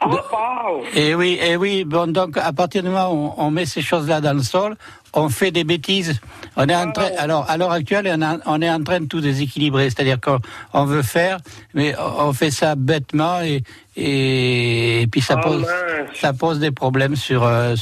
Ah, 0.00 0.08
wow. 0.08 0.82
Et 0.94 1.14
oui, 1.14 1.38
et 1.42 1.56
oui. 1.56 1.84
Bon, 1.84 2.10
donc 2.10 2.36
à 2.38 2.52
partir 2.52 2.82
du 2.82 2.88
moment 2.88 3.12
où 3.12 3.34
on, 3.36 3.46
on 3.46 3.50
met 3.50 3.66
ces 3.66 3.82
choses-là 3.82 4.20
dans 4.20 4.32
le 4.32 4.42
sol, 4.42 4.76
on 5.14 5.28
fait 5.28 5.50
des 5.50 5.64
bêtises. 5.64 6.20
On 6.56 6.66
est 6.68 6.74
en 6.74 6.90
train, 6.92 7.08
alors 7.18 7.48
à 7.50 7.56
l'heure 7.56 7.72
actuelle, 7.72 8.10
on, 8.16 8.22
a- 8.22 8.38
on 8.46 8.60
est 8.62 8.70
en 8.70 8.82
train 8.82 9.00
de 9.00 9.06
tout 9.06 9.20
déséquilibrer. 9.20 9.84
C'est-à-dire 9.90 10.20
qu'on 10.20 10.38
on 10.72 10.84
veut 10.84 11.02
faire, 11.02 11.38
mais 11.74 11.94
on 12.18 12.32
fait 12.32 12.50
ça 12.50 12.74
bêtement 12.74 13.40
et 13.42 13.62
et, 13.96 15.02
et 15.02 15.06
puis 15.08 15.20
ça 15.20 15.36
pose 15.36 15.60
mince. 15.62 15.70
ça 16.14 16.32
pose 16.32 16.58
des 16.60 16.70
problèmes 16.70 17.16
sur, 17.16 17.42
euh, 17.44 17.74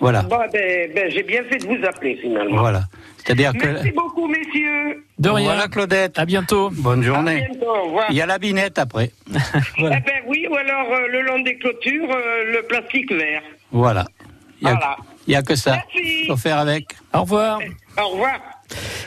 voilà 0.00 0.22
Bon, 0.22 0.38
ben, 0.52 0.90
ben, 0.94 1.10
j'ai 1.10 1.22
bien 1.22 1.42
fait 1.44 1.58
de 1.58 1.66
vous 1.66 1.84
appeler 1.84 2.16
finalement. 2.22 2.60
voilà. 2.62 2.82
C'est-à-dire 3.18 3.52
Merci 3.54 3.90
que 3.90 3.94
beaucoup 3.94 4.26
messieurs. 4.28 5.04
De 5.18 5.28
rien. 5.28 5.44
voilà 5.44 5.68
Claudette. 5.68 6.18
À 6.18 6.24
bientôt. 6.24 6.70
Bonne 6.72 7.00
À 7.00 7.06
journée. 7.06 7.46
bientôt, 7.50 7.66
au 7.68 7.82
revoir. 7.88 8.06
Il 8.10 8.16
y 8.16 8.22
a 8.22 8.26
la 8.26 8.38
binette 8.38 8.78
après. 8.78 9.10
Voilà. 9.78 9.96
Eh 9.98 10.00
ben 10.00 10.22
oui, 10.26 10.46
ou 10.50 10.54
alors 10.56 10.86
euh, 10.92 11.06
le 11.08 11.20
long 11.22 11.40
des 11.40 11.56
clôtures, 11.58 12.08
euh, 12.10 12.52
le 12.56 12.62
plastique 12.66 13.12
vert. 13.12 13.42
Voilà. 13.72 14.00
A, 14.02 14.06
Voilà. 14.62 14.96
Il 15.26 15.32
y 15.32 15.36
a 15.36 15.42
que 15.42 15.54
ça. 15.54 15.82
Merci. 15.94 16.26
Faut 16.26 16.36
faire 16.36 16.58
avec. 16.58 16.96
Au 17.14 17.20
revoir. 17.22 17.60
Au 17.98 18.08
revoir. 18.08 18.40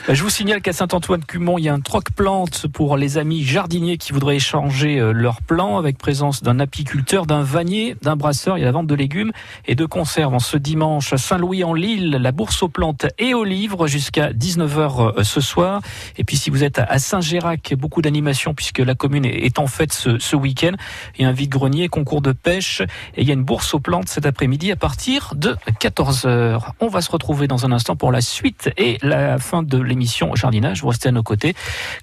Bah, 0.07 0.13
Je 0.13 0.23
vous 0.23 0.29
signale 0.29 0.61
qu'à 0.61 0.73
Saint-Antoine-Cumont, 0.73 1.57
il 1.57 1.65
y 1.65 1.69
a 1.69 1.73
un 1.73 1.79
troc-plante 1.79 2.67
pour 2.67 2.97
les 2.97 3.17
amis 3.17 3.43
jardiniers 3.43 3.97
qui 3.97 4.11
voudraient 4.11 4.37
échanger 4.37 4.99
euh, 4.99 5.11
leurs 5.11 5.41
plants 5.41 5.77
avec 5.77 5.97
présence 5.97 6.43
d'un 6.43 6.59
apiculteur, 6.59 7.25
d'un 7.25 7.43
vanier, 7.43 7.95
d'un 8.01 8.15
brasseur. 8.15 8.57
Il 8.57 8.61
y 8.61 8.63
a 8.63 8.67
la 8.67 8.71
vente 8.71 8.87
de 8.87 8.95
légumes 8.95 9.31
et 9.67 9.75
de 9.75 9.85
conserves 9.85 10.33
en 10.33 10.39
ce 10.39 10.57
dimanche 10.57 11.15
Saint-Louis-en-Lille, 11.15 12.11
la 12.11 12.31
bourse 12.31 12.63
aux 12.63 12.69
plantes 12.69 13.05
et 13.17 13.33
aux 13.33 13.43
livres 13.43 13.87
jusqu'à 13.87 14.31
19h 14.31 15.23
ce 15.23 15.41
soir. 15.41 15.81
Et 16.17 16.23
puis 16.23 16.37
si 16.37 16.49
vous 16.49 16.63
êtes 16.63 16.79
à 16.79 16.99
Saint-Gérac, 16.99 17.73
beaucoup 17.77 18.01
d'animations 18.01 18.53
puisque 18.53 18.79
la 18.79 18.95
commune 18.95 19.25
est 19.25 19.53
est 19.53 19.59
en 19.59 19.67
fête 19.67 19.93
ce, 19.93 20.17
ce 20.17 20.35
week-end. 20.35 20.71
Il 21.17 21.23
y 21.23 21.25
a 21.25 21.29
un 21.29 21.33
vide-grenier, 21.33 21.87
concours 21.89 22.21
de 22.21 22.31
pêche 22.31 22.81
et 23.15 23.21
il 23.21 23.27
y 23.27 23.31
a 23.31 23.33
une 23.33 23.43
bourse 23.43 23.73
aux 23.73 23.79
plantes 23.79 24.09
cet 24.09 24.25
après-midi 24.25 24.71
à 24.71 24.75
partir 24.75 25.33
de 25.35 25.55
14h. 25.79 26.61
On 26.79 26.87
va 26.87 27.01
se 27.01 27.11
retrouver 27.11 27.47
dans 27.47 27.65
un 27.65 27.71
instant 27.71 27.95
pour 27.95 28.11
la 28.11 28.21
suite 28.21 28.71
et 28.77 28.97
la 29.01 29.37
fin 29.37 29.52
de 29.61 29.79
l'émission 29.79 30.33
Jardinage. 30.35 30.81
Vous 30.81 30.87
restez 30.87 31.09
à 31.09 31.11
nos 31.11 31.23
côtés. 31.23 31.53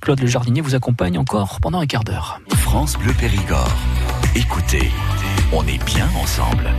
Claude 0.01 0.20
le 0.20 0.26
jardinier 0.26 0.61
vous 0.61 0.74
accompagne 0.74 1.18
encore 1.18 1.59
pendant 1.61 1.80
un 1.80 1.86
quart 1.86 2.05
d'heure. 2.05 2.40
France 2.51 2.96
Bleu 2.96 3.12
Périgord. 3.12 3.74
Écoutez, 4.36 4.90
on 5.53 5.66
est 5.66 5.82
bien 5.84 6.09
ensemble. 6.22 6.70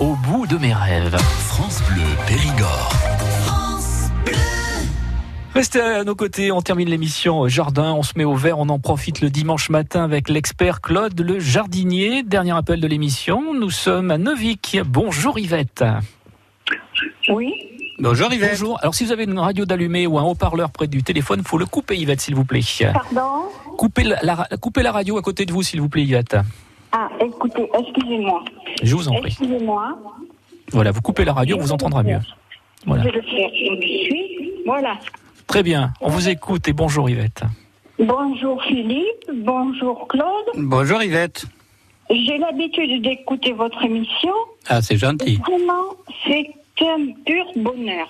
Au 0.00 0.14
bout 0.14 0.46
de 0.46 0.56
mes 0.56 0.72
rêves. 0.72 1.14
France 1.18 1.82
Bleu 1.92 2.02
Périgord. 2.26 2.90
Restez 5.54 5.78
à 5.82 6.04
nos 6.04 6.14
côtés, 6.14 6.50
on 6.52 6.62
termine 6.62 6.88
l'émission 6.88 7.46
Jardin, 7.46 7.92
on 7.92 8.02
se 8.02 8.12
met 8.16 8.24
au 8.24 8.34
vert, 8.34 8.58
on 8.58 8.70
en 8.70 8.78
profite 8.78 9.20
le 9.20 9.28
dimanche 9.28 9.68
matin 9.68 10.04
avec 10.04 10.30
l'expert 10.30 10.80
Claude 10.80 11.20
le 11.20 11.38
jardinier. 11.38 12.22
Dernier 12.22 12.52
appel 12.56 12.80
de 12.80 12.86
l'émission, 12.86 13.52
nous 13.52 13.68
sommes 13.68 14.10
à 14.10 14.16
Neuvik. 14.16 14.78
Bonjour 14.86 15.38
Yvette. 15.38 15.84
Oui. 17.28 17.52
Bonjour 17.98 18.32
Yvette. 18.32 18.52
Bonjour. 18.60 18.78
Alors 18.80 18.94
si 18.94 19.04
vous 19.04 19.12
avez 19.12 19.24
une 19.24 19.38
radio 19.38 19.66
d'allumée 19.66 20.06
ou 20.06 20.18
un 20.18 20.22
haut-parleur 20.22 20.70
près 20.70 20.86
du 20.86 21.02
téléphone, 21.02 21.42
faut 21.44 21.58
le 21.58 21.66
couper 21.66 21.98
Yvette 21.98 22.22
s'il 22.22 22.34
vous 22.34 22.46
plaît. 22.46 22.62
Pardon? 22.90 23.42
Coupez 23.76 24.04
la, 24.04 24.18
la- 24.22 24.48
coupez 24.58 24.82
la 24.82 24.92
radio 24.92 25.18
à 25.18 25.22
côté 25.22 25.44
de 25.44 25.52
vous 25.52 25.62
s'il 25.62 25.82
vous 25.82 25.90
plaît 25.90 26.04
Yvette. 26.04 26.36
Ah, 26.98 27.10
écoutez, 27.20 27.68
excusez-moi. 27.78 28.42
Je 28.82 28.96
vous 28.96 29.06
en 29.06 29.16
prie. 29.16 29.26
Excusez-moi. 29.26 29.98
Voilà, 30.72 30.92
vous 30.92 31.02
coupez 31.02 31.26
la 31.26 31.34
radio, 31.34 31.58
on 31.58 31.60
vous 31.60 31.72
entendra 31.72 32.02
mieux. 32.02 32.20
Voilà. 32.86 33.02
Je 33.02 33.08
vais 33.10 33.16
le 33.16 33.22
faire 33.22 33.50
tout 33.50 33.76
de 33.76 33.82
suite. 33.82 34.64
Voilà. 34.64 34.96
Très 35.46 35.62
bien, 35.62 35.92
on 36.00 36.08
vous 36.08 36.26
écoute 36.30 36.66
et 36.68 36.72
bonjour 36.72 37.10
Yvette. 37.10 37.42
Bonjour 37.98 38.62
Philippe, 38.62 39.30
bonjour 39.30 40.08
Claude. 40.08 40.46
Bonjour 40.56 41.02
Yvette. 41.02 41.44
J'ai 42.08 42.38
l'habitude 42.38 43.02
d'écouter 43.02 43.52
votre 43.52 43.82
émission. 43.84 44.32
Ah, 44.66 44.80
c'est 44.80 44.96
gentil. 44.96 45.36
Vraiment, 45.46 45.96
c'est 46.26 46.50
un 46.80 47.12
pur 47.26 47.44
bonheur. 47.56 48.08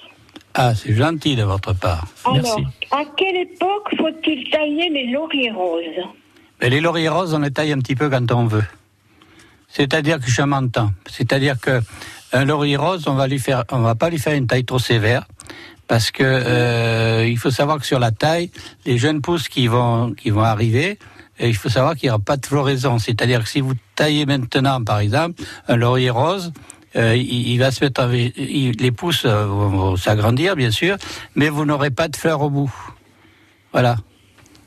Ah, 0.55 0.77
c'est 0.77 0.95
gentil 0.95 1.35
de 1.35 1.43
votre 1.43 1.77
part. 1.77 2.05
Alors, 2.25 2.61
à 2.93 3.03
quelle 3.17 3.37
époque 3.37 3.97
faut-il 3.97 4.49
tailler 4.51 4.91
les 4.91 5.11
lauriers 5.11 5.51
roses? 5.51 6.07
Mais 6.61 6.71
les 6.71 6.81
lauriers 6.81 7.09
roses, 7.09 7.35
on 7.35 7.41
les 7.41 7.51
taille 7.51 7.73
un 7.73 7.79
petit 7.79 7.95
peu 7.95 8.09
quand 8.09 8.31
on 8.33 8.47
veut. 8.47 8.65
C'est-à-dire 9.69 10.21
que 10.21 10.31
je 10.31 10.43
m'entends. 10.43 10.93
C'est-à-dire 11.07 11.61
que 11.61 11.83
un 12.33 12.45
laurier 12.45 12.77
rose, 12.77 13.05
on 13.07 13.15
va 13.15 13.27
lui 13.27 13.39
faire, 13.39 13.65
on 13.71 13.81
va 13.81 13.95
pas 13.95 14.11
lui 14.11 14.19
faire 14.19 14.35
une 14.35 14.47
taille 14.47 14.65
trop 14.65 14.79
sévère, 14.79 15.27
parce 15.87 16.11
que 16.11 16.23
euh, 16.25 17.27
il 17.27 17.39
faut 17.39 17.51
savoir 17.51 17.79
que 17.79 17.87
sur 17.87 17.99
la 17.99 18.11
taille, 18.11 18.51
les 18.85 18.99
jeunes 18.99 19.21
pousses 19.21 19.49
qui 19.49 19.67
vont 19.67 20.13
qui 20.13 20.31
vont 20.31 20.43
arriver, 20.43 20.99
et 21.39 21.49
il 21.49 21.57
faut 21.57 21.69
savoir 21.69 21.95
qu'il 21.95 22.09
n'y 22.09 22.11
aura 22.11 22.19
pas 22.19 22.37
de 22.37 22.47
floraison. 22.47 22.99
C'est-à-dire 22.99 23.43
que 23.45 23.49
si 23.49 23.61
vous 23.61 23.75
taillez 23.95 24.27
maintenant, 24.27 24.83
par 24.83 24.99
exemple, 24.99 25.43
un 25.69 25.77
laurier 25.77 26.11
rose, 26.11 26.53
euh, 26.97 27.15
il, 27.15 27.59
va 27.59 27.71
se 27.71 27.85
mettre, 27.85 28.07
les 28.07 28.91
pousses 28.91 29.27
euh, 29.27 29.45
vont 29.45 29.97
s'agrandir, 29.97 30.57
bien 30.57 30.71
sûr, 30.71 30.97
mais 31.35 31.51
vous 31.51 31.67
n'aurez 31.67 31.91
pas 31.91 32.09
de 32.09 32.17
fleurs 32.17 32.41
au 32.41 32.49
bout. 32.49 32.73
Voilà. 33.73 33.97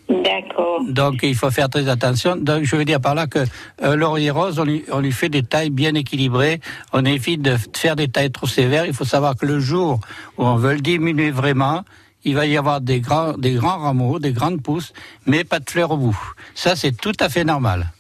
D'accord. 0.09 0.83
Donc 0.87 1.19
il 1.21 1.35
faut 1.35 1.51
faire 1.51 1.69
très 1.69 1.87
attention. 1.87 2.35
Donc 2.35 2.63
je 2.63 2.75
veux 2.75 2.83
dire 2.83 2.99
par 2.99 3.13
là 3.13 3.27
que 3.27 3.45
euh, 3.83 3.95
laurier 3.95 4.31
rose, 4.31 4.57
on 4.57 4.63
lui, 4.63 4.83
on 4.91 5.01
lui 5.01 5.11
fait 5.11 5.29
des 5.29 5.43
tailles 5.43 5.69
bien 5.69 5.93
équilibrées. 5.93 6.61
On 6.93 7.05
évite 7.05 7.43
de 7.43 7.55
faire 7.75 7.95
des 7.95 8.07
tailles 8.07 8.31
trop 8.31 8.47
sévères. 8.47 8.85
Il 8.87 8.93
faut 8.93 9.05
savoir 9.05 9.35
que 9.35 9.45
le 9.45 9.59
jour 9.59 9.99
où 10.37 10.45
on 10.45 10.55
veut 10.55 10.73
le 10.73 10.81
diminuer 10.81 11.29
vraiment, 11.29 11.83
il 12.23 12.35
va 12.35 12.47
y 12.47 12.57
avoir 12.57 12.81
des 12.81 13.01
grands, 13.01 13.33
des 13.33 13.53
grands 13.53 13.77
rameaux, 13.77 14.17
des 14.17 14.31
grandes 14.31 14.63
pousses, 14.63 14.93
mais 15.27 15.43
pas 15.43 15.59
de 15.59 15.69
fleurs 15.69 15.91
au 15.91 15.97
bout. 15.97 16.19
Ça 16.55 16.75
c'est 16.75 16.97
tout 16.97 17.13
à 17.19 17.29
fait 17.29 17.43
normal. 17.43 17.91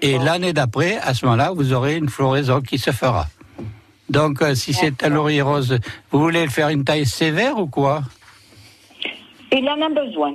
Et 0.00 0.18
l'année 0.18 0.52
d'après, 0.52 0.96
à 0.96 1.14
ce 1.14 1.24
moment-là, 1.26 1.52
vous 1.54 1.72
aurez 1.72 1.96
une 1.96 2.08
floraison 2.08 2.60
qui 2.60 2.78
se 2.78 2.90
fera. 2.90 3.28
Donc 4.10 4.42
euh, 4.42 4.56
si 4.56 4.72
c'est 4.72 5.04
un 5.04 5.10
laurier 5.10 5.42
rose, 5.42 5.78
vous 6.10 6.18
voulez 6.18 6.42
le 6.42 6.50
faire 6.50 6.70
une 6.70 6.82
taille 6.82 7.06
sévère 7.06 7.56
ou 7.56 7.68
quoi? 7.68 8.02
Il 9.52 9.68
en 9.68 9.80
a 9.80 9.88
besoin. 9.88 10.34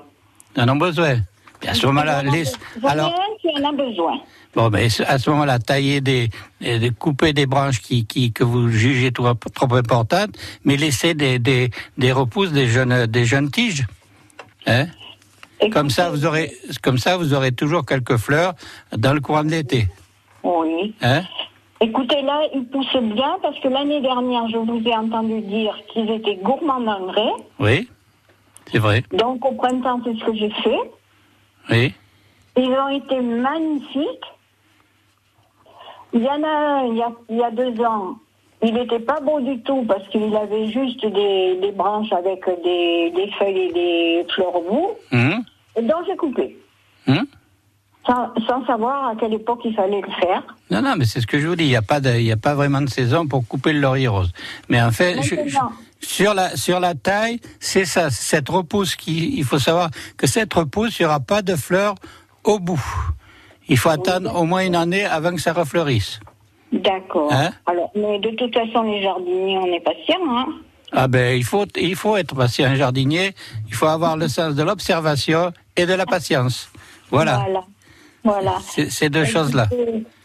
Ils 0.56 0.64
en 0.64 0.70
ont 0.70 0.76
besoin. 0.76 1.18
Et 1.64 1.70
à 1.70 1.74
ce 1.74 1.88
moment-là, 1.88 2.24
ai 2.24 2.44
alors. 2.88 3.14
un 3.14 3.38
qui 3.42 3.50
en 3.50 3.68
a 3.68 3.72
besoin. 3.72 4.20
Bon, 4.56 4.70
ben, 4.70 4.90
à 5.08 5.18
ce 5.20 5.30
moment-là, 5.30 5.60
tailler 5.60 6.02
des, 6.02 6.30
des, 6.62 6.92
couper 6.92 7.34
des 7.34 7.46
branches 7.46 7.82
qui, 7.82 8.06
qui, 8.06 8.32
que 8.32 8.44
vous 8.44 8.70
jugez 8.70 9.12
trop, 9.12 9.34
trop 9.34 9.74
importantes, 9.76 10.38
mais 10.66 10.78
laisser 10.78 11.14
des, 11.14 11.40
des, 11.40 11.70
des 11.98 12.12
repousses, 12.12 12.52
des 12.52 12.68
jeunes, 12.68 13.08
des 13.08 13.26
jeunes 13.26 13.50
tiges. 13.50 13.86
Hein? 14.68 14.88
Comme 15.72 15.90
ça, 15.90 16.12
vous 16.12 16.26
aurez, 16.26 16.52
comme 16.84 16.98
ça, 16.98 17.18
vous 17.18 17.34
aurez 17.34 17.52
toujours 17.52 17.86
quelques 17.86 18.18
fleurs 18.18 18.54
dans 18.96 19.14
le 19.14 19.20
courant 19.20 19.44
de 19.44 19.50
l'été. 19.50 19.88
Oui. 20.44 20.94
Hein? 21.02 21.24
Écoutez, 21.82 22.22
là, 22.22 22.42
ils 22.56 22.66
poussent 22.66 23.04
bien 23.14 23.38
parce 23.42 23.60
que 23.60 23.68
l'année 23.68 24.02
dernière, 24.02 24.48
je 24.50 24.58
vous 24.58 24.82
ai 24.86 24.96
entendu 24.96 25.42
dire 25.42 25.76
qu'ils 25.92 26.10
étaient 26.10 26.38
gourmands 26.38 26.80
d'engrais. 26.80 27.34
Oui, 27.60 27.88
c'est 28.72 28.80
vrai. 28.80 29.04
Donc, 29.14 29.46
au 29.46 29.52
printemps, 29.54 30.00
c'est 30.04 30.16
ce 30.18 30.24
que 30.26 30.34
j'ai 30.36 30.50
fait. 30.50 30.80
Oui. 31.70 31.94
Ils 32.58 32.70
ont 32.70 32.90
été 32.90 33.20
magnifiques. 33.22 34.26
Il 36.14 36.22
y 36.24 36.28
en 36.30 36.42
a 36.44 36.48
un, 36.48 36.86
il 36.88 36.98
y 36.98 37.02
a, 37.02 37.12
il 37.30 37.38
y 37.38 37.44
a 37.44 37.52
deux 37.52 37.80
ans, 37.84 38.16
il 38.64 38.74
n'était 38.74 39.00
pas 39.00 39.20
beau 39.20 39.40
du 39.42 39.60
tout 39.62 39.84
parce 39.88 40.08
qu'il 40.08 40.36
avait 40.36 40.68
juste 40.72 41.06
des, 41.06 41.58
des 41.62 41.72
branches 41.72 42.12
avec 42.14 42.44
des, 42.64 43.12
des 43.12 43.30
feuilles 43.38 43.58
et 43.70 43.74
des 43.74 44.26
fleurs 44.34 44.56
au 44.56 44.62
bout. 44.62 44.90
Hum, 45.12 45.44
Et 45.76 45.82
donc, 45.82 46.06
j'ai 46.08 46.16
coupé. 46.16 46.58
hum. 47.08 47.26
Sans, 48.06 48.34
sans 48.48 48.66
savoir 48.66 49.10
à 49.10 49.16
quelle 49.18 49.34
époque 49.34 49.60
il 49.66 49.76
fallait 49.76 50.00
le 50.00 50.10
faire. 50.14 50.42
Non, 50.72 50.82
non, 50.82 50.94
mais 50.98 51.04
c'est 51.04 51.20
ce 51.20 51.28
que 51.28 51.40
je 51.40 51.48
vous 51.48 51.58
dis. 51.58 51.66
Il 51.66 51.70
n'y 51.70 51.76
a 51.76 51.82
pas 51.82 52.00
de, 52.00 52.10
il 52.12 52.24
y 52.24 52.32
a 52.32 52.38
pas 52.38 52.56
vraiment 52.56 52.80
de 52.80 52.90
saison 52.90 53.28
pour 53.28 53.46
couper 53.46 53.74
le 53.74 53.82
laurier 53.82 54.08
rose. 54.08 54.32
Mais 54.70 54.82
en 54.82 54.92
fait, 54.92 55.22
je- 55.24 55.36
je-. 55.46 55.58
Sur 56.00 56.34
la, 56.34 56.56
sur 56.56 56.80
la 56.80 56.96
taille, 56.96 57.40
c'est 57.60 57.86
ça, 57.86 58.10
cette 58.10 58.50
repousse 58.50 58.96
qui, 58.96 59.38
il 59.38 59.44
faut 59.44 59.60
savoir 59.60 59.90
que 60.18 60.28
cette 60.28 60.54
repousse, 60.54 61.00
il 61.00 61.04
n'y 61.04 61.06
aura 61.08 61.20
pas 61.20 61.42
de 61.42 61.56
fleurs 61.56 61.96
au 62.44 62.60
bout. 62.60 62.84
Il 63.68 63.78
faut 63.78 63.90
attendre 63.90 64.34
au 64.36 64.46
moins 64.46 64.66
une 64.66 64.76
année 64.76 65.06
avant 65.06 65.34
que 65.34 65.42
ça 65.42 65.54
refleurisse. 65.54 66.20
D'accord. 66.72 67.32
Hein? 67.32 67.52
Alors, 67.66 67.92
mais 67.96 68.20
de 68.20 68.30
toute 68.32 68.54
façon, 68.54 68.84
les 68.84 69.02
jardiniers, 69.02 69.58
on 69.58 69.66
est 69.68 69.80
patients, 69.80 70.16
hein. 70.30 70.46
Ah 70.94 71.10
ben, 71.10 71.38
il 71.38 71.44
faut, 71.44 71.66
il 71.76 71.96
faut 71.96 72.16
être 72.16 72.34
patient, 72.34 72.74
jardinier. 72.76 73.34
Il 73.68 73.74
faut 73.74 73.88
avoir 73.88 74.16
le 74.16 74.30
sens 74.30 74.56
de 74.56 74.64
l'observation 74.64 75.52
et 75.76 75.86
de 75.86 75.94
la 75.94 76.06
patience. 76.06 76.70
Voilà. 77.12 77.44
Voilà. 77.44 77.64
Voilà. 78.24 78.58
Ces 78.90 79.10
deux 79.10 79.26
choses-là. 79.26 79.68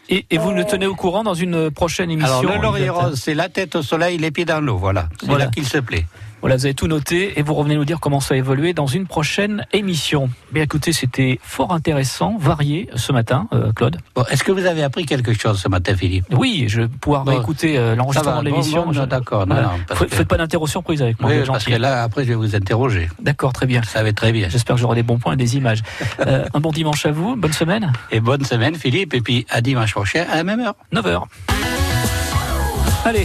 Et, 0.09 0.25
et 0.29 0.37
vous 0.37 0.51
nous 0.51 0.63
tenez 0.63 0.85
au 0.85 0.95
courant 0.95 1.23
dans 1.23 1.33
une 1.33 1.71
prochaine 1.71 2.11
émission 2.11 2.39
Alors, 2.39 2.55
le 2.55 2.61
laurier 2.61 2.89
rose, 2.89 3.19
c'est 3.21 3.33
la 3.33 3.47
tête 3.49 3.75
au 3.75 3.81
soleil, 3.81 4.17
les 4.17 4.31
pieds 4.31 4.45
dans 4.45 4.59
l'eau. 4.59 4.77
Voilà. 4.77 5.07
C'est 5.19 5.27
Voilà. 5.27 5.45
là 5.45 5.51
qu'il 5.51 5.65
se 5.67 5.77
plaît. 5.77 6.05
Voilà, 6.43 6.57
vous 6.57 6.65
avez 6.65 6.73
tout 6.73 6.87
noté 6.87 7.39
et 7.39 7.41
vous 7.41 7.53
revenez 7.53 7.75
nous 7.75 7.85
dire 7.85 8.01
comment 8.01 8.19
ça 8.19 8.33
a 8.33 8.37
évolué 8.37 8.73
dans 8.73 8.85
une 8.85 9.07
prochaine 9.07 9.65
émission. 9.71 10.29
Bien 10.51 10.63
écoutez, 10.63 10.91
c'était 10.91 11.39
fort 11.41 11.71
intéressant, 11.71 12.35
varié 12.37 12.89
ce 12.95 13.13
matin, 13.13 13.47
euh, 13.53 13.71
Claude. 13.71 13.97
Bon, 14.13 14.25
Est-ce 14.29 14.43
que 14.43 14.51
vous 14.51 14.65
avez 14.65 14.83
appris 14.83 15.05
quelque 15.05 15.31
chose 15.31 15.57
ce 15.61 15.69
matin, 15.69 15.95
Philippe? 15.95 16.25
Oui, 16.31 16.65
je 16.67 16.81
vais 16.81 16.87
pouvoir 16.89 17.23
Bon, 17.23 17.31
réécouter 17.31 17.77
euh, 17.77 17.95
l'enregistrement 17.95 18.41
de 18.41 18.45
l'émission. 18.49 18.85
bon, 18.85 19.05
d'accord, 19.05 19.47
non, 19.47 19.55
Voilà. 19.55 19.69
non, 19.69 19.79
parce 19.87 20.01
F- 20.01 20.09
que- 20.09 20.15
Faites 20.15 20.27
pas 20.27 20.35
d'interruption 20.35 20.81
prise 20.83 21.01
avec 21.01 21.21
moi, 21.21 21.31
Oui, 21.31 21.37
parce 21.47 21.63
que 21.63 21.75
là, 21.75 22.03
après, 22.03 22.23
je 22.23 22.27
vais 22.29 22.35
vous 22.35 22.57
interroger. 22.57 23.07
D'accord, 23.21 23.53
très 23.53 23.65
bien. 23.65 23.79
Vous 23.79 23.87
savez 23.87 24.11
très 24.11 24.33
bien. 24.33 24.49
J'espère 24.49 24.75
que 24.75 24.81
j'aurai 24.81 24.95
des 24.95 25.03
bons 25.03 25.19
points 25.19 25.33
et 25.33 25.37
des 25.37 25.55
images. 25.55 25.81
Euh, 26.27 26.45
un 26.53 26.59
bon 26.59 26.71
dimanche 26.71 27.05
à 27.05 27.11
vous, 27.11 27.35
bonne 27.35 27.53
semaine. 27.53 27.91
Et 28.11 28.19
bonne 28.19 28.43
semaine, 28.45 28.75
Philippe, 28.75 29.13
et 29.13 29.21
puis 29.21 29.45
à 29.49 29.61
dimanche 29.61 29.91
prochain 29.93 30.25
à 30.31 30.35
la 30.37 30.43
même 30.43 30.59
heure. 30.59 30.75
9h. 30.93 31.23